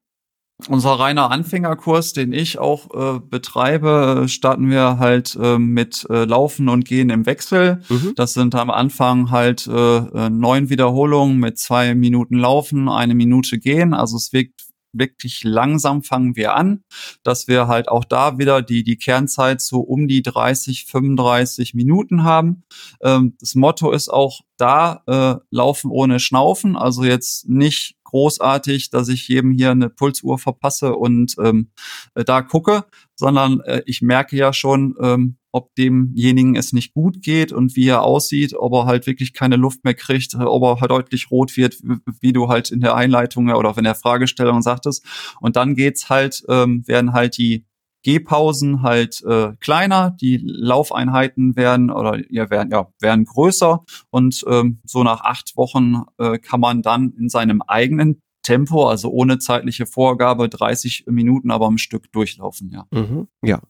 unser 0.68 0.92
reiner 0.92 1.30
Anfängerkurs, 1.30 2.12
den 2.12 2.32
ich 2.32 2.58
auch 2.58 3.16
äh, 3.16 3.20
betreibe, 3.20 4.26
starten 4.28 4.70
wir 4.70 4.98
halt 4.98 5.36
äh, 5.40 5.58
mit 5.58 6.06
äh, 6.08 6.24
Laufen 6.24 6.68
und 6.68 6.84
Gehen 6.84 7.10
im 7.10 7.26
Wechsel. 7.26 7.82
Mhm. 7.88 8.12
Das 8.14 8.34
sind 8.34 8.54
am 8.54 8.70
Anfang 8.70 9.30
halt 9.30 9.66
äh, 9.66 9.96
äh, 9.98 10.30
neun 10.30 10.70
Wiederholungen 10.70 11.38
mit 11.38 11.58
zwei 11.58 11.94
Minuten 11.94 12.36
Laufen, 12.38 12.88
eine 12.88 13.14
Minute 13.14 13.58
Gehen. 13.58 13.94
Also 13.94 14.16
es 14.16 14.32
wirkt 14.32 14.64
wirklich 14.96 15.42
langsam 15.42 16.02
fangen 16.02 16.36
wir 16.36 16.54
an, 16.54 16.84
dass 17.22 17.48
wir 17.48 17.66
halt 17.66 17.88
auch 17.88 18.04
da 18.04 18.38
wieder 18.38 18.62
die, 18.62 18.84
die 18.84 18.96
Kernzeit 18.96 19.60
so 19.60 19.80
um 19.80 20.08
die 20.08 20.22
30, 20.22 20.86
35 20.86 21.74
Minuten 21.74 22.22
haben. 22.22 22.62
Ähm, 23.02 23.36
das 23.40 23.54
Motto 23.56 23.90
ist 23.90 24.08
auch 24.08 24.40
da, 24.56 25.02
äh, 25.06 25.34
laufen 25.50 25.90
ohne 25.90 26.20
Schnaufen, 26.20 26.76
also 26.76 27.02
jetzt 27.02 27.48
nicht 27.48 27.96
großartig, 28.14 28.90
dass 28.90 29.08
ich 29.08 29.26
jedem 29.26 29.50
hier 29.50 29.72
eine 29.72 29.90
Pulsuhr 29.90 30.38
verpasse 30.38 30.94
und 30.94 31.34
ähm, 31.42 31.72
äh, 32.14 32.22
da 32.22 32.42
gucke, 32.42 32.84
sondern 33.16 33.58
äh, 33.62 33.82
ich 33.86 34.02
merke 34.02 34.36
ja 34.36 34.52
schon, 34.52 34.94
ähm, 35.00 35.36
ob 35.50 35.74
demjenigen 35.74 36.54
es 36.54 36.72
nicht 36.72 36.94
gut 36.94 37.22
geht 37.22 37.50
und 37.50 37.74
wie 37.74 37.88
er 37.88 38.02
aussieht, 38.02 38.54
ob 38.54 38.72
er 38.72 38.86
halt 38.86 39.08
wirklich 39.08 39.32
keine 39.32 39.56
Luft 39.56 39.82
mehr 39.82 39.94
kriegt, 39.94 40.36
ob 40.36 40.62
er 40.62 40.80
halt 40.80 40.92
deutlich 40.92 41.28
rot 41.32 41.56
wird, 41.56 41.76
wie 42.20 42.32
du 42.32 42.48
halt 42.48 42.70
in 42.70 42.80
der 42.80 42.94
Einleitung 42.94 43.48
oder 43.50 43.70
auch 43.70 43.78
in 43.78 43.84
der 43.84 43.96
Fragestellung 43.96 44.62
sagtest. 44.62 45.04
Und 45.40 45.56
dann 45.56 45.74
geht's 45.74 46.08
halt, 46.08 46.44
ähm, 46.48 46.86
werden 46.86 47.12
halt 47.14 47.36
die 47.36 47.66
Gehpausen 48.04 48.82
halt 48.82 49.22
äh, 49.24 49.52
kleiner, 49.60 50.10
die 50.20 50.40
Laufeinheiten 50.44 51.56
werden 51.56 51.90
oder 51.90 52.20
ja, 52.30 52.50
werden, 52.50 52.70
ja, 52.70 52.88
werden 53.00 53.24
größer 53.24 53.82
und 54.10 54.44
ähm, 54.46 54.78
so 54.84 55.02
nach 55.02 55.22
acht 55.22 55.56
Wochen 55.56 56.02
äh, 56.18 56.38
kann 56.38 56.60
man 56.60 56.82
dann 56.82 57.12
in 57.18 57.28
seinem 57.28 57.62
eigenen 57.62 58.20
Tempo, 58.42 58.88
also 58.88 59.10
ohne 59.10 59.38
zeitliche 59.38 59.86
Vorgabe, 59.86 60.48
30 60.48 61.06
Minuten 61.08 61.50
aber 61.50 61.66
am 61.66 61.78
Stück 61.78 62.12
durchlaufen, 62.12 62.70
ja. 62.70 62.86
Mhm, 62.92 63.26
ja. 63.42 63.60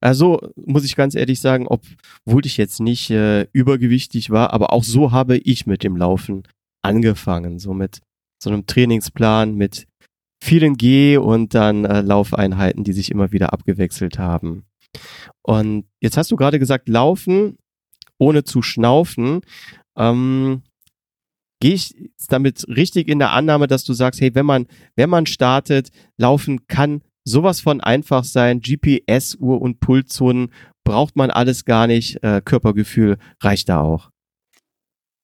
Also 0.00 0.40
muss 0.56 0.84
ich 0.84 0.96
ganz 0.96 1.14
ehrlich 1.14 1.40
sagen, 1.40 1.66
obwohl 1.68 2.46
ich 2.46 2.56
jetzt 2.56 2.80
nicht 2.80 3.10
äh, 3.10 3.46
übergewichtig 3.52 4.30
war, 4.30 4.52
aber 4.52 4.72
auch 4.72 4.82
so 4.82 5.12
habe 5.12 5.36
ich 5.38 5.66
mit 5.66 5.84
dem 5.84 5.96
Laufen 5.96 6.42
angefangen, 6.82 7.58
so 7.58 7.72
mit 7.72 8.00
so 8.42 8.50
einem 8.50 8.66
Trainingsplan, 8.66 9.54
mit 9.54 9.86
vielen 10.42 10.76
Geh- 10.76 11.18
und 11.18 11.54
dann 11.54 11.84
äh, 11.84 12.00
Laufeinheiten, 12.00 12.82
die 12.82 12.92
sich 12.92 13.12
immer 13.12 13.30
wieder 13.30 13.52
abgewechselt 13.52 14.18
haben. 14.18 14.64
Und 15.40 15.84
jetzt 16.00 16.16
hast 16.16 16.32
du 16.32 16.36
gerade 16.36 16.58
gesagt, 16.58 16.88
laufen 16.88 17.58
ohne 18.18 18.42
zu 18.42 18.60
schnaufen. 18.60 19.42
Ähm, 19.96 20.62
gehe 21.60 21.74
ich 21.74 21.94
damit 22.28 22.66
richtig 22.68 23.08
in 23.08 23.20
der 23.20 23.30
Annahme, 23.30 23.68
dass 23.68 23.84
du 23.84 23.92
sagst, 23.92 24.20
hey, 24.20 24.34
wenn 24.34 24.46
man, 24.46 24.66
wenn 24.96 25.10
man 25.10 25.26
startet, 25.26 25.90
laufen 26.16 26.66
kann 26.66 27.02
sowas 27.24 27.60
von 27.60 27.80
einfach 27.80 28.24
sein, 28.24 28.60
GPS-Uhr 28.60 29.62
und 29.62 29.78
Pulszonen 29.78 30.52
braucht 30.82 31.14
man 31.14 31.30
alles 31.30 31.64
gar 31.64 31.86
nicht, 31.86 32.22
äh, 32.24 32.42
Körpergefühl 32.44 33.16
reicht 33.40 33.68
da 33.68 33.80
auch. 33.80 34.11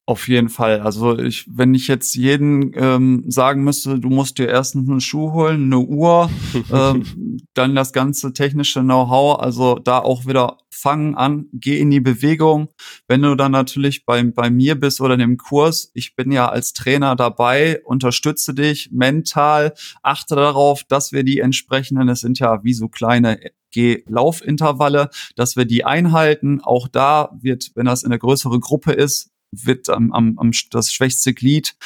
Auf 0.09 0.27
jeden 0.27 0.49
Fall. 0.49 0.81
Also 0.81 1.19
ich, 1.19 1.45
wenn 1.55 1.75
ich 1.75 1.87
jetzt 1.87 2.15
jeden 2.15 2.73
ähm, 2.75 3.25
sagen 3.29 3.63
müsste, 3.63 4.01
du 4.01 4.09
musst 4.09 4.39
dir 4.39 4.49
erstens 4.49 4.89
einen 4.89 5.03
Schuh 5.03 5.33
holen, 5.33 5.65
eine 5.65 5.81
Uhr, 5.81 6.31
ähm, 6.73 7.43
dann 7.53 7.75
das 7.75 7.93
ganze 7.93 8.33
technische 8.33 8.81
Know-how, 8.81 9.39
also 9.39 9.79
da 9.79 9.99
auch 9.99 10.25
wieder 10.25 10.57
fangen 10.71 11.15
an, 11.15 11.49
geh 11.53 11.79
in 11.79 11.91
die 11.91 12.01
Bewegung. 12.01 12.69
Wenn 13.07 13.21
du 13.21 13.35
dann 13.35 13.53
natürlich 13.53 14.07
bei, 14.07 14.23
bei 14.23 14.49
mir 14.49 14.81
bist 14.81 15.03
oder 15.03 15.13
in 15.13 15.21
dem 15.21 15.37
Kurs, 15.37 15.91
ich 15.93 16.17
bin 16.17 16.33
ja 16.33 16.49
als 16.49 16.73
Trainer 16.73 17.15
dabei, 17.15 17.83
unterstütze 17.85 18.55
dich 18.55 18.89
mental, 18.91 19.75
achte 20.03 20.37
darauf, 20.37 20.85
dass 20.85 21.13
wir 21.13 21.23
die 21.23 21.41
entsprechenden, 21.41 22.09
es 22.09 22.21
sind 22.21 22.39
ja 22.39 22.65
wie 22.65 22.73
so 22.73 22.89
kleine 22.89 23.41
Geh-Laufintervalle, 23.73 25.11
dass 25.37 25.57
wir 25.57 25.67
die 25.67 25.85
einhalten. 25.85 26.63
Auch 26.63 26.89
da 26.89 27.37
wird, 27.43 27.73
wenn 27.75 27.85
das 27.85 28.05
in 28.05 28.11
eine 28.11 28.19
größere 28.19 28.59
Gruppe 28.59 28.93
ist, 28.93 29.33
wird 29.53 29.89
am, 29.89 30.13
am, 30.13 30.39
am 30.39 30.51
das 30.71 30.93
schwächste 30.93 31.35
Glied 31.35 31.77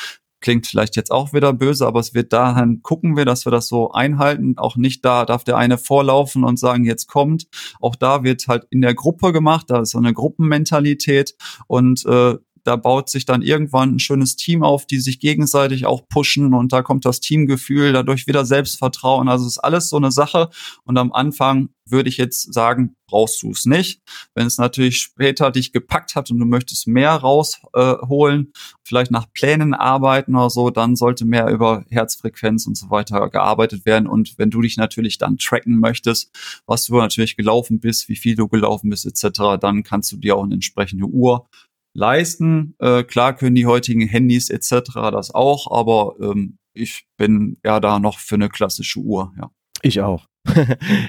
klingt 0.42 0.66
vielleicht 0.66 0.96
jetzt 0.96 1.10
auch 1.10 1.32
wieder 1.32 1.54
böse, 1.54 1.86
aber 1.86 2.00
es 2.00 2.12
wird 2.12 2.32
dahin 2.34 2.82
gucken 2.82 3.16
wir, 3.16 3.24
dass 3.24 3.46
wir 3.46 3.52
das 3.52 3.68
so 3.68 3.92
einhalten. 3.92 4.58
Auch 4.58 4.76
nicht 4.76 5.04
da 5.04 5.24
darf 5.24 5.44
der 5.44 5.56
eine 5.56 5.78
vorlaufen 5.78 6.44
und 6.44 6.58
sagen, 6.58 6.84
jetzt 6.84 7.06
kommt. 7.06 7.46
Auch 7.80 7.96
da 7.96 8.22
wird 8.22 8.46
halt 8.48 8.66
in 8.68 8.82
der 8.82 8.94
Gruppe 8.94 9.32
gemacht, 9.32 9.70
da 9.70 9.80
ist 9.80 9.92
so 9.92 9.98
eine 9.98 10.12
Gruppenmentalität 10.12 11.34
und 11.66 12.04
äh, 12.04 12.36
da 12.64 12.76
baut 12.76 13.08
sich 13.10 13.24
dann 13.24 13.42
irgendwann 13.42 13.96
ein 13.96 13.98
schönes 13.98 14.36
Team 14.36 14.62
auf, 14.62 14.86
die 14.86 15.00
sich 15.00 15.20
gegenseitig 15.20 15.86
auch 15.86 16.08
pushen 16.08 16.54
und 16.54 16.72
da 16.72 16.82
kommt 16.82 17.04
das 17.04 17.20
Teamgefühl, 17.20 17.92
dadurch 17.92 18.26
wieder 18.26 18.44
Selbstvertrauen. 18.44 19.28
Also 19.28 19.46
ist 19.46 19.58
alles 19.58 19.88
so 19.88 19.96
eine 19.96 20.12
Sache 20.12 20.48
und 20.84 20.98
am 20.98 21.12
Anfang 21.12 21.70
würde 21.86 22.08
ich 22.08 22.16
jetzt 22.16 22.52
sagen, 22.52 22.96
brauchst 23.06 23.42
du 23.42 23.50
es 23.50 23.66
nicht. 23.66 24.00
Wenn 24.34 24.46
es 24.46 24.58
natürlich 24.58 24.98
später 24.98 25.50
dich 25.50 25.72
gepackt 25.72 26.14
hat 26.14 26.30
und 26.30 26.38
du 26.38 26.46
möchtest 26.46 26.86
mehr 26.86 27.12
rausholen, 27.12 28.46
äh, 28.46 28.58
vielleicht 28.84 29.10
nach 29.10 29.26
Plänen 29.32 29.74
arbeiten 29.74 30.34
oder 30.34 30.50
so, 30.50 30.70
dann 30.70 30.96
sollte 30.96 31.24
mehr 31.24 31.48
über 31.48 31.84
Herzfrequenz 31.90 32.66
und 32.66 32.76
so 32.76 32.90
weiter 32.90 33.28
gearbeitet 33.28 33.84
werden. 33.84 34.06
Und 34.06 34.38
wenn 34.38 34.50
du 34.50 34.62
dich 34.62 34.76
natürlich 34.76 35.18
dann 35.18 35.38
tracken 35.38 35.78
möchtest, 35.78 36.30
was 36.66 36.86
du 36.86 36.96
natürlich 36.96 37.36
gelaufen 37.36 37.80
bist, 37.80 38.08
wie 38.08 38.16
viel 38.16 38.36
du 38.36 38.48
gelaufen 38.48 38.90
bist 38.90 39.04
etc., 39.04 39.58
dann 39.60 39.82
kannst 39.82 40.10
du 40.12 40.16
dir 40.16 40.36
auch 40.36 40.44
eine 40.44 40.54
entsprechende 40.54 41.04
Uhr 41.04 41.48
leisten. 41.94 42.74
Äh, 42.78 43.04
klar 43.04 43.36
können 43.36 43.54
die 43.54 43.66
heutigen 43.66 44.06
Handys 44.06 44.50
etc. 44.50 44.92
das 45.10 45.34
auch, 45.34 45.70
aber 45.70 46.16
ähm, 46.20 46.58
ich 46.74 47.06
bin 47.16 47.58
ja 47.64 47.80
da 47.80 47.98
noch 47.98 48.18
für 48.18 48.36
eine 48.36 48.48
klassische 48.48 49.00
Uhr, 49.00 49.32
ja. 49.38 49.50
Ich 49.82 50.00
auch. 50.00 50.26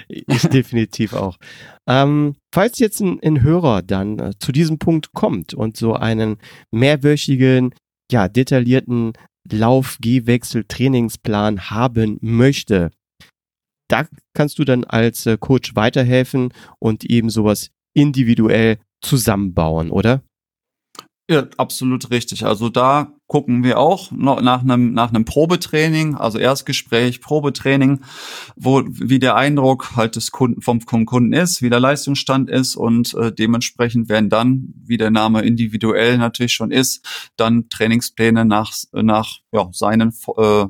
ich 0.08 0.42
definitiv 0.48 1.12
auch. 1.12 1.38
Ähm, 1.88 2.36
falls 2.52 2.78
jetzt 2.78 3.00
ein, 3.00 3.20
ein 3.22 3.42
Hörer 3.42 3.82
dann 3.82 4.18
äh, 4.18 4.32
zu 4.38 4.52
diesem 4.52 4.78
Punkt 4.78 5.12
kommt 5.12 5.54
und 5.54 5.76
so 5.76 5.94
einen 5.94 6.38
mehrwöchigen, 6.70 7.74
ja, 8.10 8.28
detaillierten 8.28 9.12
Lauf, 9.50 9.98
Gehwechsel, 10.00 10.64
Trainingsplan 10.64 11.70
haben 11.70 12.18
möchte, 12.20 12.90
da 13.88 14.06
kannst 14.34 14.58
du 14.58 14.64
dann 14.64 14.84
als 14.84 15.26
äh, 15.26 15.36
Coach 15.38 15.74
weiterhelfen 15.74 16.52
und 16.78 17.04
eben 17.04 17.30
sowas 17.30 17.70
individuell 17.92 18.78
zusammenbauen, 19.02 19.90
oder? 19.90 20.22
Ja, 21.30 21.46
absolut 21.56 22.10
richtig. 22.10 22.44
Also 22.44 22.68
da 22.68 23.14
gucken 23.28 23.64
wir 23.64 23.78
auch 23.78 24.10
noch 24.10 24.42
nach 24.42 24.60
einem 24.60 24.92
nach 24.92 25.08
einem 25.08 25.24
Probetraining, 25.24 26.16
also 26.16 26.38
Erstgespräch, 26.38 27.22
Probetraining, 27.22 28.02
wo 28.56 28.82
wie 28.86 29.18
der 29.18 29.34
Eindruck 29.34 29.96
halt 29.96 30.16
des 30.16 30.32
Kunden 30.32 30.60
vom, 30.60 30.82
vom 30.82 31.06
Kunden 31.06 31.32
ist, 31.32 31.62
wie 31.62 31.70
der 31.70 31.80
Leistungsstand 31.80 32.50
ist 32.50 32.76
und 32.76 33.14
äh, 33.14 33.32
dementsprechend 33.32 34.10
werden 34.10 34.28
dann, 34.28 34.74
wie 34.76 34.98
der 34.98 35.10
Name 35.10 35.40
individuell 35.40 36.18
natürlich 36.18 36.52
schon 36.52 36.70
ist, 36.70 37.30
dann 37.38 37.70
Trainingspläne 37.70 38.44
nach 38.44 38.74
nach 38.92 39.38
ja, 39.50 39.70
seinen 39.72 40.12
äh, 40.36 40.66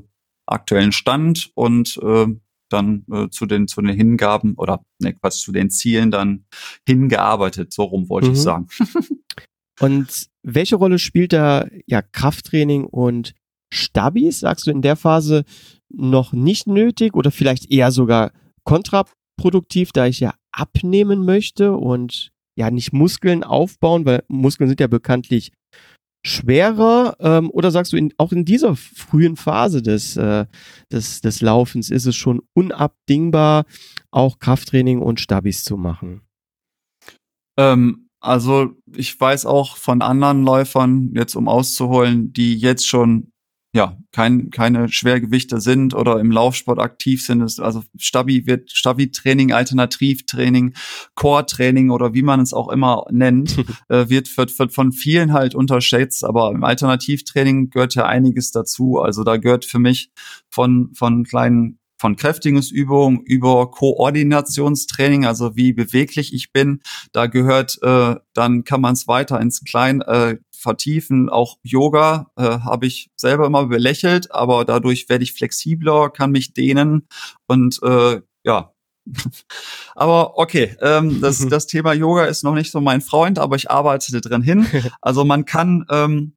aktuellen 0.46 0.92
Stand 0.92 1.50
und 1.54 1.98
äh, 2.00 2.26
dann 2.68 3.04
äh, 3.10 3.28
zu 3.28 3.46
den 3.46 3.66
zu 3.66 3.82
den 3.82 3.96
Hingaben 3.96 4.54
oder 4.56 4.84
ne, 5.00 5.14
Quatsch, 5.14 5.42
zu 5.42 5.50
den 5.50 5.70
Zielen 5.70 6.12
dann 6.12 6.44
hingearbeitet. 6.86 7.72
So 7.72 7.82
rum 7.82 8.08
wollte 8.08 8.28
mhm. 8.28 8.34
ich 8.34 8.40
sagen. 8.40 8.68
Und 9.80 10.28
welche 10.44 10.76
Rolle 10.76 10.98
spielt 10.98 11.32
da 11.32 11.66
ja 11.86 12.02
Krafttraining 12.02 12.84
und 12.84 13.34
Stabis? 13.72 14.40
Sagst 14.40 14.66
du 14.66 14.70
in 14.70 14.82
der 14.82 14.96
Phase 14.96 15.44
noch 15.88 16.32
nicht 16.32 16.66
nötig 16.66 17.14
oder 17.14 17.30
vielleicht 17.30 17.70
eher 17.70 17.90
sogar 17.90 18.32
kontraproduktiv, 18.64 19.92
da 19.92 20.06
ich 20.06 20.20
ja 20.20 20.34
abnehmen 20.52 21.24
möchte 21.24 21.72
und 21.72 22.30
ja 22.56 22.70
nicht 22.70 22.92
Muskeln 22.92 23.42
aufbauen, 23.42 24.04
weil 24.04 24.22
Muskeln 24.28 24.68
sind 24.68 24.80
ja 24.80 24.86
bekanntlich 24.86 25.52
schwerer? 26.24 27.16
Ähm, 27.20 27.50
oder 27.50 27.70
sagst 27.70 27.92
du, 27.92 27.96
in, 27.96 28.12
auch 28.18 28.32
in 28.32 28.44
dieser 28.44 28.76
frühen 28.76 29.36
Phase 29.36 29.82
des, 29.82 30.16
äh, 30.16 30.46
des, 30.92 31.20
des 31.22 31.40
Laufens 31.40 31.90
ist 31.90 32.06
es 32.06 32.16
schon 32.16 32.42
unabdingbar, 32.54 33.64
auch 34.10 34.38
Krafttraining 34.38 35.00
und 35.00 35.20
Stabis 35.20 35.64
zu 35.64 35.76
machen? 35.76 36.20
Ähm, 37.58 38.03
also 38.24 38.70
ich 38.94 39.20
weiß 39.20 39.44
auch 39.44 39.76
von 39.76 40.00
anderen 40.00 40.44
Läufern, 40.44 41.10
jetzt 41.14 41.36
um 41.36 41.46
auszuholen, 41.46 42.32
die 42.32 42.56
jetzt 42.56 42.88
schon 42.88 43.32
ja 43.74 43.98
kein, 44.12 44.50
keine 44.50 44.88
Schwergewichte 44.88 45.60
sind 45.60 45.94
oder 45.94 46.20
im 46.20 46.30
Laufsport 46.30 46.78
aktiv 46.78 47.26
sind. 47.26 47.42
Also 47.60 47.82
Stabi 47.98 48.46
wird 48.46 48.70
Stabi-Training, 48.70 49.52
Alternativtraining, 49.52 50.74
Core-Training 51.16 51.90
oder 51.90 52.14
wie 52.14 52.22
man 52.22 52.40
es 52.40 52.54
auch 52.54 52.68
immer 52.70 53.04
nennt, 53.10 53.58
äh, 53.88 54.08
wird, 54.08 54.34
wird, 54.38 54.58
wird 54.58 54.72
von 54.72 54.92
vielen 54.92 55.32
halt 55.32 55.54
unterschätzt. 55.54 56.24
Aber 56.24 56.52
im 56.52 56.64
Alternativtraining 56.64 57.68
gehört 57.70 57.94
ja 57.94 58.06
einiges 58.06 58.52
dazu. 58.52 59.00
Also 59.00 59.24
da 59.24 59.36
gehört 59.36 59.64
für 59.64 59.80
mich 59.80 60.12
von 60.48 60.90
von 60.94 61.24
kleinen 61.24 61.78
von 61.96 62.16
Kräftigungsübungen 62.16 63.20
über 63.20 63.70
Koordinationstraining, 63.70 65.26
also 65.26 65.56
wie 65.56 65.72
beweglich 65.72 66.34
ich 66.34 66.52
bin. 66.52 66.80
Da 67.12 67.26
gehört, 67.26 67.78
äh, 67.82 68.16
dann 68.32 68.64
kann 68.64 68.80
man 68.80 68.94
es 68.94 69.08
weiter 69.08 69.40
ins 69.40 69.62
Klein 69.64 70.00
äh, 70.02 70.36
vertiefen. 70.52 71.28
Auch 71.28 71.58
Yoga 71.62 72.30
äh, 72.36 72.42
habe 72.42 72.86
ich 72.86 73.10
selber 73.16 73.46
immer 73.46 73.66
belächelt, 73.66 74.32
aber 74.32 74.64
dadurch 74.64 75.08
werde 75.08 75.24
ich 75.24 75.32
flexibler, 75.34 76.10
kann 76.10 76.30
mich 76.30 76.54
dehnen 76.54 77.06
und 77.46 77.80
äh, 77.82 78.20
ja, 78.44 78.74
aber 79.94 80.38
okay, 80.38 80.76
ähm, 80.80 81.20
das, 81.20 81.38
das 81.48 81.66
Thema 81.66 81.92
Yoga 81.92 82.24
ist 82.24 82.42
noch 82.42 82.54
nicht 82.54 82.70
so 82.70 82.80
mein 82.80 83.00
Freund, 83.00 83.38
aber 83.38 83.56
ich 83.56 83.70
arbeite 83.70 84.20
drin 84.20 84.42
hin. 84.42 84.66
Also 85.00 85.24
man 85.24 85.44
kann 85.44 85.84
ähm, 85.90 86.34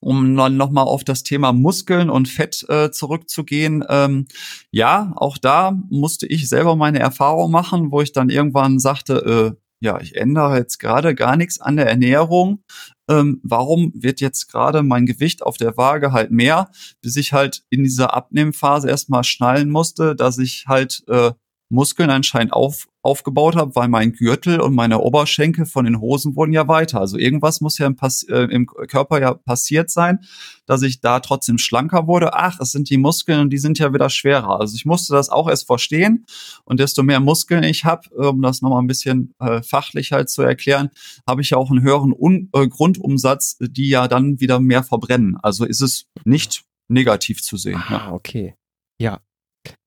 um 0.00 0.36
dann 0.36 0.56
nochmal 0.56 0.84
auf 0.84 1.04
das 1.04 1.22
Thema 1.22 1.52
Muskeln 1.52 2.10
und 2.10 2.28
Fett 2.28 2.64
äh, 2.68 2.90
zurückzugehen. 2.90 3.84
Ähm, 3.88 4.26
ja, 4.70 5.12
auch 5.16 5.38
da 5.38 5.76
musste 5.90 6.26
ich 6.26 6.48
selber 6.48 6.76
meine 6.76 6.98
Erfahrung 6.98 7.50
machen, 7.50 7.90
wo 7.90 8.00
ich 8.00 8.12
dann 8.12 8.30
irgendwann 8.30 8.78
sagte, 8.78 9.56
äh, 9.56 9.60
ja, 9.80 10.00
ich 10.00 10.16
ändere 10.16 10.56
jetzt 10.56 10.78
gerade 10.78 11.14
gar 11.14 11.36
nichts 11.36 11.60
an 11.60 11.76
der 11.76 11.88
Ernährung. 11.88 12.64
Ähm, 13.08 13.40
warum 13.42 13.92
wird 13.94 14.20
jetzt 14.20 14.50
gerade 14.50 14.82
mein 14.82 15.06
Gewicht 15.06 15.42
auf 15.42 15.56
der 15.56 15.76
Waage 15.76 16.12
halt 16.12 16.30
mehr, 16.30 16.70
bis 17.00 17.16
ich 17.16 17.32
halt 17.32 17.62
in 17.70 17.84
dieser 17.84 18.12
Abnehmphase 18.12 18.88
erstmal 18.88 19.24
schnallen 19.24 19.70
musste, 19.70 20.16
dass 20.16 20.38
ich 20.38 20.64
halt 20.66 21.04
äh, 21.08 21.32
Muskeln 21.70 22.10
anscheinend 22.10 22.52
auf, 22.52 22.88
aufgebaut 23.08 23.56
habe, 23.56 23.74
weil 23.74 23.88
mein 23.88 24.12
Gürtel 24.12 24.60
und 24.60 24.74
meine 24.74 25.00
Oberschenkel 25.00 25.64
von 25.64 25.86
den 25.86 25.98
Hosen 25.98 26.36
wurden 26.36 26.52
ja 26.52 26.68
weiter. 26.68 27.00
Also 27.00 27.16
irgendwas 27.16 27.62
muss 27.62 27.78
ja 27.78 27.86
im, 27.86 27.96
Pass 27.96 28.22
äh, 28.24 28.42
im 28.50 28.66
Körper 28.66 29.18
ja 29.18 29.32
passiert 29.32 29.90
sein, 29.90 30.20
dass 30.66 30.82
ich 30.82 31.00
da 31.00 31.20
trotzdem 31.20 31.56
schlanker 31.56 32.06
wurde. 32.06 32.34
Ach, 32.34 32.60
es 32.60 32.72
sind 32.72 32.90
die 32.90 32.98
Muskeln 32.98 33.40
und 33.40 33.50
die 33.50 33.56
sind 33.56 33.78
ja 33.78 33.94
wieder 33.94 34.10
schwerer. 34.10 34.60
Also 34.60 34.74
ich 34.74 34.84
musste 34.84 35.14
das 35.14 35.30
auch 35.30 35.48
erst 35.48 35.66
verstehen. 35.66 36.26
Und 36.64 36.80
desto 36.80 37.02
mehr 37.02 37.20
Muskeln 37.20 37.62
ich 37.64 37.86
habe, 37.86 38.10
um 38.10 38.42
das 38.42 38.60
nochmal 38.60 38.82
ein 38.82 38.86
bisschen 38.86 39.34
äh, 39.38 39.62
fachlich 39.62 40.12
halt 40.12 40.28
zu 40.28 40.42
erklären, 40.42 40.90
habe 41.26 41.40
ich 41.40 41.50
ja 41.50 41.56
auch 41.56 41.70
einen 41.70 41.82
höheren 41.82 42.12
Un 42.12 42.50
äh, 42.52 42.68
Grundumsatz, 42.68 43.56
die 43.58 43.88
ja 43.88 44.06
dann 44.06 44.38
wieder 44.38 44.60
mehr 44.60 44.82
verbrennen. 44.82 45.38
Also 45.42 45.64
ist 45.64 45.80
es 45.80 46.04
nicht 46.24 46.64
negativ 46.88 47.42
zu 47.42 47.56
sehen. 47.56 47.82
Ah, 47.88 47.92
ja. 47.92 48.12
okay. 48.12 48.54
Ja, 49.00 49.20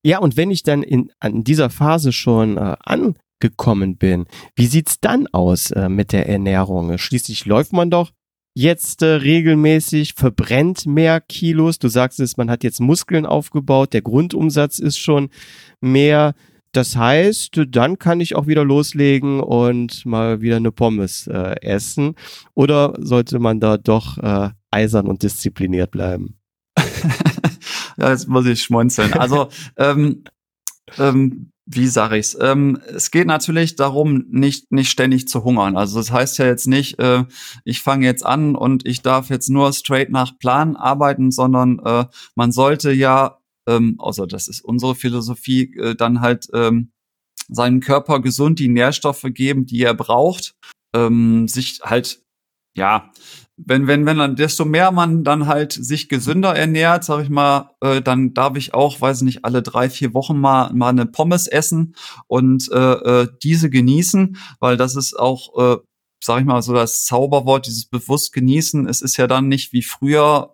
ja, 0.04 0.20
und 0.20 0.38
wenn 0.38 0.52
ich 0.52 0.64
dann 0.64 0.84
in 0.84 1.12
an 1.20 1.44
dieser 1.44 1.70
Phase 1.70 2.12
schon 2.12 2.58
äh, 2.58 2.76
angekommen 2.84 3.98
bin, 3.98 4.26
wie 4.56 4.68
sieht's 4.68 5.00
dann 5.00 5.28
aus 5.28 5.72
äh, 5.72 5.90
mit 5.90 6.12
der 6.12 6.28
Ernährung? 6.28 6.98
Schließlich 6.98 7.46
läuft 7.46 7.74
man 7.74 7.90
doch 7.90 8.12
jetzt 8.54 9.02
äh, 9.02 9.06
regelmäßig, 9.06 10.14
verbrennt 10.14 10.86
mehr 10.86 11.22
Kilos. 11.22 11.80
Du 11.80 11.88
sagst 11.88 12.20
es, 12.20 12.38
man 12.38 12.50
hat 12.50 12.64
jetzt 12.64 12.82
Muskeln 12.82 13.26
aufgebaut, 13.26 13.94
der 13.94 14.02
Grundumsatz 14.02 14.80
ist 14.80 14.98
schon 14.98 15.30
mehr. 15.80 16.34
Das 16.74 16.96
heißt, 16.96 17.62
dann 17.68 18.00
kann 18.00 18.22
ich 18.22 18.36
auch 18.36 18.48
wieder 18.48 18.64
loslegen 18.64 19.42
und 19.42 20.06
mal 20.06 20.42
wieder 20.42 20.56
eine 20.56 20.72
Pommes 20.72 21.28
äh, 21.28 21.56
essen. 21.62 22.16
Oder 22.54 22.94
sollte 22.98 23.40
man 23.40 23.60
da 23.60 23.78
doch 23.78 24.18
äh, 24.18 24.50
eisern 24.72 25.08
und 25.08 25.22
diszipliniert 25.24 25.92
bleiben. 25.92 26.38
ja, 28.02 28.10
jetzt 28.10 28.28
muss 28.28 28.46
ich 28.48 28.64
schmunzeln. 28.64 29.14
Also, 29.14 29.50
ähm, 29.78 30.24
ähm, 30.98 31.52
wie 31.68 31.88
sage 31.88 32.18
ich's? 32.18 32.36
Ähm, 32.40 32.82
es 32.88 33.12
geht 33.12 33.28
natürlich 33.28 33.76
darum, 33.76 34.26
nicht 34.30 34.72
nicht 34.72 34.90
ständig 34.90 35.28
zu 35.28 35.44
hungern. 35.44 35.78
Also 35.78 36.00
das 36.00 36.12
heißt 36.12 36.40
ja 36.40 36.46
jetzt 36.46 36.68
nicht, 36.68 37.00
äh, 37.00 37.24
ich 37.64 37.82
fange 37.82 38.06
jetzt 38.06 38.26
an 38.26 38.56
und 38.56 38.86
ich 38.86 39.02
darf 39.02 39.30
jetzt 39.30 39.50
nur 39.50 39.72
straight 39.72 40.10
nach 40.10 40.38
Plan 40.40 40.76
arbeiten, 40.76 41.32
sondern 41.32 41.80
äh, 41.80 42.06
man 42.36 42.52
sollte 42.52 42.92
ja, 42.92 43.38
ähm, 43.68 43.96
also 44.00 44.26
das 44.26 44.48
ist 44.48 44.62
unsere 44.62 44.96
Philosophie, 44.96 45.74
äh, 45.78 45.96
dann 45.96 46.20
halt 46.20 46.48
ähm, 46.54 46.92
seinem 47.48 47.80
Körper 47.80 48.20
gesund 48.20 48.60
die 48.60 48.68
Nährstoffe 48.68 49.26
geben, 49.28 49.66
die 49.66 49.84
er 49.84 49.94
braucht, 49.94 50.56
ähm, 50.96 51.48
sich 51.48 51.80
halt 51.84 52.24
ja 52.76 53.12
wenn, 53.66 53.88
wenn, 53.88 54.06
wenn 54.06 54.18
dann, 54.18 54.36
desto 54.36 54.66
mehr 54.66 54.92
man 54.92 55.24
dann 55.24 55.48
halt 55.48 55.74
sich 55.74 56.10
gesünder 56.10 56.56
ernährt, 56.56 57.04
sag 57.04 57.24
ich 57.24 57.30
mal, 57.30 57.72
äh, 57.82 58.02
dann 58.02 58.34
darf 58.34 58.58
ich 58.58 58.74
auch, 58.74 59.00
weiß 59.00 59.22
nicht, 59.22 59.46
alle 59.46 59.62
drei, 59.62 59.90
vier 59.90 60.14
Wochen 60.14 60.40
mal, 60.40 60.74
mal 60.74 60.90
eine 60.90 61.06
Pommes 61.06 61.48
essen 61.48 61.96
und 62.28 62.70
äh, 62.72 62.78
äh, 62.78 63.28
diese 63.44 63.70
genießen, 63.70 64.38
weil 64.60 64.78
das 64.78 64.96
ist 64.96 65.18
auch, 65.18 65.58
äh, 65.58 65.78
sag 66.24 66.40
ich 66.40 66.46
mal, 66.46 66.62
so 66.62 66.74
das 66.74 67.04
Zauberwort, 67.06 67.68
dieses 67.68 67.86
bewusst 67.86 68.34
genießen. 68.34 68.88
Es 68.88 69.02
ist 69.02 69.18
ja 69.18 69.28
dann 69.28 69.48
nicht 69.48 69.74
wie 69.74 69.84
früher, 69.84 70.54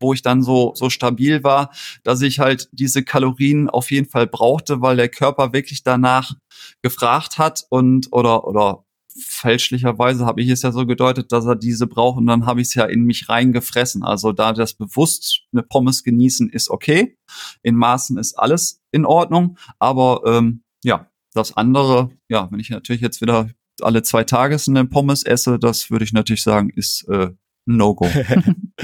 wo 0.00 0.12
ich 0.12 0.22
dann 0.22 0.42
so, 0.42 0.72
so 0.74 0.90
stabil 0.90 1.42
war, 1.42 1.70
dass 2.02 2.20
ich 2.20 2.38
halt 2.38 2.68
diese 2.72 3.02
Kalorien 3.02 3.70
auf 3.70 3.90
jeden 3.90 4.08
Fall 4.08 4.26
brauchte, 4.26 4.82
weil 4.82 4.96
der 4.96 5.08
Körper 5.08 5.52
wirklich 5.52 5.82
danach 5.82 6.34
gefragt 6.82 7.38
hat 7.38 7.64
und 7.70 8.08
oder, 8.12 8.46
oder 8.46 8.85
fälschlicherweise 9.18 10.26
habe 10.26 10.40
ich 10.42 10.48
es 10.48 10.62
ja 10.62 10.72
so 10.72 10.86
gedeutet, 10.86 11.32
dass 11.32 11.46
er 11.46 11.56
diese 11.56 11.86
braucht 11.86 12.18
und 12.18 12.26
dann 12.26 12.46
habe 12.46 12.60
ich 12.60 12.68
es 12.68 12.74
ja 12.74 12.84
in 12.84 13.04
mich 13.04 13.28
reingefressen. 13.28 14.02
Also 14.02 14.32
da 14.32 14.52
das 14.52 14.74
bewusst 14.74 15.42
eine 15.52 15.62
Pommes 15.62 16.04
genießen 16.04 16.50
ist 16.50 16.70
okay. 16.70 17.16
In 17.62 17.76
Maßen 17.76 18.18
ist 18.18 18.38
alles 18.38 18.82
in 18.92 19.04
Ordnung. 19.04 19.58
Aber 19.78 20.22
ähm, 20.26 20.62
ja, 20.84 21.10
das 21.34 21.56
andere, 21.56 22.10
ja, 22.28 22.50
wenn 22.50 22.60
ich 22.60 22.70
natürlich 22.70 23.02
jetzt 23.02 23.20
wieder 23.20 23.50
alle 23.82 24.02
zwei 24.02 24.24
Tage 24.24 24.56
eine 24.68 24.86
Pommes 24.86 25.22
esse, 25.22 25.58
das 25.58 25.90
würde 25.90 26.04
ich 26.04 26.12
natürlich 26.12 26.42
sagen, 26.42 26.70
ist 26.70 27.06
äh, 27.08 27.30
No-Go. 27.66 28.08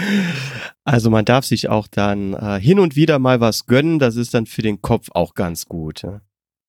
also 0.84 1.10
man 1.10 1.24
darf 1.24 1.44
sich 1.44 1.68
auch 1.68 1.86
dann 1.86 2.34
äh, 2.34 2.60
hin 2.60 2.78
und 2.78 2.96
wieder 2.96 3.18
mal 3.18 3.40
was 3.40 3.66
gönnen, 3.66 3.98
das 3.98 4.16
ist 4.16 4.34
dann 4.34 4.46
für 4.46 4.62
den 4.62 4.82
Kopf 4.82 5.08
auch 5.12 5.34
ganz 5.34 5.66
gut. 5.66 6.02
Ja? 6.02 6.20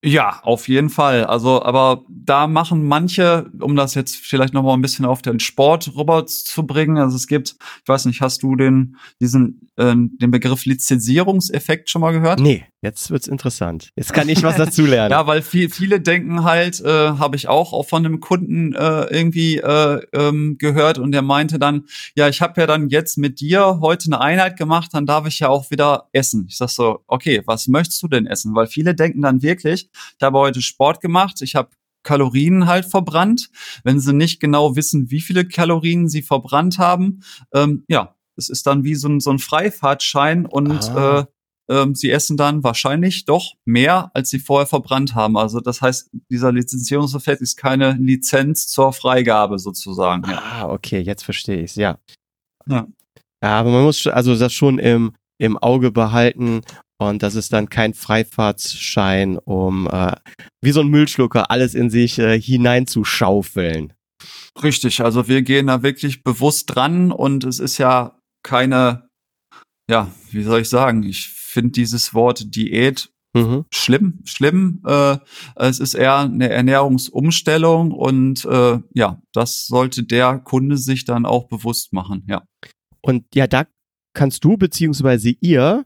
Ja, 0.06 0.41
auf 0.43 0.68
jeden 0.68 0.89
Fall. 0.89 1.24
Also, 1.24 1.64
aber 1.64 2.04
da 2.10 2.47
machen 2.47 2.86
manche, 2.86 3.49
um 3.62 3.78
das 3.78 3.95
jetzt 3.95 4.18
vielleicht 4.18 4.54
noch 4.54 4.62
mal 4.62 4.74
ein 4.74 4.82
bisschen 4.82 5.06
auf 5.06 5.22
den 5.22 5.39
Sport 5.39 5.95
rüber 5.95 6.26
zu 6.26 6.68
bringen. 6.68 6.97
Also 6.97 7.16
es 7.16 7.26
gibt, 7.26 7.56
ich 7.82 7.88
weiß 7.88 8.06
nicht, 8.06 8.20
hast 8.20 8.43
du 8.43 8.58
den 8.58 8.97
diesen 9.22 9.72
äh, 9.78 9.95
den 9.95 10.32
Begriff 10.32 10.66
Lizenzierungseffekt 10.66 11.89
schon 11.89 12.01
mal 12.01 12.12
gehört? 12.12 12.41
Nee, 12.41 12.66
jetzt 12.84 13.10
wird's 13.10 13.28
interessant. 13.28 13.90
Jetzt 13.96 14.14
kann 14.14 14.30
ich 14.30 14.44
was 14.44 14.58
dazu 14.58 14.86
lernen. 14.86 15.12
ja, 15.12 15.26
weil 15.26 15.42
viel, 15.42 15.70
viele 15.70 16.02
denken 16.02 16.44
halt, 16.44 16.82
äh, 16.82 16.88
habe 16.88 17.36
ich 17.36 17.48
auch, 17.48 17.74
auch 17.74 17.88
von 17.88 18.06
einem 18.06 18.20
Kunden 18.20 18.74
äh, 18.74 19.06
irgendwie 19.06 19.58
äh, 19.58 20.02
ähm, 20.14 20.58
gehört 20.60 21.00
und 21.00 21.12
der 21.14 21.22
meinte 21.22 21.58
dann, 21.58 21.86
ja, 22.16 22.28
ich 22.28 22.42
habe 22.42 22.62
ja 22.62 22.68
dann 22.68 22.90
jetzt 22.90 23.18
mit 23.18 23.40
dir 23.40 23.80
heute 23.82 24.08
eine 24.08 24.22
Einheit 24.22 24.58
gemacht, 24.58 24.90
dann 24.94 25.06
darf 25.06 25.26
ich 25.26 25.40
ja 25.40 25.48
auch 25.48 25.72
wieder 25.72 26.10
essen. 26.12 26.46
Ich 26.50 26.58
sag 26.58 26.70
so, 26.70 27.00
okay, 27.08 27.42
was 27.46 27.68
möchtest 27.68 28.04
du 28.04 28.08
denn 28.08 28.28
essen? 28.28 28.54
Weil 28.54 28.68
viele 28.68 28.94
denken 28.94 29.22
dann 29.22 29.42
wirklich, 29.42 29.90
ich 29.94 30.24
habe 30.24 30.38
heute 30.40 30.62
Sport 30.62 31.02
gemacht, 31.02 31.42
ich 31.42 31.56
habe 31.56 31.70
Kalorien 32.04 32.68
halt 32.68 32.86
verbrannt. 32.86 33.50
Wenn 33.84 34.00
sie 34.00 34.14
nicht 34.14 34.40
genau 34.40 34.76
wissen, 34.76 35.10
wie 35.10 35.22
viele 35.22 35.48
Kalorien 35.48 36.10
sie 36.10 36.22
verbrannt 36.22 36.78
haben, 36.78 37.24
ähm, 37.54 37.86
ja, 37.88 38.16
es 38.36 38.50
ist 38.50 38.68
dann 38.68 38.84
wie 38.84 38.96
so 38.96 39.08
ein, 39.08 39.20
so 39.20 39.32
ein 39.32 39.40
Freifahrtschein 39.40 40.46
und 40.46 40.90
ah. 40.92 41.20
äh, 41.22 41.26
äh, 41.74 41.95
sie 41.95 42.11
essen 42.11 42.38
dann 42.38 42.63
wahrscheinlich 42.63 43.26
doch 43.26 43.53
mehr, 43.65 44.11
als 44.13 44.30
sie 44.30 44.39
vorher 44.39 44.67
verbrannt 44.67 45.15
haben. 45.15 45.38
Also 45.38 45.59
das 45.59 45.82
heißt, 45.82 46.09
dieser 46.30 46.51
Lizenzierungseffekt 46.51 47.41
ist 47.41 47.57
keine 47.57 47.93
Lizenz 47.93 48.67
zur 48.67 48.93
Freigabe 48.93 49.59
sozusagen. 49.59 50.30
Ja. 50.30 50.41
Ah, 50.43 50.69
okay, 50.69 50.99
jetzt 50.99 51.24
verstehe 51.24 51.63
ich's. 51.63 51.76
Ja. 51.76 51.97
ja. 52.67 52.88
Ja, 53.43 53.59
aber 53.59 53.71
man 53.71 53.84
muss 53.84 54.07
also 54.07 54.38
das 54.38 54.53
schon 54.53 54.80
im 54.80 55.13
im 55.38 55.57
Auge 55.57 55.91
behalten 55.91 56.61
und 56.97 57.24
das 57.24 57.36
ist 57.36 57.51
dann 57.51 57.69
kein 57.69 57.93
Freifahrtsschein, 57.93 59.38
um 59.38 59.88
äh, 59.88 60.15
wie 60.61 60.71
so 60.71 60.82
ein 60.82 60.88
Müllschlucker 60.88 61.51
alles 61.51 61.76
in 61.76 61.89
sich 61.89 62.19
äh, 62.19 62.39
hineinzuschaufeln. 62.39 63.93
Richtig, 64.61 65.01
also 65.01 65.28
wir 65.28 65.41
gehen 65.41 65.67
da 65.67 65.84
wirklich 65.84 66.24
bewusst 66.24 66.74
dran 66.74 67.11
und 67.11 67.43
es 67.43 67.59
ist 67.59 67.78
ja 67.78 68.17
keine, 68.43 69.09
ja, 69.89 70.09
wie 70.32 70.43
soll 70.43 70.61
ich 70.61 70.69
sagen, 70.69 71.03
ich 71.03 71.28
finde 71.54 71.72
dieses 71.72 72.14
Wort 72.14 72.56
Diät 72.56 73.10
mhm. 73.34 73.66
schlimm, 73.72 74.20
schlimm. 74.26 74.82
Äh, 74.86 75.18
es 75.56 75.80
ist 75.80 75.93
eher 75.93 76.20
eine 76.20 76.49
Ernährungsumstellung 76.49 77.91
und 77.91 78.45
äh, 78.45 78.80
ja, 78.93 79.22
das 79.34 79.68
sollte 79.68 80.04
der 80.04 80.39
Kunde 80.39 80.78
sich 80.78 81.06
dann 81.06 81.26
auch 81.26 81.47
bewusst 81.47 81.93
machen, 81.93 82.26
ja. 82.28 82.43
Und 83.01 83.26
ja, 83.34 83.47
da 83.47 83.66
kannst 84.14 84.43
du 84.45 84.58
beziehungsweise 84.58 85.34
ihr 85.41 85.86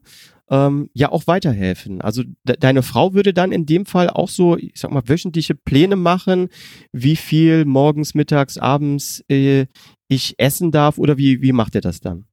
ähm, 0.49 0.89
ja 0.93 1.11
auch 1.11 1.28
weiterhelfen. 1.28 2.01
Also 2.01 2.24
de 2.43 2.57
deine 2.57 2.84
Frau 2.84 3.13
würde 3.13 3.34
dann 3.34 3.51
in 3.51 3.65
dem 3.65 3.86
Fall 3.86 4.09
auch 4.09 4.30
so, 4.30 4.57
ich 4.57 4.74
sag 4.76 4.91
mal, 4.91 5.07
wöchentliche 5.07 5.55
Pläne 5.55 5.95
machen, 5.95 6.49
wie 6.91 7.15
viel 7.15 7.65
morgens, 7.65 8.13
mittags, 8.13 8.57
abends 8.57 9.24
äh, 9.30 9.65
ich 10.07 10.36
essen 10.38 10.72
darf 10.72 10.97
oder 10.97 11.18
wie, 11.18 11.41
wie 11.41 11.51
macht 11.51 11.76
ihr 11.76 11.82
das 11.82 11.99
dann? 11.99 12.28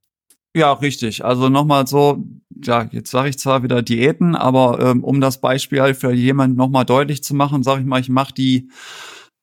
Ja, 0.56 0.72
richtig. 0.72 1.24
Also 1.24 1.48
nochmal 1.48 1.86
so, 1.86 2.24
ja, 2.62 2.88
jetzt 2.92 3.10
sage 3.10 3.28
ich 3.28 3.38
zwar 3.38 3.64
wieder 3.64 3.82
Diäten, 3.82 4.36
aber 4.36 4.78
ähm, 4.80 5.02
um 5.02 5.20
das 5.20 5.40
Beispiel 5.40 5.80
halt 5.80 5.96
für 5.96 6.12
jemanden 6.12 6.56
nochmal 6.56 6.84
deutlich 6.84 7.24
zu 7.24 7.34
machen, 7.34 7.64
sage 7.64 7.80
ich 7.80 7.86
mal, 7.86 8.00
ich 8.00 8.08
mache 8.08 8.32
die 8.34 8.68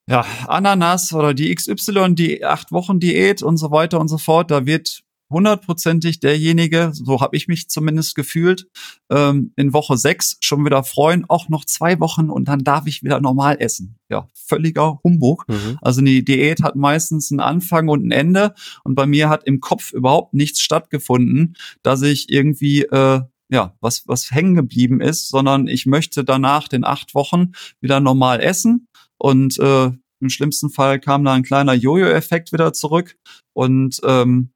ja, 0.09 0.26
Ananas 0.47 1.14
oder 1.14 1.34
die 1.34 1.53
XY, 1.53 2.16
die 2.16 2.45
acht 2.45 2.72
Wochen 2.72 2.99
Diät 2.99 3.43
und 3.43 3.57
so 3.57 3.72
weiter 3.72 3.99
und 3.99 4.07
so 4.07 4.18
fort. 4.18 4.51
Da 4.51 4.66
wird 4.66 5.03
hundertprozentig 5.32 6.20
derjenige, 6.20 6.92
so 6.94 7.22
habe 7.22 7.36
ich 7.36 7.48
mich 7.48 7.70
zumindest 7.70 8.16
gefühlt, 8.16 8.68
ähm, 9.10 9.54
in 9.56 9.74
Woche 9.74 9.98
sechs 9.98 10.38
schon 10.42 10.66
wieder 10.66 10.84
freuen, 10.84 11.26
auch 11.28 11.50
noch 11.50 11.66
zwei 11.66 12.00
Wochen 12.00 12.30
und 12.30 12.48
dann 12.48 12.64
darf 12.64 12.88
ich 12.88 13.04
wieder 13.04 13.20
normal 13.20 13.58
essen. 13.60 13.98
Ja, 14.10 14.30
völliger 14.34 15.00
Humbug. 15.04 15.46
Mhm. 15.48 15.78
Also 15.82 16.02
die 16.02 16.24
Diät 16.24 16.62
hat 16.62 16.76
meistens 16.76 17.32
einen 17.32 17.40
Anfang 17.40 17.88
und 17.88 18.06
ein 18.06 18.12
Ende 18.12 18.54
und 18.84 18.96
bei 18.96 19.06
mir 19.06 19.30
hat 19.30 19.46
im 19.46 19.60
Kopf 19.60 19.94
überhaupt 19.94 20.34
nichts 20.34 20.62
stattgefunden, 20.62 21.56
dass 21.82 22.02
ich 22.02 22.30
irgendwie 22.30 22.84
äh, 22.84 23.22
ja, 23.50 23.76
was, 23.82 24.08
was 24.08 24.32
hängen 24.32 24.56
geblieben 24.56 25.02
ist, 25.02 25.28
sondern 25.28 25.68
ich 25.68 25.86
möchte 25.86 26.24
danach 26.24 26.68
den 26.68 26.86
acht 26.86 27.14
Wochen 27.16 27.52
wieder 27.82 28.00
normal 28.00 28.40
essen 28.40 28.88
und 29.18 29.60
äh, 29.60 29.92
im 30.22 30.30
schlimmsten 30.30 30.70
Fall 30.70 31.00
kam 31.00 31.24
da 31.24 31.34
ein 31.34 31.44
kleiner 31.44 31.74
Jojo-Effekt 31.74 32.54
wieder 32.54 32.74
zurück 32.74 33.18
und 33.54 34.00
ähm, 34.06 34.52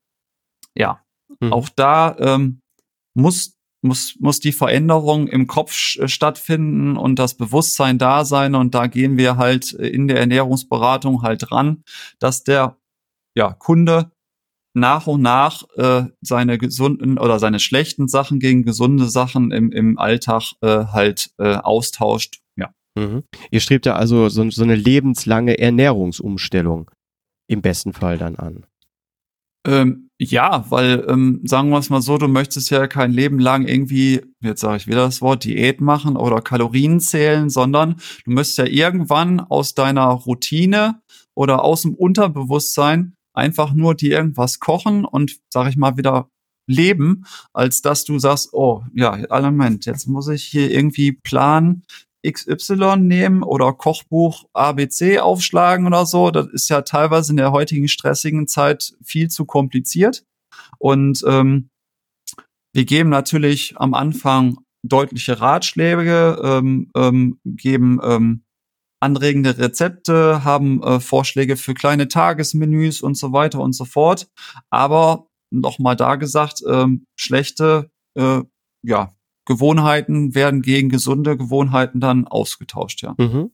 ja, 0.77 1.03
mhm. 1.39 1.53
auch 1.53 1.69
da 1.69 2.15
ähm, 2.19 2.61
muss 3.13 3.55
muss, 3.85 4.15
muss 4.19 4.39
die 4.39 4.51
Veränderung 4.51 5.27
im 5.27 5.47
Kopf 5.47 5.95
äh, 5.97 6.07
stattfinden 6.09 6.97
und 6.97 7.17
das 7.19 7.35
Bewusstsein 7.35 7.97
da 7.97 8.25
sein. 8.25 8.55
Und 8.55 8.75
da 8.75 8.87
gehen 8.87 9.17
wir 9.17 9.37
halt 9.37 9.71
in 9.71 10.07
der 10.07 10.19
Ernährungsberatung 10.19 11.21
halt 11.21 11.49
dran, 11.49 11.83
dass 12.19 12.43
der 12.43 12.77
ja, 13.37 13.53
Kunde 13.53 14.11
nach 14.73 15.07
und 15.07 15.21
nach 15.21 15.63
äh, 15.75 16.05
seine 16.21 16.57
gesunden 16.57 17.17
oder 17.17 17.39
seine 17.39 17.59
schlechten 17.59 18.09
Sachen 18.09 18.39
gegen 18.39 18.63
gesunde 18.63 19.07
Sachen 19.07 19.51
im, 19.51 19.71
im 19.71 19.97
Alltag 19.97 20.51
äh, 20.61 20.85
halt 20.87 21.29
äh, 21.37 21.55
austauscht. 21.55 22.41
Ja. 22.57 22.73
Mhm. 22.95 23.23
Ihr 23.51 23.61
strebt 23.61 23.85
ja 23.85 23.95
also 23.95 24.27
so, 24.27 24.49
so 24.49 24.63
eine 24.63 24.75
lebenslange 24.75 25.57
Ernährungsumstellung 25.57 26.91
im 27.47 27.61
besten 27.61 27.93
Fall 27.93 28.17
dann 28.17 28.35
an. 28.35 28.65
Ähm, 29.65 30.04
ja, 30.19 30.65
weil 30.69 31.05
ähm, 31.09 31.41
sagen 31.43 31.69
wir 31.69 31.79
es 31.79 31.89
mal 31.89 32.01
so, 32.01 32.17
du 32.17 32.27
möchtest 32.27 32.69
ja 32.69 32.87
kein 32.87 33.11
Leben 33.11 33.37
lang 33.39 33.67
irgendwie, 33.67 34.21
jetzt 34.41 34.61
sage 34.61 34.77
ich 34.77 34.87
wieder 34.87 35.03
das 35.05 35.21
Wort, 35.21 35.43
Diät 35.43 35.81
machen 35.81 36.15
oder 36.15 36.41
Kalorien 36.41 36.99
zählen, 37.01 37.49
sondern 37.49 37.95
du 38.23 38.31
müsst 38.31 38.57
ja 38.57 38.65
irgendwann 38.65 39.41
aus 39.41 39.73
deiner 39.73 40.07
Routine 40.07 41.01
oder 41.33 41.63
aus 41.63 41.81
dem 41.81 41.95
Unterbewusstsein 41.95 43.15
einfach 43.33 43.73
nur 43.73 43.95
dir 43.95 44.17
irgendwas 44.17 44.59
kochen 44.59 45.03
und, 45.03 45.37
sag 45.49 45.67
ich 45.67 45.75
mal, 45.75 45.97
wieder 45.97 46.29
leben, 46.67 47.25
als 47.53 47.81
dass 47.81 48.05
du 48.05 48.17
sagst, 48.17 48.53
oh 48.53 48.83
ja, 48.93 49.17
Moment, 49.29 49.85
jetzt 49.85 50.07
muss 50.07 50.29
ich 50.29 50.45
hier 50.45 50.71
irgendwie 50.71 51.11
planen, 51.11 51.83
XY 52.31 52.97
nehmen 52.97 53.43
oder 53.43 53.73
Kochbuch 53.73 54.45
ABC 54.53 55.19
aufschlagen 55.19 55.87
oder 55.87 56.05
so. 56.05 56.31
Das 56.31 56.47
ist 56.47 56.69
ja 56.69 56.81
teilweise 56.81 57.31
in 57.31 57.37
der 57.37 57.51
heutigen 57.51 57.87
stressigen 57.87 58.47
Zeit 58.47 58.93
viel 59.03 59.29
zu 59.29 59.45
kompliziert. 59.45 60.23
Und 60.79 61.23
ähm, 61.27 61.69
wir 62.73 62.85
geben 62.85 63.09
natürlich 63.09 63.75
am 63.77 63.93
Anfang 63.93 64.57
deutliche 64.83 65.39
Ratschläge, 65.39 66.39
ähm, 66.43 66.91
ähm, 66.95 67.39
geben 67.45 67.99
ähm, 68.03 68.43
anregende 68.99 69.57
Rezepte, 69.57 70.43
haben 70.43 70.81
äh, 70.83 70.99
Vorschläge 70.99 71.57
für 71.57 71.73
kleine 71.73 72.07
Tagesmenüs 72.07 73.01
und 73.01 73.15
so 73.17 73.33
weiter 73.33 73.59
und 73.59 73.73
so 73.73 73.85
fort. 73.85 74.27
Aber 74.69 75.27
nochmal 75.51 75.95
da 75.95 76.15
gesagt, 76.15 76.61
ähm, 76.67 77.05
schlechte 77.15 77.91
äh, 78.15 78.41
ja, 78.83 79.15
Gewohnheiten 79.45 80.35
werden 80.35 80.61
gegen 80.61 80.89
gesunde 80.89 81.37
Gewohnheiten 81.37 81.99
dann 81.99 82.27
ausgetauscht, 82.27 83.01
ja. 83.03 83.15
Mhm. 83.17 83.51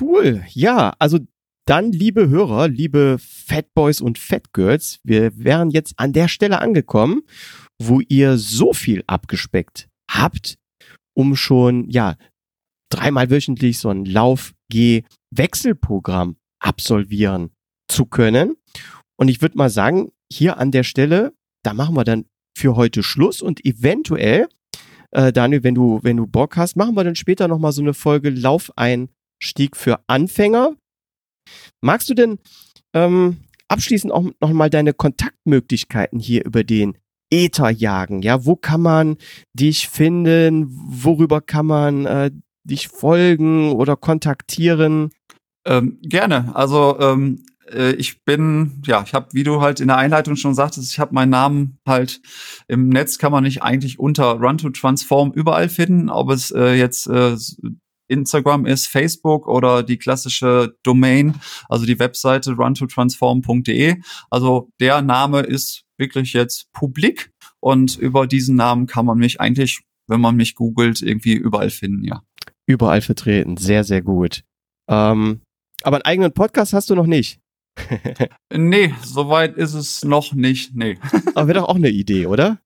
Cool. 0.00 0.44
Ja, 0.50 0.94
also 0.98 1.18
dann, 1.66 1.92
liebe 1.92 2.28
Hörer, 2.28 2.68
liebe 2.68 3.16
Fat 3.18 3.72
Boys 3.74 4.02
und 4.02 4.18
Fat 4.18 4.52
Girls, 4.52 5.00
wir 5.02 5.38
wären 5.38 5.70
jetzt 5.70 5.94
an 5.96 6.12
der 6.12 6.28
Stelle 6.28 6.60
angekommen, 6.60 7.22
wo 7.80 8.00
ihr 8.00 8.36
so 8.36 8.74
viel 8.74 9.02
abgespeckt 9.06 9.88
habt, 10.10 10.58
um 11.16 11.36
schon, 11.36 11.88
ja, 11.88 12.16
dreimal 12.90 13.30
wöchentlich 13.30 13.78
so 13.78 13.88
ein 13.88 14.04
Lauf-G-Wechselprogramm 14.04 16.36
absolvieren 16.60 17.50
zu 17.88 18.04
können. 18.06 18.56
Und 19.16 19.28
ich 19.28 19.40
würde 19.40 19.56
mal 19.56 19.70
sagen, 19.70 20.10
hier 20.30 20.58
an 20.58 20.70
der 20.70 20.82
Stelle, 20.82 21.32
da 21.62 21.72
machen 21.72 21.96
wir 21.96 22.04
dann 22.04 22.26
für 22.56 22.76
heute 22.76 23.02
Schluss 23.02 23.42
und 23.42 23.64
eventuell, 23.64 24.48
äh, 25.14 25.32
Daniel, 25.32 25.62
wenn 25.62 25.74
du, 25.74 26.00
wenn 26.02 26.16
du 26.16 26.26
Bock 26.26 26.56
hast, 26.56 26.76
machen 26.76 26.94
wir 26.96 27.04
dann 27.04 27.16
später 27.16 27.48
nochmal 27.48 27.72
so 27.72 27.82
eine 27.82 27.94
Folge 27.94 28.30
Laufeinstieg 28.30 29.76
für 29.76 30.00
Anfänger. 30.06 30.72
Magst 31.80 32.10
du 32.10 32.14
denn 32.14 32.38
ähm, 32.94 33.38
abschließend 33.68 34.12
auch 34.12 34.26
nochmal 34.40 34.70
deine 34.70 34.92
Kontaktmöglichkeiten 34.92 36.18
hier 36.18 36.44
über 36.44 36.64
den 36.64 36.98
Ether 37.30 37.70
jagen? 37.70 38.22
Ja, 38.22 38.44
wo 38.44 38.56
kann 38.56 38.82
man 38.82 39.16
dich 39.54 39.88
finden? 39.88 40.66
Worüber 40.68 41.40
kann 41.40 41.66
man 41.66 42.06
äh, 42.06 42.30
dich 42.64 42.88
folgen 42.88 43.72
oder 43.72 43.96
kontaktieren? 43.96 45.10
Ähm, 45.66 45.98
gerne. 46.02 46.54
Also 46.56 46.98
ähm, 46.98 47.44
äh, 47.46 47.53
ich 47.72 48.22
bin, 48.24 48.82
ja, 48.86 49.02
ich 49.06 49.14
habe, 49.14 49.28
wie 49.32 49.42
du 49.42 49.60
halt 49.60 49.80
in 49.80 49.88
der 49.88 49.96
Einleitung 49.96 50.36
schon 50.36 50.54
sagtest, 50.54 50.92
ich 50.92 50.98
habe 50.98 51.14
meinen 51.14 51.30
Namen 51.30 51.78
halt 51.86 52.20
im 52.68 52.88
Netz 52.88 53.18
kann 53.18 53.32
man 53.32 53.44
nicht 53.44 53.62
eigentlich 53.62 53.98
unter 53.98 54.32
Run 54.32 54.58
to 54.58 54.70
Transform 54.70 55.32
überall 55.32 55.68
finden, 55.68 56.10
ob 56.10 56.30
es 56.30 56.50
äh, 56.50 56.74
jetzt 56.74 57.06
äh, 57.06 57.36
Instagram 58.08 58.66
ist, 58.66 58.86
Facebook 58.86 59.46
oder 59.46 59.82
die 59.82 59.96
klassische 59.96 60.76
Domain, 60.82 61.34
also 61.68 61.86
die 61.86 61.98
Webseite 61.98 62.52
runtotransform.de. 62.52 63.96
Also 64.30 64.70
der 64.80 65.02
Name 65.02 65.40
ist 65.40 65.84
wirklich 65.98 66.32
jetzt 66.32 66.70
publik 66.72 67.30
und 67.60 67.96
über 67.96 68.26
diesen 68.26 68.56
Namen 68.56 68.86
kann 68.86 69.06
man 69.06 69.18
mich 69.18 69.40
eigentlich, 69.40 69.80
wenn 70.06 70.20
man 70.20 70.36
mich 70.36 70.54
googelt, 70.54 71.02
irgendwie 71.02 71.34
überall 71.34 71.70
finden, 71.70 72.04
ja. 72.04 72.22
Überall 72.66 73.00
vertreten, 73.00 73.56
sehr, 73.56 73.84
sehr 73.84 74.02
gut. 74.02 74.42
Ähm, 74.88 75.40
aber 75.82 75.96
einen 75.96 76.04
eigenen 76.04 76.32
Podcast 76.32 76.72
hast 76.72 76.90
du 76.90 76.94
noch 76.94 77.06
nicht. 77.06 77.40
Nee, 78.52 78.94
soweit 79.02 79.56
ist 79.56 79.74
es 79.74 80.04
noch 80.04 80.32
nicht. 80.32 80.74
Nee. 80.74 80.98
aber 81.34 81.48
wäre 81.48 81.60
doch 81.60 81.68
auch 81.68 81.76
eine 81.76 81.90
Idee, 81.90 82.26
oder? 82.26 82.58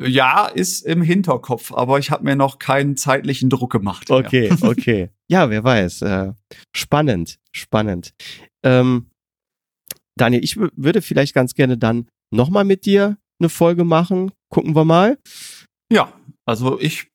Ja, 0.00 0.46
ist 0.46 0.86
im 0.86 1.02
Hinterkopf, 1.02 1.72
aber 1.72 1.98
ich 1.98 2.10
habe 2.10 2.24
mir 2.24 2.34
noch 2.34 2.58
keinen 2.58 2.96
zeitlichen 2.96 3.50
Druck 3.50 3.72
gemacht. 3.72 4.10
Okay, 4.10 4.48
ja. 4.48 4.56
okay. 4.68 5.10
Ja, 5.28 5.50
wer 5.50 5.62
weiß. 5.62 6.02
Äh, 6.02 6.32
spannend, 6.74 7.38
spannend. 7.52 8.14
Ähm, 8.64 9.10
Daniel, 10.16 10.42
ich 10.42 10.56
würde 10.56 11.02
vielleicht 11.02 11.34
ganz 11.34 11.54
gerne 11.54 11.78
dann 11.78 12.08
nochmal 12.30 12.64
mit 12.64 12.86
dir 12.86 13.18
eine 13.38 13.48
Folge 13.48 13.84
machen. 13.84 14.32
Gucken 14.50 14.74
wir 14.74 14.84
mal. 14.84 15.18
Ja, 15.90 16.12
also 16.46 16.80
ich 16.80 17.11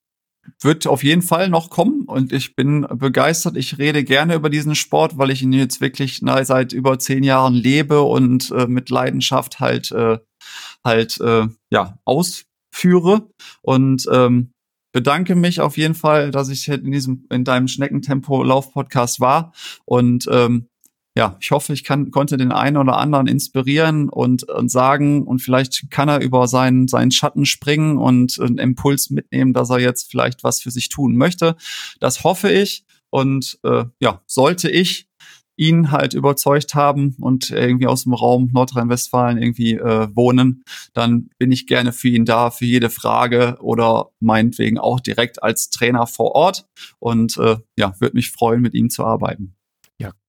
wird 0.62 0.88
auf 0.88 1.04
jeden 1.04 1.22
Fall 1.22 1.50
noch 1.50 1.70
kommen 1.70 2.04
und 2.04 2.32
ich 2.34 2.56
bin 2.56 2.86
begeistert. 2.90 3.58
Ich 3.58 3.78
rede 3.78 4.04
gerne 4.04 4.36
über 4.36 4.50
diesen 4.50 4.76
Sport, 4.76 5.18
weil 5.18 5.32
ich 5.32 5.42
ihn 5.42 5.54
jetzt 5.54 5.82
wirklich 5.82 6.22
na, 6.22 6.44
seit 6.44 6.74
über 6.74 7.00
zehn 7.00 7.24
Jahren 7.24 7.54
lebe 7.54 8.02
und 8.02 8.52
äh, 8.52 8.68
mit 8.68 8.90
Leidenschaft 8.90 9.60
halt 9.60 9.92
äh, 9.92 10.20
halt 10.84 11.20
äh, 11.22 11.48
ja 11.72 11.98
ausführe 12.06 13.30
und 13.62 14.06
ähm, 14.12 14.52
bedanke 14.94 15.36
mich 15.36 15.62
auf 15.62 15.78
jeden 15.78 15.96
Fall, 15.96 16.32
dass 16.32 16.50
ich 16.50 16.68
in 16.68 16.92
diesem 16.92 17.26
in 17.30 17.44
deinem 17.44 17.68
Schneckentempo 17.68 18.44
Lauf 18.44 18.74
Podcast 18.74 19.20
war 19.20 19.54
und 19.86 20.28
ähm, 20.32 20.68
ja, 21.18 21.36
ich 21.42 21.50
hoffe, 21.50 21.74
ich 21.74 21.84
kann, 21.84 22.12
konnte 22.12 22.38
den 22.38 22.52
einen 22.52 22.78
oder 22.78 22.98
anderen 22.98 23.26
inspirieren 23.26 24.08
und, 24.08 24.44
und 24.44 24.70
sagen 24.70 25.24
und 25.24 25.40
vielleicht 25.40 25.90
kann 25.90 26.10
er 26.10 26.22
über 26.22 26.48
seinen, 26.48 26.88
seinen 26.88 27.10
Schatten 27.10 27.48
springen 27.48 27.98
und 27.98 28.40
einen 28.40 28.60
Impuls 28.60 29.10
mitnehmen, 29.10 29.52
dass 29.52 29.72
er 29.72 29.80
jetzt 29.80 30.12
vielleicht 30.12 30.44
was 30.44 30.62
für 30.62 30.70
sich 30.70 30.90
tun 30.90 31.16
möchte. 31.16 31.56
Das 32.00 32.24
hoffe 32.24 32.52
ich. 32.52 32.86
Und 33.10 33.58
äh, 33.64 33.86
ja, 34.00 34.22
sollte 34.28 34.70
ich 34.70 35.10
ihn 35.56 35.90
halt 35.90 36.14
überzeugt 36.14 36.76
haben 36.76 37.16
und 37.20 37.50
irgendwie 37.50 37.88
aus 37.88 38.04
dem 38.04 38.14
Raum 38.14 38.52
Nordrhein-Westfalen 38.54 39.40
irgendwie 39.40 39.74
äh, 39.74 40.08
wohnen, 40.14 40.64
dann 40.94 41.30
bin 41.40 41.52
ich 41.52 41.66
gerne 41.66 41.94
für 41.94 42.10
ihn 42.10 42.26
da, 42.26 42.52
für 42.52 42.66
jede 42.66 42.92
Frage 42.92 43.58
oder 43.60 44.12
meinetwegen 44.20 44.78
auch 44.78 45.00
direkt 45.00 45.42
als 45.42 45.72
Trainer 45.72 46.06
vor 46.06 46.36
Ort 46.36 46.68
und 47.00 47.38
äh, 47.38 47.58
ja, 47.76 47.96
würde 48.00 48.18
mich 48.18 48.30
freuen, 48.30 48.62
mit 48.62 48.76
ihm 48.76 48.92
zu 48.92 49.04
arbeiten 49.04 49.57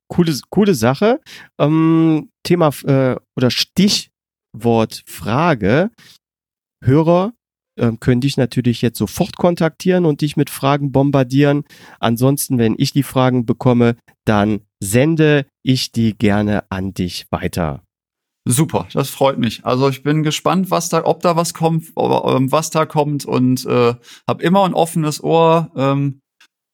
coole, 0.09 0.37
coole 0.51 0.75
Sache. 0.75 1.21
Ähm, 1.59 2.31
Thema 2.43 2.71
äh, 2.85 3.17
oder 3.37 3.51
Stichwort 3.51 5.03
Frage. 5.07 5.91
Hörer 6.85 7.33
äh, 7.79 7.93
können 8.01 8.21
dich 8.21 8.37
natürlich 8.37 8.83
jetzt 8.83 8.99
sofort 8.99 9.37
kontaktieren 9.37 10.05
und 10.05 10.21
dich 10.21 10.37
mit 10.37 10.51
Fragen 10.51 10.93
bombardieren. 10.93 11.65
Ansonsten, 12.01 12.59
wenn 12.59 12.75
ich 12.79 12.93
die 12.93 13.03
Fragen 13.03 13.47
bekomme, 13.47 13.97
dann 14.25 14.61
sende 14.83 15.47
ich 15.63 15.93
die 15.93 16.17
gerne 16.17 16.65
an 16.71 16.95
dich 16.95 17.27
weiter. 17.31 17.83
Super, 18.51 18.89
das 18.95 19.11
freut 19.11 19.39
mich. 19.39 19.67
Also 19.67 19.89
ich 19.91 20.03
bin 20.03 20.23
gespannt, 20.23 20.71
was 20.71 20.89
da, 20.89 21.05
ob 21.05 21.21
da 21.21 21.37
was 21.37 21.53
kommt, 21.53 21.89
ähm, 21.99 22.51
was 22.51 22.71
da 22.71 22.87
kommt 22.87 23.27
und 23.27 23.67
äh, 23.67 23.95
habe 24.27 24.43
immer 24.43 24.65
ein 24.65 24.73
offenes 24.73 25.23
Ohr. 25.23 25.71
Ähm, 25.77 26.21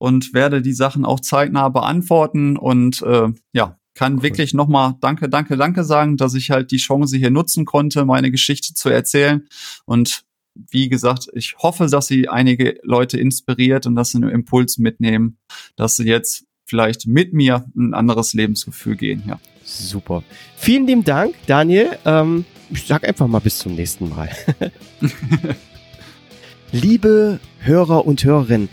und 0.05 0.35
werde 0.35 0.61
die 0.61 0.75
Sachen 0.75 1.07
auch 1.07 1.19
zeitnah 1.19 1.71
beantworten 1.71 2.59
und 2.59 3.01
äh, 3.01 3.29
ja, 3.55 3.79
kann 3.95 4.17
cool. 4.17 4.23
wirklich 4.25 4.53
nochmal 4.53 4.97
Danke, 5.01 5.31
Danke, 5.31 5.57
Danke 5.57 5.83
sagen, 5.83 6.19
dass 6.19 6.35
ich 6.35 6.51
halt 6.51 6.73
die 6.73 6.77
Chance 6.77 7.17
hier 7.17 7.31
nutzen 7.31 7.65
konnte, 7.65 8.05
meine 8.05 8.31
Geschichte 8.31 8.75
zu 8.75 8.91
erzählen. 8.91 9.49
Und 9.87 10.25
wie 10.55 10.91
gesagt, 10.91 11.29
ich 11.33 11.57
hoffe, 11.57 11.87
dass 11.87 12.07
sie 12.07 12.29
einige 12.29 12.79
Leute 12.83 13.19
inspiriert 13.19 13.87
und 13.87 13.95
dass 13.95 14.11
sie 14.11 14.19
einen 14.19 14.29
Impuls 14.29 14.77
mitnehmen, 14.77 15.39
dass 15.75 15.97
sie 15.97 16.05
jetzt 16.05 16.45
vielleicht 16.67 17.07
mit 17.07 17.33
mir 17.33 17.65
ein 17.75 17.95
anderes 17.95 18.35
Lebensgefühl 18.35 18.97
gehen. 18.97 19.23
Ja. 19.27 19.41
Super. 19.65 20.23
Vielen 20.59 20.87
lieben 20.87 21.05
Dank, 21.05 21.35
Daniel. 21.47 21.97
Ähm, 22.05 22.45
ich 22.69 22.87
sag 22.87 23.09
einfach 23.09 23.27
mal 23.27 23.39
bis 23.39 23.57
zum 23.57 23.75
nächsten 23.75 24.11
Mal. 24.11 24.29
Liebe 26.73 27.41
Hörer 27.61 28.05
und 28.05 28.23
Hörerinnen, 28.23 28.69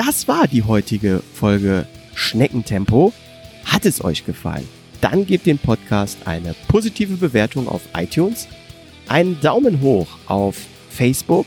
das 0.00 0.26
war 0.28 0.48
die 0.48 0.62
heutige 0.62 1.22
Folge 1.34 1.86
Schneckentempo. 2.14 3.12
Hat 3.66 3.84
es 3.84 4.02
euch 4.02 4.24
gefallen? 4.24 4.66
Dann 5.02 5.26
gebt 5.26 5.44
dem 5.44 5.58
Podcast 5.58 6.16
eine 6.24 6.54
positive 6.68 7.16
Bewertung 7.16 7.68
auf 7.68 7.82
iTunes, 7.94 8.48
einen 9.08 9.38
Daumen 9.42 9.82
hoch 9.82 10.08
auf 10.26 10.56
Facebook 10.88 11.46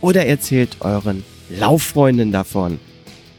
oder 0.00 0.24
erzählt 0.24 0.78
euren 0.80 1.24
Lauffreunden 1.50 2.32
davon. 2.32 2.80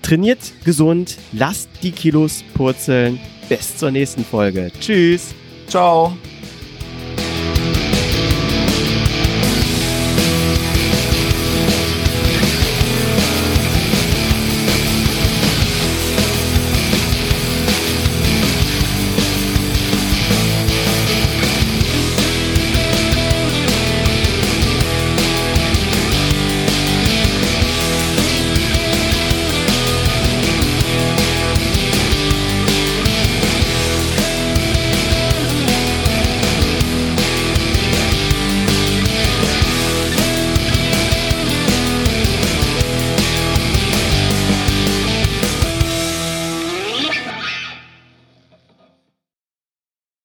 Trainiert 0.03 0.53
gesund, 0.63 1.17
lasst 1.31 1.69
die 1.81 1.91
Kilos 1.91 2.43
purzeln. 2.53 3.19
Bis 3.49 3.77
zur 3.77 3.89
nächsten 3.89 4.23
Folge. 4.23 4.71
Tschüss. 4.79 5.33
Ciao. 5.67 6.15